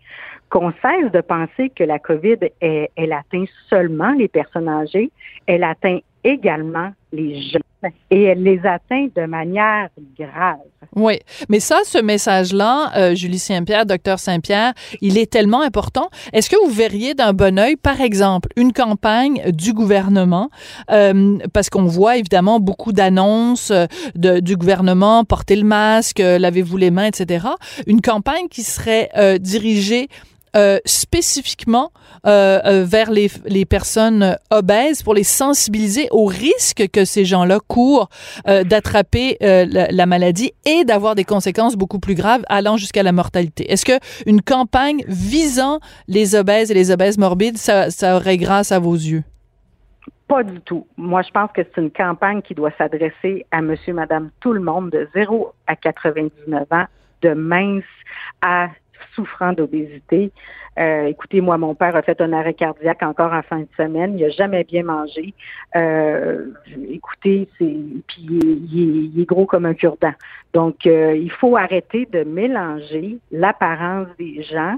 qu'on 0.50 0.72
cesse 0.82 1.12
de 1.12 1.22
penser 1.22 1.70
que 1.70 1.84
la 1.84 2.00
COVID, 2.00 2.38
elle, 2.62 2.88
elle 2.96 3.14
atteint 3.14 3.46
seulement 3.70 4.12
les 4.12 4.28
personnes 4.28 4.68
âgées, 4.68 5.12
elle 5.48 5.64
atteint 5.64 6.00
également 6.24 6.92
les 7.12 7.42
jeunes 7.42 7.62
et 8.10 8.24
elle 8.24 8.44
les 8.44 8.60
atteint 8.66 9.08
de 9.16 9.26
manière 9.26 9.90
grave. 10.18 10.58
Oui, 10.96 11.20
mais 11.50 11.60
ça, 11.60 11.80
ce 11.84 11.98
message-là, 11.98 12.92
euh, 12.96 13.16
Julie 13.16 13.40
Saint-Pierre, 13.40 13.86
docteur 13.86 14.20
Saint-Pierre, 14.20 14.74
il 15.02 15.18
est 15.18 15.30
tellement 15.30 15.62
important. 15.62 16.10
Est-ce 16.32 16.50
que 16.50 16.56
vous 16.64 16.72
verriez 16.72 17.14
d'un 17.14 17.34
bon 17.34 17.60
œil, 17.60 17.76
par 17.76 18.02
exemple, 18.02 18.50
une 18.56 18.72
campagne 18.72 19.52
du 19.52 19.74
gouvernement, 19.74 20.50
euh, 20.92 21.38
parce 21.54 21.70
qu'on 21.70 21.86
voit 21.86 22.18
évidemment 22.18 22.60
beaucoup 22.60 22.94
d'annonces 22.94 23.72
euh, 23.72 23.88
du 24.16 24.56
gouvernement, 24.56 25.24
portez 25.26 25.56
le 25.56 25.66
masque, 25.66 26.20
lavez-vous 26.20 26.78
les 26.78 26.92
mains, 26.92 27.08
etc. 27.08 27.48
Une 27.88 28.02
campagne 28.02 28.48
qui 28.50 28.64
serait 28.64 29.10
dirigée 29.40 30.08
euh, 30.56 30.80
spécifiquement 30.86 31.92
euh, 32.26 32.60
euh, 32.66 32.86
vers 32.86 33.12
les, 33.12 33.30
les 33.46 33.66
personnes 33.66 34.38
obèses 34.52 35.04
pour 35.04 35.14
les 35.14 35.24
sensibiliser 35.24 36.08
aux 36.12 36.26
risques 36.26 36.88
que 36.92 37.06
ces 37.06 37.26
gens-là 37.26 37.60
courent 37.68 38.10
euh, 38.48 38.64
d'attraper 38.64 39.38
la, 39.42 39.88
la 39.88 40.06
maladie 40.06 40.52
et 40.66 40.86
d'avoir 40.86 41.16
des 41.16 41.24
conséquences 41.24 41.76
beaucoup 41.76 42.00
plus 42.00 42.16
graves 42.16 42.44
allant 42.48 42.78
jusqu'à 42.78 43.04
la 43.04 43.12
mortalité. 43.12 43.72
Est-ce 43.72 43.86
que 43.86 44.00
une 44.26 44.42
campagne 44.42 45.04
visant 45.08 45.80
les 46.08 46.36
obèses 46.36 46.72
et 46.72 46.74
les 46.74 46.92
obèses 46.92 47.18
morbides, 47.18 47.58
ça, 47.58 47.92
ça 47.92 48.16
aurait 48.16 48.38
grâce 48.38 48.72
à 48.72 48.80
vos 48.80 48.96
yeux? 48.96 49.24
Pas 50.28 50.44
du 50.44 50.60
tout. 50.62 50.88
Moi, 50.98 51.22
je 51.22 51.30
pense 51.30 51.52
que 51.52 51.62
c'est 51.64 51.82
une 51.82 51.92
campagne 51.92 52.42
qui 52.42 52.56
doit 52.56 52.72
s'adresser 52.78 53.46
à 53.52 53.62
monsieur, 53.62 53.94
madame, 53.94 54.32
tout 54.40 54.54
le 54.54 54.60
monde, 54.60 54.90
de 54.90 55.08
0 55.14 55.54
à 55.68 55.76
99 55.76 56.64
ans, 56.72 56.86
de 57.22 57.34
mince 57.34 57.84
à 58.42 58.70
souffrant 59.14 59.54
d'obésité. 59.54 60.32
Euh, 60.78 61.06
écoutez, 61.06 61.40
moi, 61.40 61.58
mon 61.58 61.74
père 61.74 61.96
a 61.96 62.02
fait 62.02 62.20
un 62.20 62.34
arrêt 62.34 62.54
cardiaque 62.54 63.02
encore 63.02 63.32
en 63.34 63.42
fin 63.42 63.60
de 63.60 63.68
semaine. 63.78 64.18
Il 64.18 64.26
a 64.26 64.30
jamais 64.30 64.64
bien 64.64 64.84
mangé. 64.84 65.34
Euh, 65.76 66.48
écoutez, 66.90 67.48
c'est 67.58 67.78
puis 68.08 68.28
il 68.30 68.46
est, 68.46 68.58
il 68.74 69.22
est- 69.22 69.26
gros 69.26 69.46
comme 69.46 69.66
un 69.66 69.74
cure-dent. 69.74 70.14
Donc, 70.54 70.86
euh, 70.86 71.16
il 71.16 71.32
faut 71.32 71.56
arrêter 71.56 72.08
de 72.12 72.24
mélanger 72.24 73.18
l'apparence 73.32 74.08
des 74.20 74.44
gens. 74.44 74.76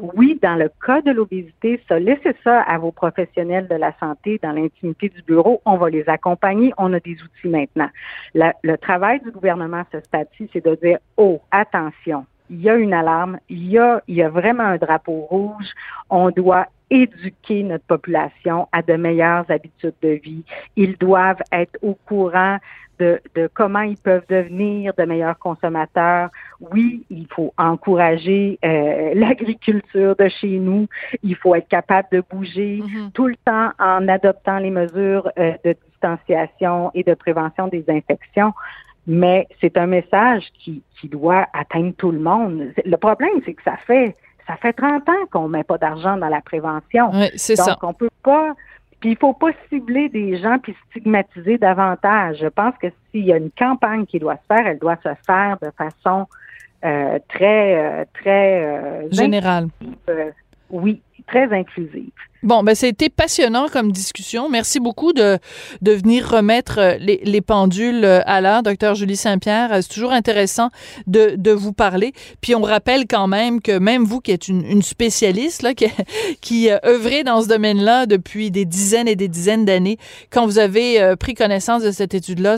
Oui, 0.00 0.38
dans 0.40 0.54
le 0.54 0.70
cas 0.86 1.02
de 1.02 1.10
l'obésité, 1.10 1.78
ça, 1.86 1.98
laissez 1.98 2.34
ça 2.42 2.62
à 2.62 2.78
vos 2.78 2.92
professionnels 2.92 3.68
de 3.68 3.74
la 3.74 3.92
santé 3.98 4.40
dans 4.42 4.52
l'intimité 4.52 5.10
du 5.10 5.20
bureau. 5.22 5.60
On 5.66 5.76
va 5.76 5.90
les 5.90 6.08
accompagner. 6.08 6.72
On 6.78 6.92
a 6.94 7.00
des 7.00 7.12
outils 7.22 7.48
maintenant. 7.48 7.90
Le 8.34 8.76
travail 8.76 9.20
du 9.20 9.30
gouvernement 9.30 9.78
à 9.78 9.86
ce 9.92 10.00
stade-ci, 10.00 10.48
c'est 10.52 10.64
de 10.64 10.74
dire, 10.76 10.98
oh, 11.18 11.42
attention, 11.50 12.24
il 12.52 12.60
y 12.60 12.68
a 12.68 12.76
une 12.76 12.92
alarme, 12.92 13.38
il 13.48 13.70
y 13.70 13.78
a, 13.78 14.02
il 14.06 14.16
y 14.16 14.22
a 14.22 14.28
vraiment 14.28 14.64
un 14.64 14.76
drapeau 14.76 15.26
rouge. 15.30 15.70
On 16.10 16.30
doit 16.30 16.66
éduquer 16.90 17.62
notre 17.62 17.86
population 17.86 18.68
à 18.72 18.82
de 18.82 18.92
meilleures 18.94 19.50
habitudes 19.50 19.94
de 20.02 20.20
vie. 20.22 20.44
Ils 20.76 20.98
doivent 20.98 21.42
être 21.50 21.78
au 21.80 21.94
courant 22.06 22.58
de, 22.98 23.22
de 23.34 23.48
comment 23.54 23.80
ils 23.80 23.96
peuvent 23.96 24.26
devenir 24.28 24.92
de 24.98 25.04
meilleurs 25.04 25.38
consommateurs. 25.38 26.28
Oui, 26.60 27.06
il 27.08 27.26
faut 27.34 27.54
encourager 27.56 28.58
euh, 28.62 29.12
l'agriculture 29.14 30.14
de 30.14 30.28
chez 30.28 30.58
nous. 30.58 30.86
Il 31.22 31.36
faut 31.36 31.54
être 31.54 31.68
capable 31.68 32.08
de 32.12 32.22
bouger 32.30 32.82
tout 33.14 33.28
le 33.28 33.36
temps 33.46 33.70
en 33.78 34.06
adoptant 34.08 34.58
les 34.58 34.70
mesures 34.70 35.30
euh, 35.38 35.54
de 35.64 35.74
distanciation 35.90 36.90
et 36.92 37.02
de 37.02 37.14
prévention 37.14 37.68
des 37.68 37.84
infections. 37.88 38.52
Mais 39.06 39.48
c'est 39.60 39.76
un 39.76 39.86
message 39.86 40.44
qui, 40.58 40.82
qui 41.00 41.08
doit 41.08 41.46
atteindre 41.52 41.92
tout 41.96 42.12
le 42.12 42.20
monde. 42.20 42.72
Le 42.84 42.96
problème, 42.96 43.40
c'est 43.44 43.54
que 43.54 43.62
ça 43.62 43.76
fait 43.86 44.16
ça 44.46 44.56
fait 44.56 44.72
30 44.72 45.08
ans 45.08 45.26
qu'on 45.30 45.48
met 45.48 45.62
pas 45.64 45.78
d'argent 45.78 46.16
dans 46.16 46.28
la 46.28 46.40
prévention. 46.40 47.10
Oui, 47.12 47.30
c'est 47.36 47.56
Donc, 47.56 47.66
ça. 47.66 47.78
on 47.82 47.92
peut 47.94 48.10
pas. 48.22 48.54
Puis 49.00 49.10
il 49.12 49.16
faut 49.16 49.32
pas 49.32 49.50
cibler 49.68 50.08
des 50.08 50.36
gens 50.38 50.58
puis 50.58 50.76
stigmatiser 50.90 51.58
davantage. 51.58 52.38
Je 52.40 52.46
pense 52.48 52.74
que 52.78 52.88
s'il 53.10 53.24
y 53.24 53.32
a 53.32 53.36
une 53.36 53.50
campagne 53.50 54.06
qui 54.06 54.18
doit 54.18 54.36
se 54.36 54.54
faire, 54.54 54.66
elle 54.66 54.78
doit 54.78 54.96
se 55.02 55.10
faire 55.26 55.58
de 55.62 55.70
façon 55.76 56.26
euh, 56.84 57.18
très, 57.28 57.78
euh, 57.78 58.04
très 58.14 58.64
euh, 58.64 59.08
Général. 59.10 59.64
inclusive. 59.80 59.96
Euh, 60.08 60.30
oui, 60.70 61.02
très 61.26 61.52
inclusive. 61.52 62.10
Bon, 62.42 62.64
ben 62.64 62.74
c'était 62.74 63.08
passionnant 63.08 63.68
comme 63.68 63.92
discussion. 63.92 64.48
Merci 64.48 64.80
beaucoup 64.80 65.12
de, 65.12 65.38
de 65.80 65.92
venir 65.92 66.28
remettre 66.28 66.80
euh, 66.80 66.96
les, 66.98 67.20
les 67.22 67.40
pendules 67.40 68.04
euh, 68.04 68.20
à 68.26 68.40
l'heure, 68.40 68.64
docteur 68.64 68.96
Julie 68.96 69.14
Saint-Pierre. 69.14 69.72
Euh, 69.72 69.78
C'est 69.80 69.94
toujours 69.94 70.10
intéressant 70.10 70.70
de, 71.06 71.34
de 71.36 71.52
vous 71.52 71.72
parler. 71.72 72.12
Puis 72.40 72.56
on 72.56 72.62
rappelle 72.62 73.06
quand 73.06 73.28
même 73.28 73.60
que 73.60 73.78
même 73.78 74.02
vous 74.02 74.18
qui 74.18 74.32
êtes 74.32 74.48
une, 74.48 74.64
une 74.66 74.82
spécialiste, 74.82 75.62
là, 75.62 75.72
qui, 75.72 75.86
qui 76.40 76.68
œuvrez 76.84 77.22
dans 77.22 77.42
ce 77.42 77.46
domaine-là 77.46 78.06
depuis 78.06 78.50
des 78.50 78.64
dizaines 78.64 79.06
et 79.06 79.14
des 79.14 79.28
dizaines 79.28 79.64
d'années, 79.64 79.98
quand 80.30 80.44
vous 80.44 80.58
avez 80.58 81.14
pris 81.20 81.34
connaissance 81.34 81.84
de 81.84 81.92
cette 81.92 82.12
étude-là, 82.12 82.56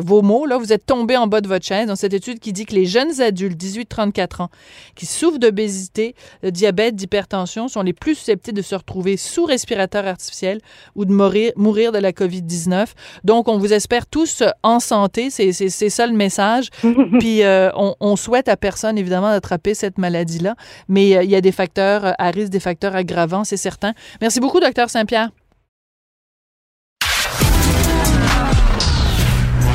vos 0.00 0.22
mots, 0.22 0.46
là, 0.46 0.56
vous 0.56 0.72
êtes 0.72 0.86
tombé 0.86 1.18
en 1.18 1.26
bas 1.26 1.42
de 1.42 1.48
votre 1.48 1.66
chaise 1.66 1.88
dans 1.88 1.96
cette 1.96 2.14
étude 2.14 2.38
qui 2.38 2.54
dit 2.54 2.64
que 2.64 2.74
les 2.74 2.86
jeunes 2.86 3.20
adultes, 3.20 3.62
18-34 3.62 4.44
ans, 4.44 4.50
qui 4.94 5.04
souffrent 5.04 5.38
d'obésité, 5.38 6.14
de 6.42 6.48
diabète, 6.48 6.96
d'hypertension, 6.96 7.68
sont 7.68 7.82
les 7.82 7.92
plus 7.92 8.14
susceptibles 8.14 8.56
de 8.56 8.62
se 8.62 8.74
retrouver 8.74 8.93
sous 9.16 9.44
respirateur 9.44 10.06
artificiel 10.06 10.60
ou 10.94 11.04
de 11.04 11.12
mourir, 11.12 11.52
mourir 11.56 11.92
de 11.92 11.98
la 11.98 12.12
COVID-19. 12.12 12.86
Donc, 13.24 13.48
on 13.48 13.58
vous 13.58 13.72
espère 13.72 14.06
tous 14.06 14.42
en 14.62 14.80
santé. 14.80 15.30
C'est 15.30 15.52
c'est- 15.52 15.68
c'est 15.68 15.90
ça 15.90 16.06
le 16.06 16.12
message. 16.14 16.68
Puis, 17.20 17.42
euh, 17.42 17.70
on, 17.76 17.94
on 18.00 18.16
souhaite 18.16 18.48
à 18.48 18.56
personne, 18.56 18.96
évidemment, 18.98 19.30
d'attraper 19.30 19.74
cette 19.74 19.98
maladie-là. 19.98 20.54
Mais 20.88 21.16
euh, 21.16 21.22
il 21.24 21.30
y 21.30 21.36
a 21.36 21.40
des 21.40 21.52
facteurs 21.52 22.04
euh, 22.04 22.12
à 22.18 22.30
risque, 22.30 22.50
des 22.50 22.60
facteurs 22.60 22.94
aggravants, 22.94 23.44
c'est 23.44 23.56
certain. 23.56 23.92
Merci 24.20 24.40
beaucoup, 24.40 24.60
docteur 24.60 24.90
Saint-Pierre. 24.90 25.30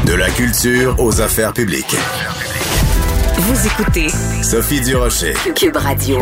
De 0.06 0.14
la 0.16 0.30
culture 0.32 0.96
aux 1.00 1.22
affaires 1.22 1.54
publiques. 1.54 1.96
Vous 3.38 3.68
écoutez 3.68 4.10
Sophie 4.44 4.82
Durocher. 4.82 5.34
Cube 5.56 5.76
Radio. 5.78 6.20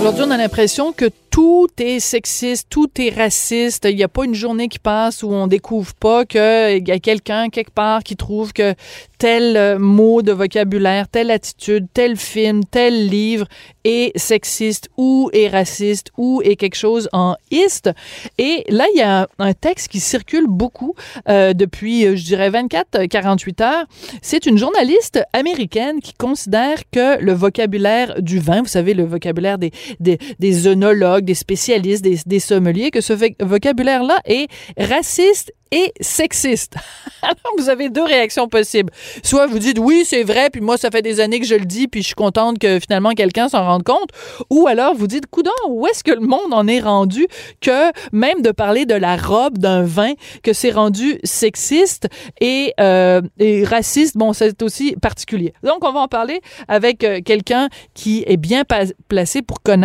Aujourd'hui, 0.00 0.22
on 0.26 0.30
a 0.30 0.36
l'impression 0.36 0.92
que 0.92 1.06
tout 1.38 1.68
est 1.78 2.00
sexiste, 2.00 2.68
tout 2.70 2.88
est 2.98 3.10
raciste. 3.10 3.86
Il 3.88 3.96
n'y 3.96 4.02
a 4.02 4.08
pas 4.08 4.24
une 4.24 4.34
journée 4.34 4.68
qui 4.68 4.78
passe 4.78 5.22
où 5.22 5.30
on 5.30 5.46
découvre 5.46 5.94
pas 5.94 6.24
qu'il 6.24 6.86
y 6.86 6.90
a 6.90 6.98
quelqu'un 6.98 7.48
quelque 7.48 7.70
part 7.70 8.02
qui 8.02 8.16
trouve 8.16 8.52
que 8.52 8.74
tel 9.18 9.56
euh, 9.56 9.78
mot 9.78 10.22
de 10.22 10.32
vocabulaire, 10.32 11.08
telle 11.08 11.30
attitude, 11.30 11.86
tel 11.92 12.16
film, 12.16 12.64
tel 12.64 13.08
livre 13.08 13.46
est 13.84 14.16
sexiste 14.16 14.88
ou 14.96 15.30
est 15.32 15.48
raciste 15.48 16.10
ou 16.16 16.40
est 16.44 16.56
quelque 16.56 16.76
chose 16.76 17.08
en 17.12 17.34
iste. 17.50 17.90
Et 18.38 18.64
là, 18.68 18.84
il 18.94 18.98
y 18.98 19.02
a 19.02 19.28
un, 19.38 19.52
texte 19.54 19.88
qui 19.88 19.98
circule 19.98 20.46
beaucoup 20.46 20.94
euh, 21.28 21.52
depuis, 21.52 22.06
euh, 22.06 22.14
je 22.14 22.24
dirais, 22.24 22.50
24-48 22.50 23.62
heures. 23.62 23.86
C'est 24.22 24.46
une 24.46 24.58
journaliste 24.58 25.20
américaine 25.32 26.00
qui 26.00 26.14
considère 26.14 26.78
que 26.92 27.20
le 27.20 27.32
vocabulaire 27.32 28.22
du 28.22 28.38
vin, 28.38 28.62
vous 28.62 28.68
savez, 28.68 28.94
le 28.94 29.04
vocabulaire 29.04 29.58
des, 29.58 29.72
des, 30.00 30.18
des 30.38 30.66
œnologues, 30.66 31.24
des 31.24 31.34
spécialistes, 31.34 32.02
des, 32.02 32.18
des 32.26 32.40
sommeliers, 32.40 32.90
que 32.90 33.00
ce 33.00 33.12
vocabulaire-là 33.42 34.20
est 34.24 34.48
raciste 34.78 35.52
et 35.70 35.92
sexiste. 36.00 36.76
Alors, 37.22 37.36
vous 37.58 37.68
avez 37.68 37.88
deux 37.88 38.04
réactions 38.04 38.48
possibles. 38.48 38.92
Soit 39.22 39.46
vous 39.46 39.58
dites 39.58 39.78
oui, 39.78 40.04
c'est 40.06 40.22
vrai, 40.22 40.50
puis 40.50 40.60
moi, 40.60 40.76
ça 40.76 40.90
fait 40.90 41.02
des 41.02 41.20
années 41.20 41.40
que 41.40 41.46
je 41.46 41.54
le 41.54 41.64
dis, 41.64 41.88
puis 41.88 42.02
je 42.02 42.06
suis 42.06 42.14
contente 42.14 42.58
que 42.58 42.78
finalement 42.80 43.10
quelqu'un 43.10 43.48
s'en 43.48 43.64
rende 43.64 43.82
compte. 43.82 44.10
Ou 44.50 44.66
alors 44.66 44.94
vous 44.94 45.06
dites, 45.06 45.26
coudon, 45.26 45.50
où 45.68 45.86
est-ce 45.86 46.04
que 46.04 46.12
le 46.12 46.20
monde 46.20 46.52
en 46.52 46.66
est 46.66 46.80
rendu 46.80 47.26
que 47.60 47.90
même 48.12 48.42
de 48.42 48.50
parler 48.50 48.86
de 48.86 48.94
la 48.94 49.16
robe 49.16 49.58
d'un 49.58 49.82
vin, 49.82 50.12
que 50.42 50.52
c'est 50.52 50.70
rendu 50.70 51.18
sexiste 51.24 52.08
et, 52.40 52.72
euh, 52.80 53.20
et 53.38 53.64
raciste, 53.64 54.16
bon, 54.16 54.32
c'est 54.32 54.62
aussi 54.62 54.96
particulier. 55.00 55.52
Donc, 55.62 55.84
on 55.84 55.92
va 55.92 56.00
en 56.00 56.08
parler 56.08 56.40
avec 56.68 57.04
euh, 57.04 57.20
quelqu'un 57.22 57.68
qui 57.94 58.24
est 58.26 58.36
bien 58.36 58.62
placé 59.08 59.42
pour 59.42 59.62
connaître 59.62 59.77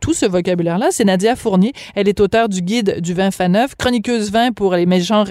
tout 0.00 0.12
ce 0.12 0.26
vocabulaire-là. 0.26 0.88
C'est 0.90 1.04
Nadia 1.04 1.36
Fournier. 1.36 1.72
Elle 1.94 2.08
est 2.08 2.20
auteure 2.20 2.48
du 2.48 2.62
guide 2.62 3.00
du 3.00 3.14
vin 3.14 3.30
Faneuf, 3.30 3.74
chroniqueuse 3.76 4.30
vin 4.30 4.52
pour 4.52 4.74
les 4.74 4.86
méchants 4.86 5.24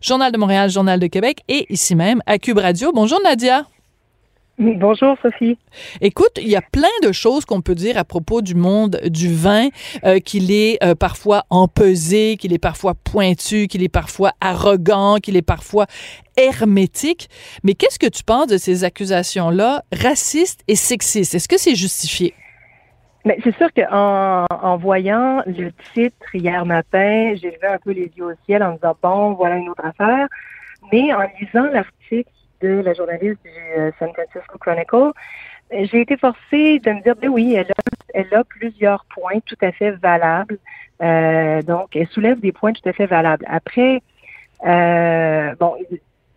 Journal 0.00 0.32
de 0.32 0.38
Montréal, 0.38 0.70
Journal 0.70 1.00
de 1.00 1.06
Québec 1.06 1.40
et 1.48 1.66
ici 1.70 1.94
même 1.94 2.20
à 2.26 2.38
Cube 2.38 2.58
Radio. 2.58 2.92
Bonjour 2.92 3.20
Nadia. 3.22 3.66
Bonjour 4.56 5.16
Sophie. 5.20 5.58
Écoute, 6.00 6.38
il 6.40 6.48
y 6.48 6.54
a 6.54 6.62
plein 6.62 6.86
de 7.02 7.10
choses 7.10 7.44
qu'on 7.44 7.60
peut 7.60 7.74
dire 7.74 7.98
à 7.98 8.04
propos 8.04 8.40
du 8.40 8.54
monde 8.54 9.00
du 9.06 9.34
vin, 9.34 9.68
euh, 10.04 10.20
qu'il 10.20 10.52
est 10.52 10.78
euh, 10.84 10.94
parfois 10.94 11.44
empesé, 11.50 12.36
qu'il 12.38 12.52
est 12.52 12.58
parfois 12.58 12.94
pointu, 12.94 13.66
qu'il 13.66 13.82
est 13.82 13.88
parfois 13.88 14.32
arrogant, 14.40 15.16
qu'il 15.16 15.36
est 15.36 15.42
parfois 15.42 15.86
hermétique. 16.36 17.28
Mais 17.64 17.74
qu'est-ce 17.74 17.98
que 17.98 18.06
tu 18.06 18.22
penses 18.22 18.46
de 18.46 18.56
ces 18.56 18.84
accusations-là 18.84 19.82
racistes 19.92 20.60
et 20.68 20.76
sexistes? 20.76 21.34
Est-ce 21.34 21.48
que 21.48 21.58
c'est 21.58 21.74
justifié? 21.74 22.32
Mais 23.24 23.38
c'est 23.42 23.56
sûr 23.56 23.68
qu'en 23.72 24.44
en 24.50 24.76
voyant 24.76 25.42
le 25.46 25.72
titre 25.94 26.34
hier 26.34 26.66
matin, 26.66 27.34
j'ai 27.40 27.52
levé 27.52 27.66
un 27.66 27.78
peu 27.78 27.92
les 27.92 28.12
yeux 28.16 28.26
au 28.26 28.34
ciel 28.44 28.62
en 28.62 28.72
disant 28.72 28.96
bon, 29.02 29.32
voilà 29.32 29.56
une 29.56 29.68
autre 29.70 29.84
affaire. 29.84 30.28
Mais 30.92 31.12
en 31.14 31.22
lisant 31.40 31.70
l'article 31.72 32.30
de 32.60 32.68
la 32.68 32.92
journaliste 32.92 33.42
du 33.42 33.80
euh, 33.80 33.90
San 33.98 34.12
Francisco 34.12 34.58
Chronicle, 34.58 35.12
j'ai 35.70 36.02
été 36.02 36.16
forcée 36.18 36.78
de 36.80 36.90
me 36.90 37.02
dire 37.02 37.16
ben 37.16 37.30
oui, 37.30 37.54
elle 37.54 37.70
a, 37.70 37.74
elle 38.12 38.34
a 38.34 38.44
plusieurs 38.44 39.06
points 39.06 39.40
tout 39.46 39.56
à 39.62 39.72
fait 39.72 39.92
valables. 39.92 40.58
Euh, 41.02 41.62
donc, 41.62 41.96
elle 41.96 42.06
soulève 42.08 42.40
des 42.40 42.52
points 42.52 42.72
tout 42.72 42.88
à 42.88 42.92
fait 42.92 43.06
valables. 43.06 43.46
Après, 43.48 44.02
euh, 44.66 45.54
bon, 45.58 45.76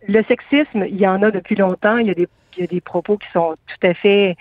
le 0.06 0.22
sexisme, 0.24 0.84
il 0.86 0.96
y 0.96 1.06
en 1.06 1.22
a 1.22 1.30
depuis 1.30 1.54
longtemps. 1.54 1.98
Il 1.98 2.06
y 2.06 2.10
a 2.10 2.14
des, 2.14 2.28
il 2.56 2.60
y 2.62 2.64
a 2.64 2.66
des 2.66 2.80
propos 2.80 3.18
qui 3.18 3.28
sont 3.32 3.54
tout 3.66 3.86
à 3.86 3.94
fait 3.94 4.36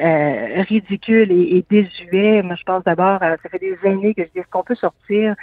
euh, 0.00 0.62
ridicule 0.68 1.30
et, 1.30 1.56
et, 1.56 1.64
désuet. 1.68 2.42
Moi, 2.42 2.56
je 2.56 2.64
pense 2.64 2.82
d'abord, 2.84 3.18
ça 3.20 3.36
fait 3.50 3.58
des 3.58 3.76
années 3.84 4.14
que 4.14 4.22
je 4.22 4.28
dis, 4.28 4.38
est-ce 4.38 4.48
qu'on 4.48 4.62
peut 4.62 4.74
sortir 4.74 5.34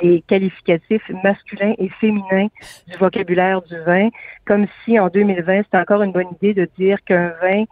les 0.00 0.22
qualificatifs 0.22 1.10
masculins 1.22 1.74
et 1.78 1.88
féminins 2.00 2.48
du 2.86 2.96
vocabulaire 2.98 3.62
du 3.62 3.78
vin, 3.80 4.08
comme 4.46 4.66
si 4.84 4.98
en 4.98 5.08
2020, 5.08 5.64
c'était 5.64 5.78
encore 5.78 6.02
une 6.02 6.12
bonne 6.12 6.28
idée 6.40 6.54
de 6.54 6.68
dire 6.78 7.02
qu'un 7.04 7.34
vin 7.42 7.64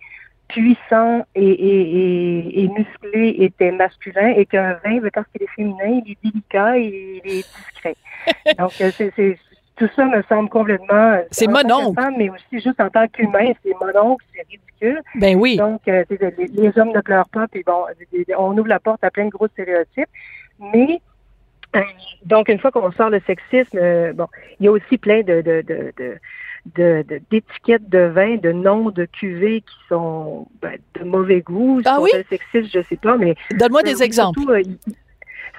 puissant 0.48 1.24
et, 1.34 1.42
et, 1.42 2.62
et, 2.62 2.68
musclé 2.68 3.36
était 3.40 3.72
masculin 3.72 4.28
et 4.28 4.46
qu'un 4.46 4.78
vin, 4.84 5.00
parce 5.12 5.26
qu'il 5.28 5.42
est 5.42 5.50
féminin, 5.56 6.02
il 6.04 6.12
est 6.12 6.18
délicat 6.22 6.78
et 6.78 7.20
il 7.24 7.30
est 7.30 7.46
discret. 7.56 7.96
Donc, 8.58 8.72
euh, 8.80 8.90
c'est 8.96 9.38
tout 9.76 9.88
ça 9.94 10.06
me 10.06 10.22
semble 10.28 10.48
complètement. 10.48 11.12
Euh, 11.12 11.22
c'est 11.30 11.46
mononcle. 11.46 12.00
Mais 12.16 12.30
aussi, 12.30 12.60
juste 12.60 12.80
en 12.80 12.88
tant 12.88 13.06
qu'humain, 13.08 13.52
c'est 13.62 13.74
mononcle, 13.80 14.24
c'est 14.34 14.46
ridicule. 14.48 15.02
Ben 15.14 15.36
oui. 15.36 15.56
Donc, 15.56 15.82
euh, 15.88 16.04
les, 16.10 16.78
hommes 16.78 16.92
ne 16.92 17.00
pleurent 17.00 17.28
pas, 17.28 17.46
puis 17.48 17.62
bon, 17.64 17.84
on 18.38 18.56
ouvre 18.56 18.68
la 18.68 18.80
porte 18.80 19.04
à 19.04 19.10
plein 19.10 19.26
de 19.26 19.30
gros 19.30 19.48
stéréotypes. 19.48 20.08
Mais, 20.58 21.00
euh, 21.74 21.80
donc, 22.24 22.48
une 22.48 22.58
fois 22.58 22.70
qu'on 22.70 22.90
sort 22.92 23.10
le 23.10 23.20
sexisme, 23.26 23.78
bon, 24.14 24.26
il 24.58 24.66
y 24.66 24.68
a 24.68 24.72
aussi 24.72 24.96
plein 24.96 25.20
de, 25.20 25.42
de, 25.42 25.62
de, 25.62 25.92
de 26.74 27.04
d'étiquettes 27.30 27.88
de, 27.88 28.06
vin, 28.06 28.36
de 28.36 28.52
noms 28.52 28.90
de 28.90 29.04
cuvées 29.04 29.60
qui 29.60 29.76
sont 29.88 30.48
ben, 30.62 30.78
de 30.94 31.04
mauvais 31.04 31.42
goût. 31.42 31.82
Ah 31.84 31.98
oui? 32.00 32.10
Sexiste, 32.30 32.72
je 32.72 32.82
sais 32.88 32.96
pas, 32.96 33.16
mais. 33.18 33.34
Donne-moi 33.52 33.82
des 33.82 34.02
exemples. 34.02 34.40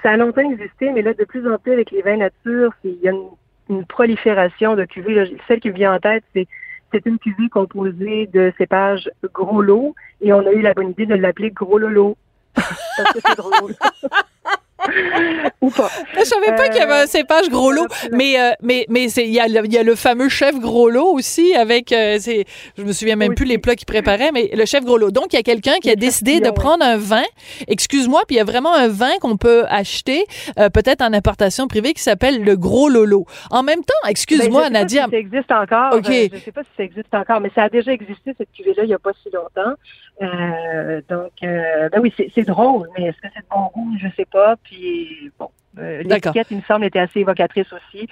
ça 0.02 0.10
a 0.10 0.16
longtemps 0.16 0.50
existé, 0.50 0.90
mais 0.90 1.02
là, 1.02 1.14
de 1.14 1.24
plus 1.24 1.48
en 1.48 1.56
plus 1.58 1.72
avec 1.72 1.92
les 1.92 2.02
vins 2.02 2.16
nature, 2.16 2.72
il 2.82 2.98
y 3.00 3.08
a 3.08 3.12
une 3.12 3.28
une 3.68 3.84
prolifération 3.84 4.74
de 4.74 4.84
cuvées. 4.84 5.38
Celle 5.46 5.60
qui 5.60 5.70
vient 5.70 5.94
en 5.94 5.98
tête, 5.98 6.24
c'est 6.34 7.06
une 7.06 7.18
cuvée 7.18 7.48
composée 7.48 8.26
de 8.32 8.52
cépages 8.58 9.10
gros 9.32 9.62
lot 9.62 9.94
et 10.20 10.32
on 10.32 10.46
a 10.46 10.52
eu 10.52 10.62
la 10.62 10.74
bonne 10.74 10.90
idée 10.90 11.06
de 11.06 11.14
l'appeler 11.14 11.50
gros 11.50 11.78
lolo. 11.78 12.16
C'est 12.56 13.36
drôle. 13.36 13.74
Ou 15.60 15.70
pas. 15.70 15.90
Je 16.16 16.24
savais 16.24 16.54
pas 16.54 16.68
qu'il 16.68 16.78
y 16.78 16.80
avait 16.80 17.02
un 17.02 17.06
cépage 17.06 17.48
gros 17.48 17.72
lot, 17.72 17.86
mais 18.12 18.40
euh, 18.40 18.52
mais 18.62 18.86
mais 18.88 19.10
il 19.10 19.32
y 19.32 19.40
a, 19.40 19.48
y 19.48 19.78
a 19.78 19.82
le 19.82 19.94
fameux 19.94 20.28
chef 20.28 20.58
gros 20.58 20.88
lot 20.88 21.12
aussi 21.12 21.54
avec 21.54 21.92
euh, 21.92 22.18
c'est 22.20 22.44
je 22.76 22.84
me 22.84 22.92
souviens 22.92 23.16
même 23.16 23.34
plus 23.34 23.44
les 23.44 23.58
plats 23.58 23.74
qu'il 23.74 23.86
préparait 23.86 24.30
mais 24.32 24.50
le 24.52 24.64
chef 24.66 24.84
gros 24.84 24.96
lot. 24.96 25.10
Donc 25.10 25.32
il 25.32 25.36
y 25.36 25.38
a 25.38 25.42
quelqu'un 25.42 25.78
qui 25.80 25.90
a 25.90 25.96
décidé 25.96 26.40
de 26.40 26.50
prendre 26.50 26.84
un 26.84 26.96
vin, 26.96 27.24
excuse-moi, 27.66 28.22
puis 28.26 28.36
il 28.36 28.38
y 28.38 28.40
a 28.40 28.44
vraiment 28.44 28.74
un 28.74 28.88
vin 28.88 29.18
qu'on 29.20 29.36
peut 29.36 29.64
acheter 29.68 30.26
euh, 30.58 30.70
peut-être 30.70 31.02
en 31.02 31.12
importation 31.12 31.66
privée 31.66 31.92
qui 31.92 32.02
s'appelle 32.02 32.42
le 32.42 32.56
gros 32.56 32.88
lolo. 32.88 33.26
En 33.50 33.62
même 33.62 33.80
temps, 33.80 34.08
excuse-moi 34.08 34.64
ben, 34.64 34.72
Nadia. 34.72 35.04
Si 35.04 35.10
ça 35.10 35.16
existe 35.16 35.52
encore. 35.52 35.94
OK. 35.94 36.06
je 36.06 36.38
sais 36.38 36.52
pas 36.52 36.62
si 36.62 36.70
ça 36.76 36.84
existe 36.84 37.14
encore, 37.14 37.40
mais 37.40 37.50
ça 37.54 37.64
a 37.64 37.68
déjà 37.68 37.92
existé 37.92 38.34
cette 38.38 38.52
cuvée 38.52 38.74
là 38.74 38.84
il 38.84 38.90
y 38.90 38.94
a 38.94 38.98
pas 38.98 39.12
si 39.22 39.30
longtemps. 39.30 39.74
Donc 40.20 41.32
ben 41.42 42.00
oui, 42.00 42.12
c'est 42.16 42.46
drôle, 42.46 42.88
mais 42.96 43.04
est-ce 43.04 43.16
que 43.18 43.28
c'est 43.34 43.40
de 43.40 43.48
bon 43.50 43.70
goût, 43.74 43.96
je 44.00 44.08
sais 44.16 44.26
pas. 44.26 44.56
Puis 44.62 45.30
bon, 45.38 45.50
euh, 45.78 46.02
l'étiquette, 46.02 46.48
il 46.50 46.58
me 46.58 46.62
semble, 46.62 46.84
était 46.84 46.98
assez 46.98 47.20
évocatrice 47.20 47.72
aussi. 47.72 48.08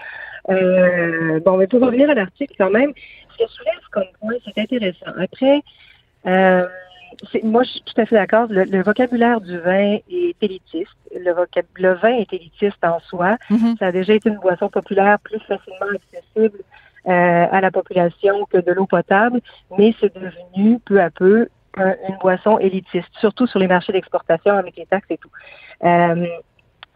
Euh, 0.51 1.41
bon, 1.41 1.57
mais 1.57 1.67
pour 1.67 1.81
revenir 1.81 2.11
à 2.11 2.15
l'article, 2.15 2.55
quand 2.59 2.71
même, 2.71 2.93
ce 3.31 3.45
que 3.45 3.51
soulève 3.51 3.75
comme 3.91 4.05
point, 4.21 4.35
c'est 4.45 4.61
intéressant. 4.61 5.13
Après, 5.19 5.63
euh, 6.27 6.67
moi, 7.43 7.63
je 7.63 7.71
suis 7.71 7.83
tout 7.83 8.01
à 8.01 8.07
fait 8.07 8.17
d'accord. 8.17 8.47
Le, 8.51 8.83
vocabulaire 8.83 9.41
du 9.41 9.59
vin 9.59 9.99
est 10.09 10.37
élitiste. 10.41 10.97
Le, 11.15 11.35
le 11.77 11.95
vin 11.95 12.15
est 12.17 12.33
élitiste 12.33 12.85
en 12.85 13.01
soi. 13.01 13.37
Mm-hmm. 13.51 13.79
Ça 13.79 13.87
a 13.87 13.93
déjà 13.93 14.15
été 14.15 14.29
une 14.29 14.39
boisson 14.39 14.69
populaire 14.69 15.19
plus 15.21 15.41
facilement 15.41 15.87
accessible 15.95 16.59
euh, 17.07 17.47
à 17.51 17.61
la 17.61 17.71
population 17.71 18.45
que 18.47 18.59
de 18.59 18.73
l'eau 18.73 18.87
potable, 18.87 19.41
mais 19.79 19.95
c'est 20.01 20.15
devenu 20.15 20.79
peu 20.81 21.01
à 21.01 21.11
peu 21.11 21.49
une 21.77 22.17
boisson 22.21 22.59
élitiste, 22.59 23.09
surtout 23.21 23.47
sur 23.47 23.59
les 23.59 23.67
marchés 23.67 23.93
d'exportation 23.93 24.55
avec 24.55 24.77
les 24.77 24.87
taxes 24.87 25.11
et 25.11 25.19
tout. 25.19 25.31
Euh, 25.85 26.27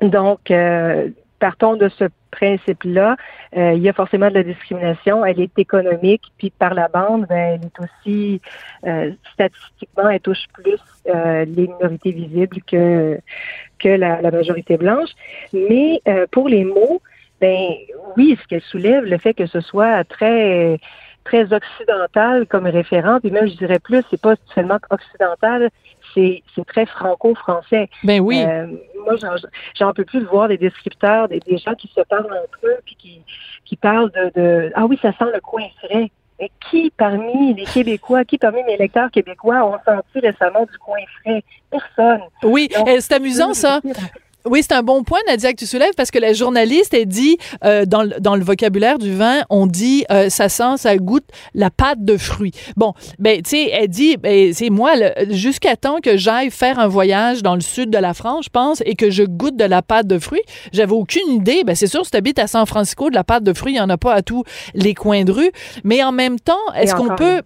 donc, 0.02 0.50
euh, 0.50 1.08
partons 1.38 1.76
de 1.76 1.88
ce 1.88 2.04
principe-là. 2.30 3.16
Euh, 3.56 3.72
il 3.72 3.82
y 3.82 3.88
a 3.88 3.92
forcément 3.92 4.28
de 4.28 4.34
la 4.34 4.42
discrimination. 4.42 5.24
Elle 5.24 5.40
est 5.40 5.58
économique, 5.58 6.22
puis 6.38 6.50
par 6.50 6.74
la 6.74 6.88
bande, 6.88 7.26
ben, 7.28 7.60
elle 7.60 7.66
est 7.66 7.80
aussi 7.80 8.40
euh, 8.86 9.12
statistiquement, 9.34 10.08
elle 10.08 10.20
touche 10.20 10.46
plus 10.54 10.80
les 11.06 11.66
minorités 11.68 12.12
visibles 12.12 12.60
que 12.66 13.18
que 13.78 13.88
la, 13.88 14.20
la 14.20 14.30
majorité 14.30 14.76
blanche. 14.76 15.08
Mais 15.52 16.02
pour 16.30 16.48
les 16.48 16.64
mots, 16.64 17.00
ben 17.40 17.72
oui, 18.16 18.38
ce 18.40 18.46
qu'elle 18.46 18.60
soulève, 18.60 19.04
le 19.04 19.18
fait 19.18 19.34
que 19.34 19.46
ce 19.46 19.60
soit 19.60 20.04
très 20.04 20.78
très 21.24 21.52
occidental 21.52 22.46
comme 22.46 22.66
référent, 22.66 23.20
puis 23.20 23.30
même 23.30 23.48
je 23.48 23.56
dirais 23.56 23.78
plus, 23.78 24.02
c'est 24.10 24.20
pas 24.20 24.34
seulement 24.54 24.78
occidental, 24.90 25.70
c'est 26.14 26.42
très 26.66 26.86
franco-français. 26.86 27.88
Ben 28.04 28.20
oui. 28.20 28.42
Euh, 28.46 28.66
moi, 29.04 29.14
j'en 29.78 29.92
peux 29.92 30.04
plus 30.04 30.20
de 30.20 30.26
voir 30.26 30.48
des 30.48 30.58
descripteurs, 30.58 31.28
des, 31.28 31.40
gens 31.58 31.74
qui 31.74 31.88
se 31.88 32.00
parlent 32.02 32.24
entre 32.24 32.58
eux, 32.64 32.78
puis 32.84 32.96
qui, 32.96 33.22
qui 33.64 33.76
parlent 33.76 34.10
de, 34.10 34.40
de 34.40 34.72
Ah 34.74 34.86
oui, 34.86 34.98
ça 35.00 35.12
sent 35.12 35.30
le 35.32 35.40
coin 35.40 35.64
frais. 35.82 36.10
Mais 36.40 36.50
qui 36.70 36.90
parmi 36.96 37.52
les 37.54 37.64
Québécois, 37.64 38.24
qui 38.24 38.38
parmi 38.38 38.62
mes 38.64 38.78
lecteurs 38.78 39.10
québécois 39.10 39.62
ont 39.62 39.78
senti 39.84 40.20
récemment 40.26 40.64
du 40.64 40.78
coin 40.78 41.00
frais? 41.20 41.44
Personne. 41.70 42.22
Oui, 42.42 42.70
c'est 43.00 43.12
amusant 43.12 43.52
ça. 43.52 43.80
Oui, 44.46 44.60
c'est 44.62 44.74
un 44.74 44.82
bon 44.82 45.02
point, 45.02 45.18
Nadia, 45.26 45.52
que 45.52 45.58
tu 45.58 45.66
soulèves, 45.66 45.92
parce 45.96 46.10
que 46.10 46.18
la 46.18 46.32
journaliste, 46.32 46.94
elle 46.94 47.06
dit, 47.06 47.36
euh, 47.64 47.84
dans, 47.84 48.02
le, 48.02 48.18
dans 48.20 48.36
le 48.36 48.42
vocabulaire 48.42 48.98
du 48.98 49.14
vin, 49.14 49.42
on 49.50 49.66
dit, 49.66 50.04
euh, 50.10 50.30
ça 50.30 50.48
sent, 50.48 50.78
ça 50.78 50.96
goûte 50.96 51.26
la 51.54 51.70
pâte 51.70 52.04
de 52.04 52.16
fruits. 52.16 52.52
Bon, 52.76 52.94
ben, 53.18 53.42
tu 53.42 53.50
sais, 53.50 53.70
elle 53.70 53.88
dit, 53.88 54.16
ben, 54.16 54.52
c'est 54.54 54.70
moi, 54.70 54.92
jusqu'à 55.28 55.76
temps 55.76 56.00
que 56.00 56.16
j'aille 56.16 56.50
faire 56.50 56.78
un 56.78 56.88
voyage 56.88 57.42
dans 57.42 57.54
le 57.54 57.60
sud 57.60 57.90
de 57.90 57.98
la 57.98 58.14
France, 58.14 58.46
je 58.46 58.50
pense, 58.50 58.82
et 58.86 58.94
que 58.94 59.10
je 59.10 59.24
goûte 59.24 59.56
de 59.56 59.64
la 59.64 59.82
pâte 59.82 60.06
de 60.06 60.18
fruits, 60.18 60.42
j'avais 60.72 60.92
aucune 60.92 61.28
idée. 61.28 61.62
Ben, 61.64 61.74
c'est 61.74 61.86
sûr, 61.86 62.04
si 62.04 62.10
tu 62.10 62.16
habites 62.16 62.38
à 62.38 62.46
San 62.46 62.64
Francisco, 62.64 63.10
de 63.10 63.14
la 63.14 63.24
pâte 63.24 63.44
de 63.44 63.52
fruits, 63.52 63.72
il 63.72 63.76
n'y 63.76 63.80
en 63.80 63.90
a 63.90 63.98
pas 63.98 64.14
à 64.14 64.22
tous 64.22 64.44
les 64.74 64.94
coins 64.94 65.24
de 65.24 65.32
rue. 65.32 65.50
Mais 65.84 66.02
en 66.02 66.12
même 66.12 66.40
temps, 66.40 66.56
est-ce 66.74 66.94
qu'on 66.94 67.14
peut 67.14 67.42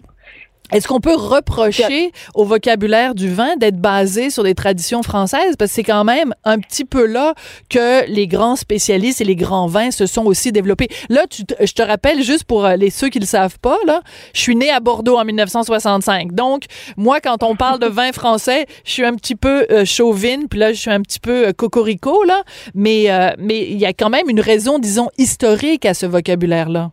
Est-ce 0.73 0.89
qu'on 0.89 1.01
peut 1.01 1.15
reprocher 1.15 2.11
au 2.35 2.45
vocabulaire 2.47 3.15
du 3.15 3.29
vin 3.29 3.57
d'être 3.57 3.77
basé 3.77 4.31
sur 4.31 4.43
des 4.43 4.55
traditions 4.55 5.03
françaises? 5.03 5.57
Parce 5.59 5.71
que 5.71 5.75
c'est 5.75 5.83
quand 5.83 6.05
même 6.05 6.35
un 6.45 6.59
petit 6.59 6.87
peu 6.87 7.05
là 7.05 7.35
que 7.69 8.09
les 8.09 8.27
grands 8.27 8.57
spécialistes 8.57 9.21
et 9.21 9.25
les 9.25 9.37
grands 9.37 9.67
vins 9.67 9.91
se 9.91 10.07
sont 10.07 10.25
aussi 10.25 10.53
développés. 10.53 10.89
Là, 11.11 11.27
tu 11.29 11.43
je 11.61 11.73
te 11.73 11.83
rappelle, 11.83 12.23
juste 12.23 12.45
pour 12.45 12.65
euh, 12.65 12.77
les 12.77 12.89
ceux 12.89 13.11
qui 13.11 13.19
le 13.19 13.27
savent 13.27 13.59
pas, 13.61 13.77
là, 13.87 14.01
je 14.33 14.41
suis 14.41 14.57
né 14.57 14.71
à 14.71 14.81
Bordeaux 14.81 15.19
en 15.19 15.25
1965. 15.27 16.33
Donc, 16.33 16.65
moi, 16.97 17.21
quand 17.21 17.43
on 17.43 17.57
parle 17.57 17.79
de 17.79 17.87
vin 17.87 18.13
français, 18.13 18.67
je 18.85 18.91
suis 18.91 19.05
un 19.05 19.15
petit 19.15 19.35
peu 19.35 19.67
euh, 19.71 19.85
chauvine, 19.85 20.49
puis 20.49 20.59
là, 20.59 20.73
je 20.73 20.81
suis 20.81 20.91
un 20.91 21.03
petit 21.03 21.21
peu 21.21 21.49
euh, 21.49 21.53
cocorico, 21.53 22.25
là. 22.25 22.43
Mais 22.75 23.09
mais 23.39 23.67
il 23.71 23.79
y 23.79 23.85
a 23.85 23.93
quand 23.93 24.09
même 24.09 24.29
une 24.31 24.41
raison, 24.41 24.79
disons, 24.79 25.11
historique 25.19 25.85
à 25.85 25.93
ce 25.93 26.07
vocabulaire-là. 26.07 26.91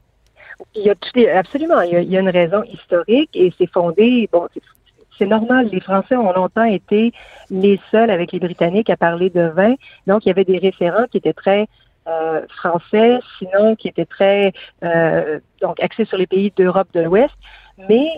Il 0.76 0.84
y 0.84 0.89
a 0.89 1.38
absolument, 1.38 1.82
il 1.82 2.12
y 2.12 2.18
a, 2.18 2.20
une 2.20 2.30
raison 2.30 2.64
historique 2.64 3.32
et 3.34 3.53
c'est 3.57 3.70
fondé, 3.70 4.30
bon, 4.32 4.47
c'est 5.18 5.26
normal. 5.26 5.70
Les 5.72 5.80
Français 5.80 6.16
ont 6.16 6.32
longtemps 6.34 6.64
été 6.64 7.14
les 7.49 7.80
seuls 7.91 8.09
avec 8.09 8.32
les 8.32 8.39
Britanniques 8.39 8.89
à 8.89 8.97
parler 8.97 9.30
de 9.30 9.41
vin. 9.41 9.76
Donc, 10.07 10.26
il 10.26 10.30
y 10.30 10.32
avait 10.32 10.45
des 10.45 10.57
référents 10.57 11.05
qui 11.12 11.18
étaient 11.18 11.34
très 11.34 11.68
euh, 12.07 12.41
français, 12.49 13.20
sinon 13.38 13.76
qui 13.76 13.88
étaient 13.88 14.05
très 14.05 14.53
euh, 14.84 15.39
donc 15.62 15.80
axés 15.80 16.05
sur 16.05 16.18
les 16.18 16.26
pays 16.26 16.51
d'Europe 16.57 16.88
de 16.93 17.01
l'Ouest. 17.01 17.34
Mais 17.89 18.09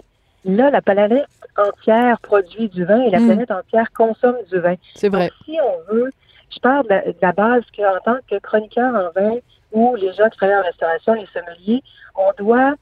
là, 0.46 0.70
la 0.70 0.82
planète 0.82 1.28
entière 1.58 2.20
produit 2.22 2.70
du 2.70 2.86
vin 2.86 3.02
et 3.02 3.10
la 3.10 3.20
hmm. 3.20 3.26
planète 3.26 3.52
entière 3.52 3.92
consomme 3.92 4.38
du 4.50 4.60
vin. 4.60 4.76
C'est 4.96 5.10
vrai. 5.10 5.30
si 5.44 5.58
on 5.62 5.94
veut, 5.94 6.12
je 6.54 6.60
parle 6.60 6.88
de 6.88 7.14
la, 7.22 7.32
base 7.34 7.64
qu'en 7.76 8.00
tant 8.06 8.20
que 8.30 8.40
chroniqueur 8.40 8.94
en 8.96 9.10
vin 9.20 9.36
ou 9.74 9.96
les 9.96 10.14
gens 10.14 10.30
qui 10.30 10.38
travaillent 10.38 10.58
en 10.58 10.64
restauration, 10.64 11.14
les 11.14 11.28
sommeliers, 11.34 11.84
on 12.16 12.32
doit, 12.38 12.76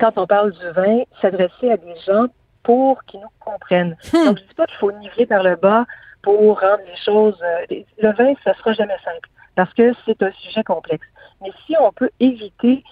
quand 0.00 0.16
on 0.16 0.26
parle 0.26 0.52
du 0.52 0.70
vin, 0.70 1.02
s'adresser 1.20 1.70
à 1.70 1.76
des 1.76 1.94
gens 2.06 2.26
pour 2.62 3.02
qu'ils 3.04 3.20
nous 3.20 3.26
comprennent. 3.40 3.96
Hmm. 4.12 4.24
Donc, 4.26 4.38
je 4.38 4.42
ne 4.42 4.48
dis 4.48 4.54
pas 4.54 4.66
qu'il 4.66 4.76
faut 4.76 4.92
niveler 4.92 5.26
par 5.26 5.42
le 5.42 5.56
bas 5.56 5.86
pour 6.22 6.60
rendre 6.60 6.82
les 6.86 6.96
choses... 7.04 7.40
Euh, 7.42 7.82
le 7.98 8.12
vin, 8.12 8.34
ça 8.44 8.54
sera 8.54 8.72
jamais 8.72 8.96
simple 9.04 9.28
parce 9.58 9.74
que 9.74 9.92
c'est 10.06 10.22
un 10.22 10.30
sujet 10.32 10.62
complexe. 10.62 11.06
Mais 11.42 11.50
si 11.66 11.74
on 11.80 11.90
peut 11.90 12.10
éviter 12.20 12.84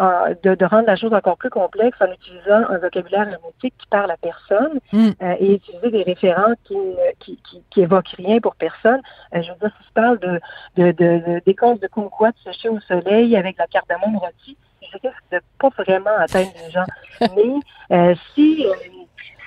de, 0.00 0.64
rendre 0.64 0.86
la 0.86 0.96
chose 0.96 1.12
encore 1.12 1.36
plus 1.36 1.50
complexe 1.50 1.96
en 2.00 2.10
utilisant 2.12 2.68
un 2.68 2.78
vocabulaire 2.78 3.28
hermétique 3.28 3.74
qui 3.78 3.86
parle 3.88 4.10
à 4.10 4.16
personne 4.16 4.80
hmm. 4.92 5.10
euh, 5.22 5.34
et 5.38 5.54
utiliser 5.54 5.90
des 5.90 6.02
référents 6.02 6.54
qui, 6.64 6.76
qui, 7.20 7.38
qui, 7.70 7.80
évoquent 7.80 8.14
rien 8.16 8.40
pour 8.40 8.56
personne. 8.56 9.00
Euh, 9.34 9.42
je 9.42 9.52
veux 9.52 9.58
dire, 9.58 9.70
si 9.78 9.86
je 9.88 9.92
parle 9.92 10.18
de, 10.18 10.40
de, 10.76 10.92
de, 10.92 11.42
des 11.46 11.54
causes 11.54 11.80
de 11.80 11.86
kumquat 11.86 12.32
séchées 12.42 12.68
au 12.68 12.80
soleil 12.80 13.36
avec 13.36 13.56
la 13.58 13.66
cardamome 13.66 14.16
rôtie, 14.16 14.56
je 14.82 14.98
sais 14.98 15.08
que 15.08 15.14
c'est 15.30 15.44
pas 15.58 15.68
vraiment 15.78 16.16
atteindre 16.18 16.50
les 16.64 16.70
gens. 16.70 16.86
Mais 17.36 17.96
euh, 17.96 18.14
si 18.34 18.66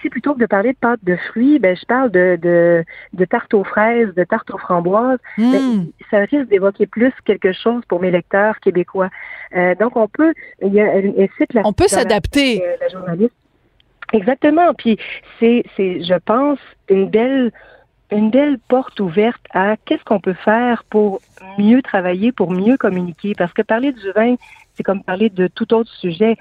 si 0.01 0.09
plutôt 0.09 0.33
que 0.33 0.39
de 0.39 0.45
parler 0.45 0.73
de 0.73 0.77
pâte 0.77 0.99
de 1.03 1.15
fruits, 1.15 1.59
ben, 1.59 1.75
je 1.75 1.85
parle 1.85 2.11
de, 2.11 2.37
de, 2.41 2.83
de 3.13 3.25
tarte 3.25 3.53
aux 3.53 3.63
fraises, 3.63 4.13
de 4.13 4.23
tarte 4.23 4.51
aux 4.51 4.57
framboises, 4.57 5.19
ben, 5.37 5.45
hmm. 5.45 5.91
ça 6.11 6.19
risque 6.19 6.49
d'évoquer 6.49 6.87
plus 6.87 7.13
quelque 7.25 7.53
chose 7.53 7.83
pour 7.87 8.01
mes 8.01 8.11
lecteurs 8.11 8.59
québécois. 8.59 9.09
Euh, 9.55 9.75
donc, 9.75 9.95
on 9.95 10.07
peut, 10.07 10.33
il 10.61 10.73
y 10.73 10.81
a, 10.81 10.85
elle, 10.95 11.29
cite 11.37 11.53
la, 11.53 11.61
on 11.65 11.73
peut 11.73 11.87
s'adapter. 11.87 12.59
La, 12.59 12.87
la, 12.87 12.89
journaliste. 12.89 13.33
Exactement. 14.13 14.73
Puis, 14.73 14.97
c'est, 15.39 15.63
c'est, 15.75 16.03
je 16.03 16.15
pense, 16.25 16.59
une 16.89 17.09
belle, 17.09 17.51
une 18.11 18.29
belle 18.29 18.57
porte 18.69 18.99
ouverte 18.99 19.41
à 19.53 19.75
qu'est-ce 19.85 20.03
qu'on 20.03 20.19
peut 20.19 20.33
faire 20.33 20.83
pour 20.89 21.21
mieux 21.57 21.81
travailler, 21.81 22.31
pour 22.31 22.51
mieux 22.51 22.77
communiquer. 22.77 23.33
Parce 23.37 23.53
que 23.53 23.61
parler 23.61 23.91
du 23.91 24.11
vin, 24.11 24.35
c'est 24.75 24.83
comme 24.83 25.03
parler 25.03 25.29
de 25.29 25.47
tout 25.47 25.73
autre 25.73 25.91
sujet 25.95 26.37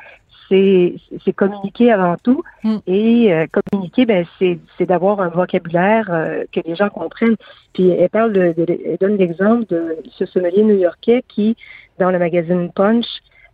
c'est 0.49 1.33
communiquer 1.35 1.93
avant 1.93 2.17
tout. 2.23 2.43
Hmm. 2.63 2.79
Et 2.87 3.33
euh, 3.33 3.47
communiquer, 3.71 4.07
ben, 4.07 4.25
c'est 4.39 4.87
d'avoir 4.87 5.21
un 5.21 5.29
vocabulaire 5.29 6.07
euh, 6.11 6.45
que 6.53 6.61
les 6.65 6.75
gens 6.75 6.89
comprennent. 6.89 7.37
Puis 7.73 7.91
elle 7.91 8.09
parle 8.09 8.33
de, 8.33 8.55
elle 8.59 8.97
donne 9.01 9.17
l'exemple 9.17 9.67
de 9.67 9.97
ce 10.13 10.27
sommelier 10.27 10.63
new-yorkais 10.63 11.25
qui, 11.29 11.57
dans 11.99 12.11
le 12.11 12.19
magazine 12.19 12.71
Punch, 12.73 13.07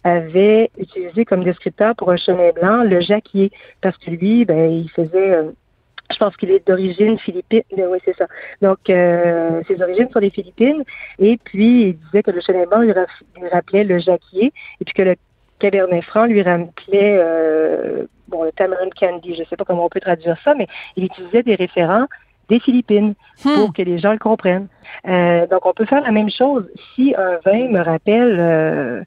avait 0.05 0.71
utilisé 0.79 1.25
comme 1.25 1.45
descripteur 1.45 1.95
pour 1.95 2.11
un 2.11 2.17
chemin 2.17 2.51
blanc 2.51 2.83
le 2.83 3.01
jacquier, 3.01 3.53
parce 3.81 3.97
que 3.99 4.11
lui, 4.11 4.45
ben, 4.45 4.71
il 4.71 4.91
faisait 4.91 5.35
euh, 5.35 5.53
je 6.11 6.19
pense 6.19 6.37
qu'il 6.37 6.51
est 6.51 6.67
d'origine 6.69 7.19
philippine. 7.19 7.63
Oui, 7.75 7.99
c'est 8.05 8.15
ça. 8.17 8.27
Donc, 8.61 8.81
ses 8.87 9.83
origines 9.83 10.09
sont 10.13 10.21
des 10.21 10.29
Philippines. 10.29 10.85
Et 11.19 11.39
puis, 11.43 11.85
il 11.85 11.97
disait 11.97 12.23
que 12.23 12.31
le 12.31 12.43
chemin 12.43 12.67
blanc 12.67 12.81
lui, 12.81 12.93
rappelait 13.51 13.85
le 13.85 13.99
jacquier. 13.99 14.53
Et 14.81 14.85
puis 14.85 14.93
que 14.93 15.03
le 15.03 15.17
Cabernet 15.63 16.03
Franc 16.03 16.27
lui 16.27 16.43
rappelait 16.43 17.17
euh, 17.19 18.07
bon, 18.27 18.43
le 18.43 18.51
Tamarind 18.51 18.93
Candy, 18.99 19.35
je 19.37 19.43
ne 19.43 19.47
sais 19.47 19.57
pas 19.57 19.65
comment 19.65 19.85
on 19.85 19.89
peut 19.89 20.01
traduire 20.01 20.37
ça, 20.45 20.55
mais 20.55 20.67
il 20.97 21.05
utilisait 21.05 21.45
des 21.45 21.55
référents 21.55 22.07
des 22.49 22.59
Philippines 22.59 23.15
hmm. 23.45 23.55
pour 23.55 23.73
que 23.73 23.83
les 23.83 23.99
gens 23.99 24.13
le 24.13 24.19
comprennent. 24.19 24.67
Euh, 25.07 25.47
donc, 25.47 25.65
on 25.65 25.73
peut 25.73 25.87
faire 25.87 26.03
la 26.03 26.11
même 26.11 26.29
chose. 26.29 26.69
Si 26.95 27.15
un 27.17 27.39
vin 27.47 27.69
me 27.69 27.81
rappelle, 27.81 28.37
euh, 28.41 29.05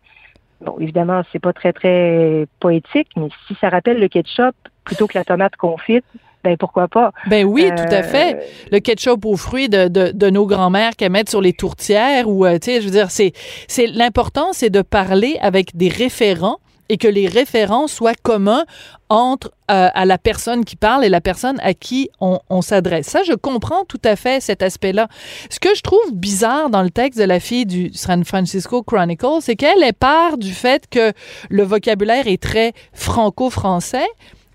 bon, 0.61 0.77
évidemment, 0.79 1.21
c'est 1.31 1.39
pas 1.39 1.51
très, 1.51 1.73
très 1.73 2.47
poétique, 2.61 3.09
mais 3.17 3.27
si 3.45 3.55
ça 3.55 3.67
rappelle 3.69 3.99
le 3.99 4.07
ketchup 4.07 4.55
plutôt 4.85 5.07
que 5.07 5.17
la 5.17 5.25
tomate 5.25 5.57
confite, 5.57 6.05
ben 6.45 6.55
pourquoi 6.57 6.87
pas? 6.87 7.11
Ben 7.27 7.43
oui, 7.43 7.69
tout 7.75 7.93
à 7.93 8.03
fait. 8.03 8.37
Le 8.71 8.79
ketchup 8.79 9.25
aux 9.25 9.35
fruits 9.35 9.67
de, 9.67 9.87
de, 9.87 10.11
de 10.13 10.29
nos 10.29 10.45
grands-mères 10.45 10.95
qu'elles 10.95 11.11
mettent 11.11 11.29
sur 11.29 11.41
les 11.41 11.53
tourtières 11.53 12.29
ou, 12.29 12.47
tu 12.47 12.59
sais, 12.61 12.81
je 12.81 12.85
veux 12.85 12.91
dire, 12.91 13.11
c'est, 13.11 13.33
c'est 13.67 13.87
l'important, 13.87 14.53
c'est 14.53 14.69
de 14.69 14.81
parler 14.81 15.37
avec 15.41 15.75
des 15.75 15.89
référents 15.89 16.59
et 16.87 16.97
que 16.97 17.07
les 17.07 17.27
référents 17.27 17.87
soient 17.87 18.13
communs 18.21 18.63
entre 19.09 19.51
euh, 19.71 19.89
à 19.93 20.05
la 20.05 20.19
personne 20.19 20.65
qui 20.65 20.75
parle 20.75 21.03
et 21.03 21.09
la 21.09 21.21
personne 21.21 21.59
à 21.63 21.73
qui 21.73 22.09
on, 22.21 22.39
on 22.49 22.61
s'adresse. 22.61 23.07
Ça, 23.07 23.23
je 23.23 23.33
comprends 23.33 23.85
tout 23.85 24.01
à 24.03 24.15
fait 24.15 24.39
cet 24.39 24.61
aspect-là. 24.61 25.07
Ce 25.49 25.59
que 25.59 25.73
je 25.75 25.81
trouve 25.81 26.13
bizarre 26.13 26.69
dans 26.69 26.83
le 26.83 26.91
texte 26.91 27.19
de 27.19 27.25
la 27.25 27.39
fille 27.39 27.65
du 27.65 27.91
San 27.93 28.23
Francisco 28.23 28.83
Chronicle, 28.83 29.39
c'est 29.41 29.55
qu'elle 29.55 29.81
est 29.83 29.97
part 29.97 30.37
du 30.37 30.53
fait 30.53 30.83
que 30.89 31.11
le 31.49 31.63
vocabulaire 31.63 32.27
est 32.27 32.41
très 32.41 32.73
franco-français, 32.93 34.07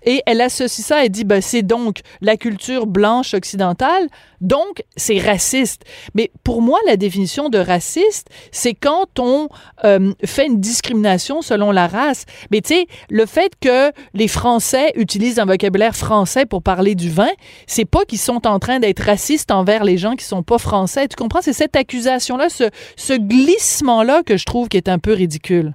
et 0.03 0.21
elle 0.25 0.41
associe 0.41 0.85
ça, 0.85 1.03
elle 1.03 1.09
dit, 1.09 1.23
ben, 1.23 1.41
c'est 1.41 1.61
donc 1.61 1.99
la 2.21 2.37
culture 2.37 2.87
blanche 2.87 3.33
occidentale, 3.33 4.07
donc 4.39 4.83
c'est 4.95 5.19
raciste. 5.19 5.83
Mais 6.15 6.31
pour 6.43 6.61
moi, 6.61 6.79
la 6.87 6.97
définition 6.97 7.49
de 7.49 7.59
raciste, 7.59 8.29
c'est 8.51 8.73
quand 8.73 9.19
on 9.19 9.49
euh, 9.83 10.13
fait 10.25 10.47
une 10.47 10.59
discrimination 10.59 11.41
selon 11.41 11.71
la 11.71 11.87
race. 11.87 12.25
Mais 12.49 12.61
tu 12.61 12.73
sais, 12.73 12.87
le 13.09 13.25
fait 13.25 13.53
que 13.61 13.91
les 14.13 14.27
Français 14.27 14.91
utilisent 14.95 15.39
un 15.39 15.45
vocabulaire 15.45 15.95
français 15.95 16.45
pour 16.45 16.63
parler 16.63 16.95
du 16.95 17.09
vin, 17.09 17.29
c'est 17.67 17.85
pas 17.85 18.05
qu'ils 18.05 18.19
sont 18.19 18.47
en 18.47 18.59
train 18.59 18.79
d'être 18.79 19.01
racistes 19.01 19.51
envers 19.51 19.83
les 19.83 19.97
gens 19.97 20.15
qui 20.15 20.25
sont 20.25 20.43
pas 20.43 20.57
français. 20.57 21.07
Tu 21.07 21.15
comprends? 21.15 21.41
C'est 21.41 21.53
cette 21.53 21.75
accusation-là, 21.75 22.49
ce, 22.49 22.69
ce 22.95 23.13
glissement-là 23.13 24.23
que 24.23 24.37
je 24.37 24.45
trouve 24.45 24.69
qui 24.69 24.77
est 24.77 24.89
un 24.89 24.99
peu 24.99 25.13
ridicule. 25.13 25.73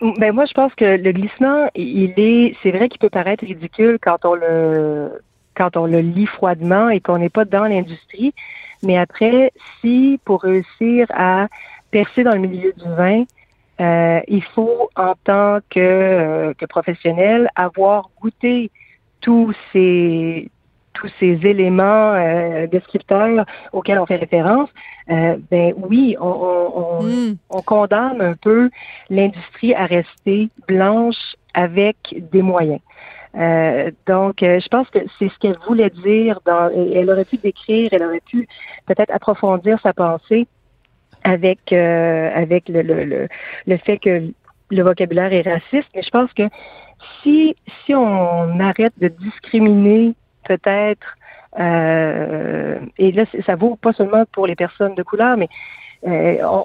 Ben 0.00 0.32
moi, 0.32 0.44
je 0.44 0.52
pense 0.52 0.74
que 0.74 0.84
le 0.84 1.12
glissement, 1.12 1.70
il 1.74 2.12
est, 2.18 2.54
c'est 2.62 2.70
vrai 2.70 2.88
qu'il 2.88 2.98
peut 2.98 3.08
paraître 3.08 3.44
ridicule 3.44 3.98
quand 4.00 4.24
on 4.24 4.34
le, 4.34 5.22
quand 5.54 5.76
on 5.76 5.86
le 5.86 6.00
lit 6.00 6.26
froidement 6.26 6.90
et 6.90 7.00
qu'on 7.00 7.18
n'est 7.18 7.30
pas 7.30 7.46
dans 7.46 7.64
l'industrie. 7.64 8.34
Mais 8.82 8.98
après, 8.98 9.52
si 9.80 10.20
pour 10.24 10.42
réussir 10.42 11.06
à 11.14 11.48
percer 11.90 12.24
dans 12.24 12.34
le 12.34 12.46
milieu 12.46 12.74
du 12.74 12.84
vin, 12.84 13.24
euh, 13.80 14.20
il 14.28 14.42
faut 14.42 14.90
en 14.96 15.14
tant 15.24 15.60
que, 15.70 15.80
euh, 15.80 16.54
que 16.54 16.66
professionnel 16.66 17.50
avoir 17.54 18.10
goûté 18.20 18.70
tous 19.20 19.54
ces 19.72 20.50
tous 20.96 21.10
ces 21.20 21.38
éléments 21.44 22.14
euh, 22.14 22.66
descripteurs 22.66 23.44
auxquels 23.72 23.98
on 23.98 24.06
fait 24.06 24.16
référence, 24.16 24.70
euh, 25.10 25.36
ben 25.50 25.74
oui, 25.76 26.16
on, 26.20 27.02
hmm. 27.02 27.36
on, 27.50 27.62
condamne 27.62 28.20
un 28.20 28.34
peu 28.34 28.70
l'industrie 29.10 29.74
à 29.74 29.86
rester 29.86 30.48
blanche 30.66 31.36
avec 31.54 31.96
des 32.32 32.42
moyens. 32.42 32.80
Euh, 33.36 33.90
donc, 34.06 34.36
je 34.40 34.68
pense 34.68 34.88
que 34.88 35.00
c'est 35.18 35.28
ce 35.28 35.38
qu'elle 35.38 35.58
voulait 35.66 35.90
dire. 35.90 36.40
Dans, 36.46 36.70
elle 36.70 37.10
aurait 37.10 37.26
pu 37.26 37.36
décrire, 37.36 37.90
elle 37.92 38.02
aurait 38.02 38.22
pu 38.24 38.48
peut-être 38.86 39.12
approfondir 39.12 39.78
sa 39.82 39.92
pensée 39.92 40.46
avec 41.22 41.72
avec 41.72 42.68
le, 42.68 42.82
le, 42.82 43.28
le 43.66 43.76
fait 43.78 43.98
que 43.98 44.22
le 44.70 44.82
vocabulaire 44.82 45.32
est 45.32 45.42
raciste. 45.42 45.88
Mais 45.94 46.02
je 46.02 46.10
pense 46.10 46.32
que 46.32 46.44
si 47.22 47.54
si 47.84 47.94
on 47.94 48.58
arrête 48.58 48.94
de 48.98 49.08
discriminer 49.08 50.14
peut-être, 50.46 51.16
euh, 51.58 52.78
et 52.98 53.12
là, 53.12 53.24
ça 53.44 53.54
vaut 53.54 53.76
pas 53.76 53.92
seulement 53.92 54.24
pour 54.32 54.46
les 54.46 54.56
personnes 54.56 54.94
de 54.94 55.02
couleur, 55.02 55.36
mais 55.36 55.48
euh, 56.06 56.62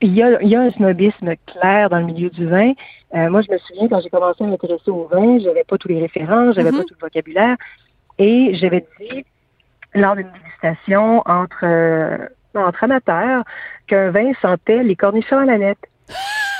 il, 0.00 0.14
y 0.14 0.22
a, 0.22 0.42
il 0.42 0.48
y 0.48 0.56
a 0.56 0.60
un 0.60 0.70
snobisme 0.70 1.34
clair 1.46 1.88
dans 1.88 1.98
le 1.98 2.06
milieu 2.06 2.28
du 2.30 2.46
vin. 2.46 2.72
Euh, 3.14 3.30
moi, 3.30 3.40
je 3.42 3.50
me 3.50 3.58
souviens, 3.58 3.88
quand 3.88 4.00
j'ai 4.00 4.10
commencé 4.10 4.44
à 4.44 4.46
m'intéresser 4.46 4.90
au 4.90 5.06
vin, 5.06 5.38
j'avais 5.38 5.64
pas 5.64 5.78
tous 5.78 5.88
les 5.88 6.00
références, 6.00 6.54
j'avais 6.54 6.70
pas 6.70 6.78
mm-hmm. 6.78 6.88
tout 6.88 6.94
le 7.00 7.06
vocabulaire, 7.06 7.56
et 8.18 8.54
j'avais 8.54 8.84
dit, 9.00 9.24
lors 9.94 10.16
d'une 10.16 10.30
dégustation 10.30 11.22
entre, 11.24 12.28
entre 12.54 12.84
amateurs, 12.84 13.44
qu'un 13.86 14.10
vin 14.10 14.32
sentait 14.42 14.82
les 14.82 14.96
cornichons 14.96 15.38
à 15.38 15.44
la 15.46 15.58
nette. 15.58 15.86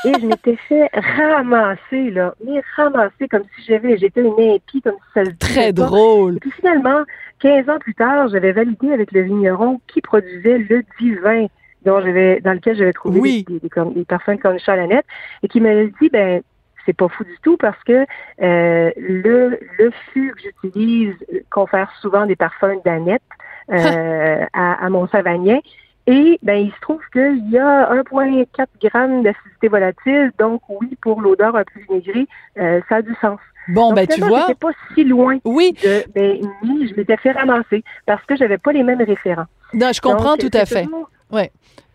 Et 0.07 0.21
je 0.21 0.27
m'étais 0.27 0.57
fait 0.69 0.89
ramasser, 0.95 2.11
là, 2.11 2.35
mais 2.45 2.63
ramasser 2.77 3.27
comme 3.29 3.43
si 3.57 3.65
j'avais, 3.67 3.99
j'étais 3.99 4.21
une 4.21 4.55
impie, 4.55 4.81
comme 4.81 4.95
si 4.95 5.13
ça 5.15 5.25
se 5.25 5.31
Très 5.31 5.73
drôle. 5.73 6.37
Et 6.37 6.41
puis 6.41 6.53
finalement, 6.53 7.03
15 7.41 7.69
ans 7.69 7.79
plus 7.81 7.95
tard, 7.95 8.29
j'avais 8.29 8.53
validé 8.53 8.93
avec 8.93 9.11
le 9.11 9.23
vigneron 9.23 9.81
qui 9.89 10.01
produisait 10.01 10.59
le 10.59 10.85
divin 11.01 11.47
dont 11.85 12.01
j'avais, 12.01 12.41
dans 12.41 12.53
lequel 12.53 12.77
j'avais 12.77 12.93
trouvé 12.93 13.43
des, 13.43 13.59
des, 13.59 13.61
des, 13.61 14.05
parfums 14.05 14.37
de 14.37 14.71
à 14.71 14.77
la 14.77 14.87
nette, 14.87 15.07
et 15.43 15.49
qui 15.49 15.61
m'avait 15.61 15.93
dit, 16.01 16.09
ben, 16.09 16.41
c'est 16.85 16.97
pas 16.97 17.09
fou 17.09 17.25
du 17.25 17.37
tout 17.43 17.57
parce 17.57 17.83
que 17.83 18.07
euh, 18.43 18.91
le, 18.97 19.59
le 19.79 19.91
fût 20.13 20.33
que 20.33 20.43
j'utilise 20.43 21.15
confère 21.51 21.91
souvent 22.01 22.27
des 22.27 22.37
parfums 22.37 22.81
d'aneth 22.85 23.23
euh, 23.73 24.45
à, 24.53 24.85
à 24.85 24.89
mon 24.89 25.09
savagnin. 25.09 25.59
Et 26.07 26.39
ben, 26.43 26.67
il 26.67 26.73
se 26.73 26.81
trouve 26.81 27.01
qu'il 27.13 27.51
y 27.51 27.59
a 27.59 27.93
1,4 27.93 28.47
g 28.81 28.89
d'acidité 29.23 29.69
volatile, 29.69 30.31
donc 30.39 30.63
oui, 30.69 30.97
pour 31.01 31.21
l'odeur 31.21 31.57
un 31.57 31.65
peu 31.65 31.81
vinaigrée, 31.81 32.27
euh, 32.59 32.81
ça 32.89 32.97
a 32.97 33.03
du 33.03 33.15
sens. 33.21 33.41
Bon, 33.69 33.93
ben 33.93 34.07
tu 34.07 34.21
vois. 34.21 34.47
pas 34.61 34.71
si 34.95 35.03
loin. 35.03 35.39
Oui. 35.45 35.75
De, 35.83 36.05
ben, 36.15 36.39
je 36.63 36.95
m'étais 36.95 37.17
fait 37.17 37.33
ramasser 37.33 37.83
parce 38.07 38.25
que 38.25 38.37
j'avais 38.37 38.59
pas 38.59 38.73
les 38.73 38.85
mêmes 38.85 39.03
référents. 39.03 39.47
Non, 39.75 39.91
je 39.93 40.01
comprends 40.01 40.37
tout 40.37 40.51
à 40.53 40.65
fait. 40.65 40.87
Ouais. 41.33 41.51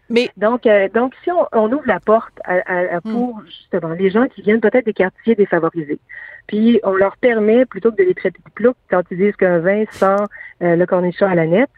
Mais 0.09 0.29
donc, 0.35 0.65
euh, 0.65 0.89
donc 0.93 1.13
si 1.23 1.31
on, 1.31 1.47
on, 1.53 1.71
ouvre 1.71 1.85
la 1.85 2.01
porte 2.01 2.33
à, 2.43 2.55
à, 2.65 2.99
Hmm. 3.05 3.13
pour 3.13 3.41
justement 3.45 3.93
les 3.93 4.09
gens 4.09 4.27
qui 4.27 4.41
viennent 4.41 4.59
peut-être 4.59 4.85
des 4.85 4.93
quartiers 4.93 5.35
défavorisés, 5.35 5.99
puis 6.47 6.81
on 6.83 6.91
leur 6.91 7.15
permet 7.15 7.65
plutôt 7.65 7.91
que 7.91 7.97
de 7.97 8.03
les 8.03 8.13
traiter 8.13 8.39
de 8.45 8.51
plouc 8.51 8.75
quand 8.89 9.03
ils 9.09 9.17
disent 9.17 9.35
qu'un 9.37 9.59
vin 9.59 9.85
sent 9.89 10.23
euh, 10.61 10.75
le 10.75 10.85
cornichon 10.85 11.27
à 11.27 11.35
la 11.35 11.47
nette, 11.47 11.69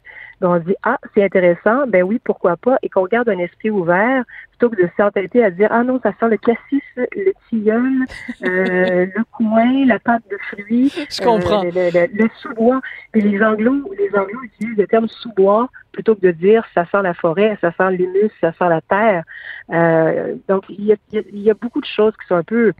on 0.44 0.60
dit 0.60 0.76
ah 0.84 0.98
c'est 1.14 1.24
intéressant, 1.24 1.88
ben 1.88 2.04
oui 2.04 2.20
pourquoi 2.24 2.58
pas, 2.58 2.78
et 2.82 2.90
qu'on 2.90 3.06
garde 3.06 3.30
un 3.30 3.40
esprit 3.40 3.70
ouvert 3.70 4.24
plutôt 4.52 4.70
que 4.70 4.82
de 4.82 4.90
s'entêter 4.98 5.44
à 5.44 5.50
dire 5.50 5.70
ah 5.72 5.84
non 5.84 6.00
ça 6.02 6.12
sent 6.20 6.30
le 6.30 6.38
cassis, 6.38 6.84
le 6.96 7.34
tilleul, 7.50 8.06
euh, 8.44 9.06
le 9.16 9.24
coin, 9.32 9.86
la 9.86 10.00
pâte 10.00 10.24
de 10.30 10.38
fruits, 10.50 10.94
je 11.10 11.22
comprends, 11.22 11.64
euh, 11.66 11.72
le, 11.74 11.92
le, 11.92 12.24
le 12.24 12.30
sous-bois. 12.42 12.82
Puis 13.12 13.22
les 13.22 13.42
anglos, 13.44 13.92
les 13.98 14.10
anglos 14.18 14.44
utilisent 14.44 14.78
le 14.78 14.88
terme 14.88 15.08
sous-bois 15.08 15.70
plutôt 15.94 16.16
que 16.16 16.22
de 16.22 16.32
dire 16.32 16.66
ça 16.74 16.86
sent 16.92 17.02
la 17.02 17.14
forêt, 17.14 17.58
ça 17.62 17.72
sent 17.78 17.92
l'humus, 17.92 18.32
ça 18.42 18.52
sent 18.52 18.68
la 18.68 18.82
terre. 18.82 19.24
Euh, 19.72 20.36
donc 20.50 20.66
il 20.68 20.86
y, 20.86 20.92
a, 20.92 20.96
il 21.12 21.40
y, 21.40 21.50
a, 21.50 21.54
beaucoup 21.54 21.80
de 21.80 21.86
choses 21.86 22.14
qui 22.20 22.28
sont 22.28 22.36
un 22.36 22.44
peu 22.44 22.74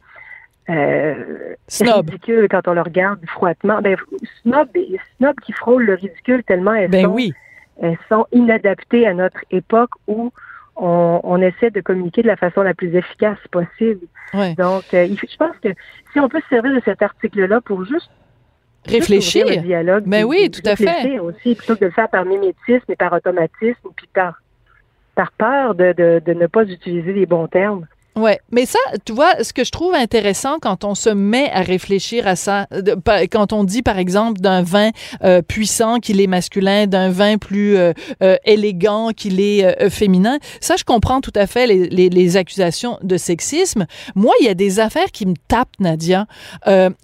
euh, 0.70 1.56
snob. 1.68 2.10
ridicules 2.10 2.48
quand 2.50 2.68
on 2.68 2.74
le 2.74 2.82
regarde 2.82 3.20
froidement. 3.28 3.82
Ben, 3.82 3.96
snob, 4.42 4.68
snob 5.18 5.40
qui 5.42 5.54
frôle 5.54 5.86
le 5.86 5.94
ridicule 5.94 6.44
tellement 6.44 6.74
elles, 6.74 6.90
ben 6.90 7.06
sont, 7.06 7.14
oui. 7.14 7.34
Elles 7.82 7.98
sont 8.10 8.26
inadaptées 8.32 9.08
à 9.08 9.14
notre 9.14 9.40
époque 9.52 9.92
où 10.08 10.32
on, 10.76 11.22
on, 11.24 11.42
essaie 11.42 11.70
de 11.70 11.82
communiquer 11.82 12.24
de 12.24 12.28
la 12.28 12.36
façon 12.36 12.62
la 12.62 12.74
plus 12.74 12.96
efficace 12.96 13.38
possible. 13.52 14.08
Ouais. 14.34 14.56
Donc, 14.56 14.84
euh, 14.94 15.08
je 15.08 15.38
pense 15.38 15.56
que 15.62 15.70
si 16.12 16.20
on 16.20 16.30
peut 16.30 16.42
se 16.42 16.48
servir 16.50 16.74
de 16.74 16.82
cet 16.84 17.02
article-là 17.02 17.62
pour 17.62 17.86
juste 17.86 18.10
réfléchir. 18.86 19.46
Le 19.48 19.58
dialogue, 19.58 20.04
Mais 20.06 20.24
oui, 20.24 20.50
tout 20.50 20.68
à 20.68 20.76
fait. 20.76 21.20
Aussi, 21.20 21.56
plutôt 21.56 21.76
que 21.76 21.82
de 21.82 21.86
le 21.86 21.92
faire 21.92 22.10
par 22.10 22.26
mimétisme 22.26 22.86
et 22.90 22.96
par 22.96 23.14
automatisme, 23.14 23.90
puis 23.96 24.08
par, 24.14 24.42
par 25.16 25.32
peur 25.32 25.76
de, 25.76 25.94
de, 25.94 26.22
de 26.26 26.34
ne 26.34 26.48
pas 26.48 26.64
utiliser 26.64 27.14
les 27.14 27.26
bons 27.26 27.48
termes. 27.48 27.86
Ouais, 28.16 28.40
mais 28.52 28.68
ça, 28.68 28.78
tu 29.06 29.12
vois, 29.12 29.44
ce 29.44 29.54
que 29.54 29.64
je 29.64 29.72
trouve 29.72 29.96
intéressant 29.96 30.60
quand 30.62 30.84
on 30.84 30.94
se 30.94 31.10
met 31.10 31.50
à 31.52 31.62
réfléchir 31.62 32.28
à 32.28 32.36
ça, 32.36 32.68
quand 33.32 33.54
on 33.54 33.64
dit 33.64 33.82
par 33.82 33.98
exemple 33.98 34.40
d'un 34.40 34.62
vin 34.62 34.92
euh, 35.24 35.42
puissant 35.42 36.00
qu'il 36.00 36.22
est 36.22 36.28
masculin, 36.28 36.86
d'un 36.86 37.10
vin 37.10 37.40
plus 37.40 37.76
euh, 37.76 37.92
euh, 38.22 38.38
élégant 38.46 39.10
qu'il 39.16 39.42
est 39.42 39.90
féminin, 39.90 40.38
ça 40.62 40.76
je 40.76 40.84
comprends 40.84 41.22
tout 41.22 41.34
à 41.36 41.48
fait 41.48 41.66
les, 41.66 42.38
accusations 42.38 42.98
de 43.04 43.18
sexisme. 43.18 43.86
Moi, 44.16 44.34
il 44.40 44.46
y 44.46 44.50
a 44.50 44.54
des 44.54 44.80
affaires 44.80 45.12
qui 45.12 45.26
me 45.26 45.36
tapent, 45.48 45.80
Nadia, 45.80 46.26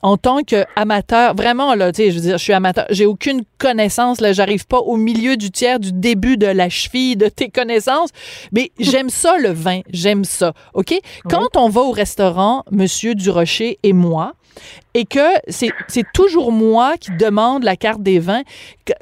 en 0.02 0.18
tant 0.18 0.42
qu'amateur. 0.42 1.36
Vraiment 1.36 1.76
là, 1.76 1.92
tu 1.92 2.04
sais, 2.04 2.12
je 2.12 2.16
veux 2.16 2.22
dire, 2.22 2.38
je 2.38 2.44
suis 2.44 2.54
amateur, 2.54 2.86
j'ai 2.90 3.06
aucune 3.06 3.44
connaissance 3.58 4.22
là, 4.22 4.32
j'arrive 4.34 4.66
pas 4.66 4.80
au 4.80 4.96
milieu 4.96 5.38
du 5.38 5.52
tiers 5.52 5.80
du 5.80 5.92
début 5.92 6.38
de 6.38 6.48
la 6.48 6.70
cheville 6.70 7.16
de 7.16 7.28
tes 7.28 7.50
connaissances, 7.50 8.10
mais 8.52 8.72
j'aime 8.80 9.10
ça 9.10 9.38
le 9.38 9.50
vin, 9.50 9.82
j'aime 9.92 10.24
ça, 10.24 10.54
ok? 10.74 10.99
Quand 11.30 11.42
oui. 11.42 11.48
on 11.62 11.70
va 11.70 11.82
au 11.82 11.92
restaurant, 11.92 12.64
Monsieur 12.72 13.16
Durocher 13.16 13.80
et 13.84 13.94
moi, 13.94 14.34
et 14.94 15.06
que 15.06 15.20
c'est 15.48 15.72
toujours 16.14 16.52
moi 16.52 16.96
qui 16.98 17.12
demande 17.12 17.64
la 17.64 17.76
carte 17.76 18.02
des 18.02 18.20
vins, 18.20 18.42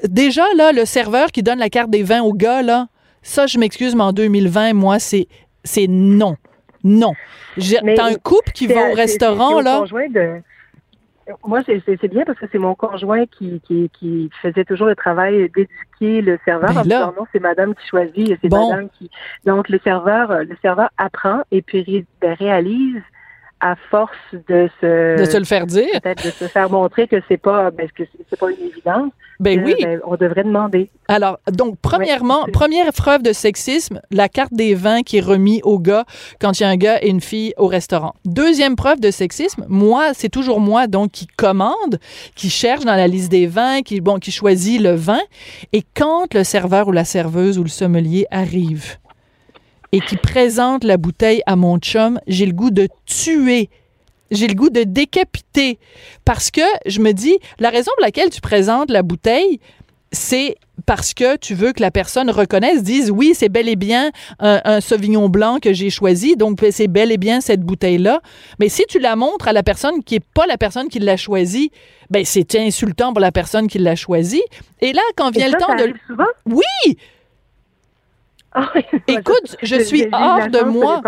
déjà, 0.03 0.43
là, 0.55 0.71
le 0.71 0.85
serveur 0.85 1.31
qui 1.31 1.43
donne 1.43 1.59
la 1.59 1.69
carte 1.69 1.89
des 1.89 2.03
vins 2.03 2.21
au 2.21 2.33
gars, 2.33 2.61
là, 2.61 2.87
ça, 3.21 3.47
je 3.47 3.57
m'excuse, 3.57 3.95
mais 3.95 4.03
en 4.03 4.13
2020, 4.13 4.73
moi, 4.73 4.97
c'est 4.99 5.27
non. 5.87 6.35
Non. 6.83 7.13
T'as 7.57 8.05
un 8.05 8.15
couple 8.15 8.51
qui 8.53 8.67
va 8.67 8.89
au 8.91 8.93
restaurant, 8.93 9.59
là. 9.61 9.83
De... 10.09 10.41
Moi, 11.45 11.61
c'est 11.65 12.07
bien 12.07 12.23
parce 12.25 12.39
que 12.39 12.45
c'est 12.51 12.57
mon 12.57 12.75
conjoint 12.75 13.25
qui, 13.25 13.61
qui, 13.61 13.89
qui, 13.97 14.29
faisait 14.41 14.63
toujours 14.63 14.87
le 14.87 14.95
travail 14.95 15.49
d'éduquer 15.49 16.21
le 16.21 16.39
serveur. 16.45 16.73
Ben 16.73 16.83
là, 16.83 17.13
non, 17.17 17.25
c'est 17.31 17.39
madame 17.39 17.75
qui 17.75 17.87
choisit 17.87 18.37
c'est 18.41 18.49
bon. 18.49 18.69
madame 18.69 18.89
qui. 18.97 19.09
Donc, 19.45 19.69
le 19.69 19.79
serveur, 19.83 20.43
le 20.43 20.55
serveur 20.61 20.89
apprend 20.97 21.41
et 21.51 21.61
puis 21.61 22.05
réalise 22.21 23.01
à 23.59 23.75
force 23.89 24.15
de 24.47 24.69
se 24.81 25.19
de 25.19 25.25
se 25.25 25.37
le 25.37 25.45
faire 25.45 25.65
dire? 25.65 25.87
Peut-être 26.01 26.25
de 26.25 26.31
se 26.31 26.45
faire 26.45 26.69
montrer 26.69 27.07
que 27.07 27.17
c'est 27.27 27.37
pas 27.37 27.71
ben, 27.71 27.87
que 27.95 28.03
c'est 28.29 28.39
pas 28.39 28.51
une 28.51 28.67
évidence 28.67 29.11
ben 29.39 29.63
oui. 29.63 29.75
ben, 29.81 29.99
on 30.05 30.15
devrait 30.15 30.43
demander. 30.43 30.89
Alors 31.07 31.39
donc 31.51 31.77
premièrement 31.81 32.45
ouais, 32.45 32.51
première 32.51 32.91
preuve 32.93 33.21
de 33.21 33.33
sexisme 33.33 34.01
la 34.11 34.29
carte 34.29 34.53
des 34.53 34.73
vins 34.73 35.01
qui 35.01 35.17
est 35.17 35.21
remis 35.21 35.61
au 35.63 35.79
gars 35.79 36.05
quand 36.39 36.59
il 36.59 36.63
y 36.63 36.65
a 36.65 36.69
un 36.69 36.75
gars 36.75 36.99
et 37.01 37.09
une 37.09 37.21
fille 37.21 37.53
au 37.57 37.67
restaurant. 37.67 38.13
Deuxième 38.25 38.75
preuve 38.75 38.99
de 38.99 39.11
sexisme 39.11 39.65
moi 39.67 40.13
c'est 40.13 40.29
toujours 40.29 40.59
moi 40.59 40.87
donc 40.87 41.11
qui 41.11 41.27
commande 41.27 41.99
qui 42.35 42.49
cherche 42.49 42.85
dans 42.85 42.95
la 42.95 43.07
liste 43.07 43.31
des 43.31 43.47
vins 43.47 43.81
qui 43.81 44.01
bon 44.01 44.19
qui 44.19 44.31
choisit 44.31 44.81
le 44.81 44.95
vin. 44.95 45.21
Et 45.73 45.83
quand 45.95 46.33
le 46.33 46.43
serveur 46.43 46.87
ou 46.87 46.91
la 46.91 47.05
serveuse 47.05 47.57
ou 47.59 47.63
le 47.63 47.69
sommelier 47.69 48.25
arrive 48.31 48.97
et 49.91 49.99
qui 49.99 50.17
présente 50.17 50.83
la 50.83 50.97
bouteille 50.97 51.41
à 51.45 51.55
mon 51.55 51.77
chum, 51.79 52.19
j'ai 52.27 52.45
le 52.45 52.53
goût 52.53 52.71
de 52.71 52.87
tuer. 53.05 53.69
J'ai 54.29 54.47
le 54.47 54.55
goût 54.55 54.69
de 54.69 54.83
décapiter. 54.83 55.79
Parce 56.25 56.51
que 56.51 56.61
je 56.85 56.99
me 56.99 57.13
dis, 57.13 57.37
la 57.59 57.69
raison 57.69 57.91
pour 57.95 58.03
laquelle 58.03 58.29
tu 58.29 58.41
présentes 58.41 58.91
la 58.91 59.01
bouteille, 59.01 59.59
c'est 60.11 60.57
parce 60.85 61.13
que 61.13 61.37
tu 61.37 61.53
veux 61.53 61.73
que 61.73 61.81
la 61.81 61.91
personne 61.91 62.29
reconnaisse, 62.29 62.83
dise 62.83 63.11
oui, 63.11 63.33
c'est 63.33 63.49
bel 63.49 63.67
et 63.67 63.75
bien 63.75 64.11
un, 64.39 64.61
un 64.63 64.81
Sauvignon 64.81 65.27
blanc 65.27 65.59
que 65.61 65.73
j'ai 65.73 65.89
choisi, 65.89 66.35
donc 66.35 66.63
c'est 66.71 66.87
bel 66.87 67.11
et 67.11 67.17
bien 67.17 67.41
cette 67.41 67.61
bouteille-là. 67.61 68.21
Mais 68.59 68.69
si 68.69 68.83
tu 68.87 68.99
la 68.99 69.15
montres 69.15 69.47
à 69.47 69.53
la 69.53 69.63
personne 69.63 70.03
qui 70.03 70.15
n'est 70.15 70.25
pas 70.33 70.45
la 70.45 70.57
personne 70.57 70.87
qui 70.87 70.99
l'a 70.99 71.17
choisi, 71.17 71.71
ben 72.09 72.23
c'est 72.25 72.55
insultant 72.55 73.11
pour 73.11 73.19
la 73.19 73.31
personne 73.31 73.67
qui 73.67 73.79
l'a 73.79 73.95
choisi. 73.95 74.41
Et 74.81 74.93
là, 74.93 75.01
quand 75.15 75.31
vient 75.31 75.47
et 75.47 75.51
le 75.51 75.57
temps 75.57 75.77
ça 75.77 75.87
de... 75.87 75.93
Souvent? 76.07 76.25
Oui! 76.45 76.97
Ah, 78.59 78.71
Écoute, 79.07 79.55
je 79.61 79.75
suis 79.75 80.07
hors 80.11 80.47
de 80.47 80.63
moi. 80.63 81.01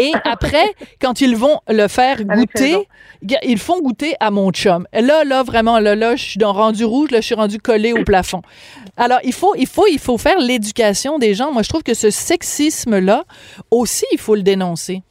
Et 0.00 0.10
après, 0.24 0.74
quand 1.00 1.20
ils 1.20 1.36
vont 1.36 1.60
le 1.68 1.86
faire 1.86 2.24
goûter, 2.24 2.88
ils 3.44 3.58
font 3.58 3.80
goûter 3.80 4.14
à 4.18 4.32
mon 4.32 4.50
chum. 4.50 4.86
Là, 4.92 5.22
là, 5.22 5.44
vraiment, 5.44 5.78
là, 5.78 5.94
là, 5.94 6.16
je 6.16 6.24
suis 6.24 6.38
dans 6.38 6.52
rendu 6.52 6.84
rouge, 6.84 7.12
là, 7.12 7.20
je 7.20 7.26
suis 7.26 7.36
rendu 7.36 7.58
collé 7.58 7.92
au 7.92 8.02
plafond. 8.02 8.42
Alors, 8.96 9.20
il 9.22 9.32
faut, 9.32 9.54
il 9.54 9.68
faut, 9.68 9.86
il 9.86 10.00
faut 10.00 10.18
faire 10.18 10.38
l'éducation 10.40 11.20
des 11.20 11.34
gens. 11.34 11.52
Moi, 11.52 11.62
je 11.62 11.68
trouve 11.68 11.84
que 11.84 11.94
ce 11.94 12.10
sexisme-là, 12.10 13.22
aussi, 13.70 14.06
il 14.10 14.18
faut 14.18 14.34
le 14.34 14.42
dénoncer. 14.42 15.02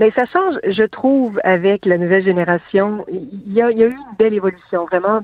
Mais 0.00 0.10
ça 0.12 0.24
change, 0.24 0.54
je 0.66 0.84
trouve, 0.84 1.38
avec 1.44 1.84
la 1.84 1.98
nouvelle 1.98 2.24
génération. 2.24 3.04
Il 3.12 3.52
y 3.52 3.60
a, 3.60 3.70
il 3.70 3.78
y 3.78 3.82
a 3.82 3.86
eu 3.86 3.92
une 3.92 4.16
belle 4.18 4.32
évolution, 4.32 4.86
vraiment. 4.86 5.20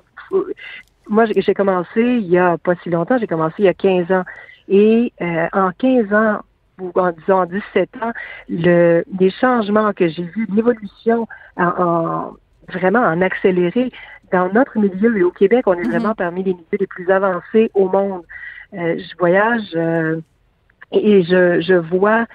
Moi, 1.08 1.24
j'ai 1.34 1.54
commencé 1.54 2.00
il 2.00 2.28
y 2.28 2.38
a 2.38 2.58
pas 2.58 2.74
si 2.82 2.90
longtemps, 2.90 3.16
j'ai 3.18 3.26
commencé 3.26 3.54
il 3.60 3.64
y 3.64 3.68
a 3.68 3.74
15 3.74 4.12
ans. 4.12 4.24
Et 4.68 5.12
euh, 5.20 5.46
en 5.52 5.70
15 5.72 6.12
ans, 6.12 6.40
ou 6.80 6.90
en 6.96 7.12
disant 7.12 7.42
en 7.42 7.46
17 7.46 7.90
ans, 8.02 8.12
le, 8.48 9.04
les 9.20 9.30
changements 9.30 9.92
que 9.92 10.08
j'ai 10.08 10.24
vus, 10.24 10.48
l'évolution 10.52 11.28
en, 11.56 11.64
en, 11.64 12.36
vraiment 12.68 13.00
en 13.00 13.20
accéléré 13.20 13.92
dans 14.32 14.52
notre 14.52 14.78
milieu 14.78 15.16
et 15.16 15.22
au 15.22 15.30
Québec, 15.30 15.64
on 15.66 15.74
est 15.74 15.88
vraiment 15.88 16.12
-hmm. 16.12 16.16
parmi 16.16 16.42
les 16.42 16.54
milieux 16.54 16.78
les 16.80 16.86
plus 16.86 17.08
avancés 17.10 17.70
au 17.74 17.88
monde. 17.88 18.22
Euh, 18.72 18.96
je 18.98 19.16
voyage 19.18 19.68
euh, 19.76 20.20
et 20.90 21.22
je, 21.22 21.60
je 21.60 21.74
vois 21.74 22.26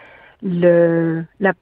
le, 0.41 1.23
la, 1.39 1.53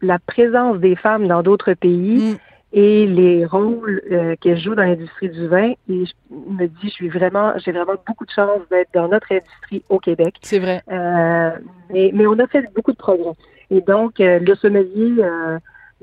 la 0.00 0.18
présence 0.18 0.78
des 0.78 0.96
femmes 0.96 1.26
dans 1.28 1.42
d'autres 1.42 1.74
pays. 1.74 2.32
Mm 2.32 2.38
et 2.76 3.06
les 3.06 3.46
rôles 3.46 4.02
euh, 4.10 4.34
qu'elles 4.40 4.58
jouent 4.58 4.74
dans 4.74 4.82
l'industrie 4.82 5.28
du 5.28 5.46
vin. 5.46 5.70
Et 5.88 6.04
je 6.06 6.12
me 6.30 6.66
dis, 6.66 6.88
je 6.88 6.88
suis 6.88 7.08
vraiment, 7.08 7.52
j'ai 7.58 7.70
vraiment 7.70 7.94
beaucoup 8.04 8.26
de 8.26 8.30
chance 8.32 8.60
d'être 8.68 8.90
dans 8.92 9.06
notre 9.06 9.30
industrie 9.32 9.84
au 9.88 10.00
Québec. 10.00 10.34
C'est 10.42 10.58
vrai. 10.58 10.82
Euh, 10.90 11.50
mais, 11.90 12.10
mais 12.12 12.26
on 12.26 12.36
a 12.40 12.48
fait 12.48 12.64
beaucoup 12.74 12.90
de 12.90 12.96
progrès. 12.96 13.30
Et 13.70 13.80
donc, 13.80 14.18
euh, 14.18 14.40
le 14.40 14.54
sommelier, 14.56 15.22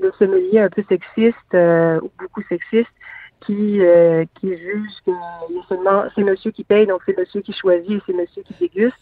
le 0.00 0.12
sommelier 0.18 0.60
un 0.60 0.70
peu 0.70 0.82
sexiste 0.88 1.36
ou 1.54 2.10
beaucoup 2.18 2.42
sexiste, 2.48 2.88
qui 3.44 3.80
qui 4.40 4.56
juge 4.56 4.90
que 5.04 5.12
seulement 5.68 6.04
c'est 6.14 6.22
monsieur 6.22 6.52
qui 6.52 6.64
paye, 6.64 6.86
donc 6.86 7.02
c'est 7.04 7.16
monsieur 7.18 7.42
qui 7.42 7.52
choisit 7.52 7.90
et 7.90 8.02
c'est 8.06 8.14
monsieur 8.14 8.42
qui 8.42 8.54
déguste. 8.58 8.96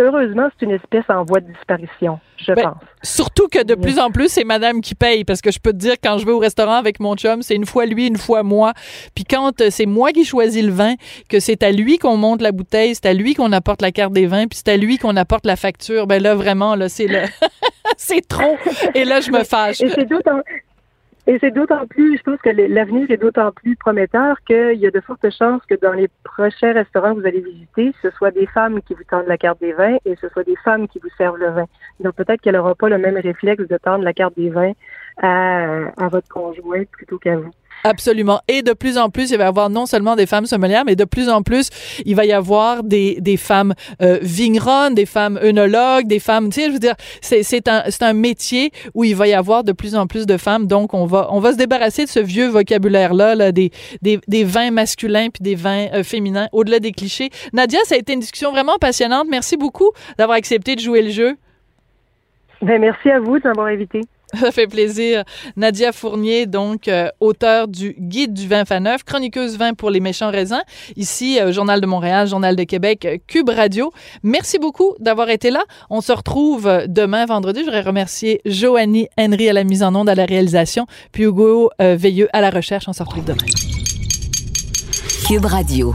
Heureusement, 0.00 0.48
c'est 0.58 0.66
une 0.66 0.72
espèce 0.72 1.04
en 1.08 1.24
voie 1.24 1.40
de 1.40 1.52
disparition, 1.52 2.18
je 2.36 2.52
Ben, 2.52 2.62
pense. 2.62 2.76
Surtout 3.02 3.48
que 3.48 3.62
de 3.62 3.74
plus 3.74 3.98
en 3.98 4.10
plus, 4.10 4.28
c'est 4.28 4.44
madame 4.44 4.80
qui 4.80 4.94
paye. 4.94 5.24
Parce 5.24 5.40
que 5.40 5.50
je 5.50 5.58
peux 5.58 5.72
te 5.72 5.78
dire, 5.78 5.94
quand 6.02 6.18
je 6.18 6.26
vais 6.26 6.32
au 6.32 6.38
restaurant 6.38 6.74
avec 6.74 7.00
mon 7.00 7.14
chum, 7.16 7.42
c'est 7.42 7.54
une 7.54 7.66
fois 7.66 7.86
lui, 7.86 8.06
une 8.06 8.16
fois 8.16 8.42
moi. 8.42 8.72
Puis 9.14 9.24
quand 9.24 9.60
euh, 9.60 9.68
c'est 9.70 9.86
moi 9.86 10.12
qui 10.12 10.24
choisis 10.24 10.62
le 10.62 10.72
vin, 10.72 10.94
que 11.28 11.40
c'est 11.40 11.62
à 11.62 11.72
lui 11.72 11.98
qu'on 11.98 12.16
monte 12.16 12.42
la 12.42 12.52
bouteille, 12.52 12.94
c'est 12.94 13.06
à 13.06 13.14
lui 13.14 13.34
qu'on 13.34 13.52
apporte 13.52 13.82
la 13.82 13.92
carte 13.92 14.12
des 14.12 14.26
vins, 14.26 14.46
puis 14.46 14.60
c'est 14.64 14.72
à 14.72 14.76
lui 14.76 14.98
qu'on 14.98 15.16
apporte 15.16 15.46
la 15.46 15.56
facture, 15.56 16.06
ben 16.06 16.22
là, 16.22 16.34
vraiment, 16.34 16.74
là, 16.74 16.88
c'est 16.88 17.06
le... 17.06 17.20
c'est 17.96 18.26
trop. 18.26 18.56
Et 18.94 19.04
là, 19.04 19.20
je 19.20 19.30
me 19.30 19.44
fâche. 19.44 19.80
Et 19.80 19.88
c'est 19.90 20.08
d'autant 20.08 20.40
et 21.30 21.38
c'est 21.38 21.52
d'autant 21.52 21.86
plus, 21.86 22.18
je 22.18 22.22
pense 22.24 22.40
que 22.40 22.50
l'avenir 22.50 23.08
est 23.08 23.16
d'autant 23.16 23.52
plus 23.52 23.76
prometteur 23.76 24.36
qu'il 24.48 24.80
y 24.80 24.86
a 24.88 24.90
de 24.90 24.98
fortes 24.98 25.30
chances 25.30 25.64
que 25.66 25.76
dans 25.76 25.92
les 25.92 26.08
prochains 26.24 26.72
restaurants 26.72 27.14
que 27.14 27.20
vous 27.20 27.26
allez 27.28 27.40
visiter, 27.40 27.92
ce 28.02 28.10
soit 28.10 28.32
des 28.32 28.46
femmes 28.46 28.82
qui 28.82 28.94
vous 28.94 29.04
tendent 29.08 29.28
la 29.28 29.38
carte 29.38 29.60
des 29.60 29.72
vins 29.72 29.96
et 30.04 30.16
ce 30.16 30.28
soit 30.30 30.42
des 30.42 30.56
femmes 30.64 30.88
qui 30.88 30.98
vous 30.98 31.08
servent 31.16 31.38
le 31.38 31.50
vin. 31.50 31.66
Donc 32.00 32.16
peut-être 32.16 32.40
qu'elle 32.40 32.56
n'aura 32.56 32.74
pas 32.74 32.88
le 32.88 32.98
même 32.98 33.16
réflexe 33.16 33.62
de 33.68 33.76
tendre 33.76 34.02
la 34.02 34.12
carte 34.12 34.34
des 34.36 34.50
vins 34.50 34.72
à, 35.22 35.92
à 36.02 36.08
votre 36.08 36.28
conjoint 36.28 36.82
plutôt 36.90 37.20
qu'à 37.20 37.36
vous. 37.36 37.52
Absolument. 37.82 38.40
Et 38.46 38.62
de 38.62 38.72
plus 38.72 38.98
en 38.98 39.08
plus, 39.08 39.30
il 39.30 39.38
va 39.38 39.44
y 39.44 39.46
avoir 39.46 39.70
non 39.70 39.86
seulement 39.86 40.16
des 40.16 40.26
femmes 40.26 40.46
sommelières, 40.46 40.84
mais 40.84 40.96
de 40.96 41.04
plus 41.04 41.28
en 41.28 41.42
plus, 41.42 41.70
il 42.04 42.14
va 42.14 42.24
y 42.24 42.32
avoir 42.32 42.82
des, 42.82 43.20
des 43.20 43.36
femmes 43.36 43.74
euh, 44.02 44.18
vigneronnes, 44.20 44.94
des 44.94 45.06
femmes 45.06 45.38
œnologues, 45.42 46.06
des 46.06 46.18
femmes, 46.18 46.50
tu 46.50 46.60
sais, 46.60 46.66
je 46.68 46.72
veux 46.72 46.78
dire, 46.78 46.94
c'est, 47.20 47.42
c'est, 47.42 47.68
un, 47.68 47.84
c'est 47.88 48.02
un 48.02 48.12
métier 48.12 48.70
où 48.94 49.04
il 49.04 49.16
va 49.16 49.28
y 49.28 49.34
avoir 49.34 49.64
de 49.64 49.72
plus 49.72 49.94
en 49.94 50.06
plus 50.06 50.26
de 50.26 50.36
femmes. 50.36 50.66
Donc, 50.66 50.94
on 50.94 51.06
va, 51.06 51.28
on 51.30 51.40
va 51.40 51.52
se 51.52 51.56
débarrasser 51.56 52.04
de 52.04 52.10
ce 52.10 52.20
vieux 52.20 52.48
vocabulaire-là, 52.48 53.34
là, 53.34 53.52
des, 53.52 53.70
des, 54.02 54.20
des 54.28 54.44
vins 54.44 54.70
masculins 54.70 55.28
puis 55.30 55.42
des 55.42 55.54
vins 55.54 55.86
euh, 55.94 56.02
féminins, 56.02 56.48
au-delà 56.52 56.80
des 56.80 56.92
clichés. 56.92 57.30
Nadia, 57.52 57.78
ça 57.84 57.94
a 57.94 57.98
été 57.98 58.12
une 58.12 58.20
discussion 58.20 58.50
vraiment 58.50 58.76
passionnante. 58.78 59.26
Merci 59.30 59.56
beaucoup 59.56 59.90
d'avoir 60.18 60.36
accepté 60.36 60.76
de 60.76 60.80
jouer 60.80 61.02
le 61.02 61.10
jeu. 61.10 61.36
Ben, 62.62 62.78
merci 62.78 63.08
à 63.10 63.20
vous 63.20 63.38
de 63.38 63.48
m'avoir 63.48 63.68
invité. 63.68 64.02
Ça 64.34 64.52
fait 64.52 64.66
plaisir. 64.66 65.24
Nadia 65.56 65.92
Fournier, 65.92 66.46
donc 66.46 66.88
euh, 66.88 67.08
auteur 67.20 67.68
du 67.68 67.94
Guide 67.98 68.32
du 68.32 68.46
vin 68.46 68.64
faneuf, 68.64 69.02
chroniqueuse 69.04 69.56
vin 69.56 69.74
pour 69.74 69.90
les 69.90 70.00
méchants 70.00 70.30
raisins, 70.30 70.62
ici 70.96 71.40
euh, 71.40 71.52
Journal 71.52 71.80
de 71.80 71.86
Montréal, 71.86 72.28
Journal 72.28 72.54
de 72.54 72.64
Québec, 72.64 73.04
euh, 73.04 73.16
Cube 73.26 73.48
Radio. 73.48 73.92
Merci 74.22 74.58
beaucoup 74.58 74.94
d'avoir 75.00 75.30
été 75.30 75.50
là. 75.50 75.64
On 75.88 76.00
se 76.00 76.12
retrouve 76.12 76.70
demain 76.86 77.26
vendredi. 77.26 77.60
Je 77.60 77.64
voudrais 77.64 77.80
remercier 77.80 78.40
Joanie 78.44 79.08
Henry 79.18 79.48
à 79.48 79.52
la 79.52 79.64
mise 79.64 79.82
en 79.82 79.94
onde, 79.94 80.08
à 80.08 80.14
la 80.14 80.26
réalisation, 80.26 80.86
puis 81.12 81.24
Hugo 81.24 81.70
Veilleux 81.78 82.28
à 82.32 82.40
la 82.40 82.50
recherche. 82.50 82.88
On 82.88 82.92
se 82.92 83.02
retrouve 83.02 83.24
demain. 83.24 83.38
Cube 85.26 85.44
Radio. 85.44 85.94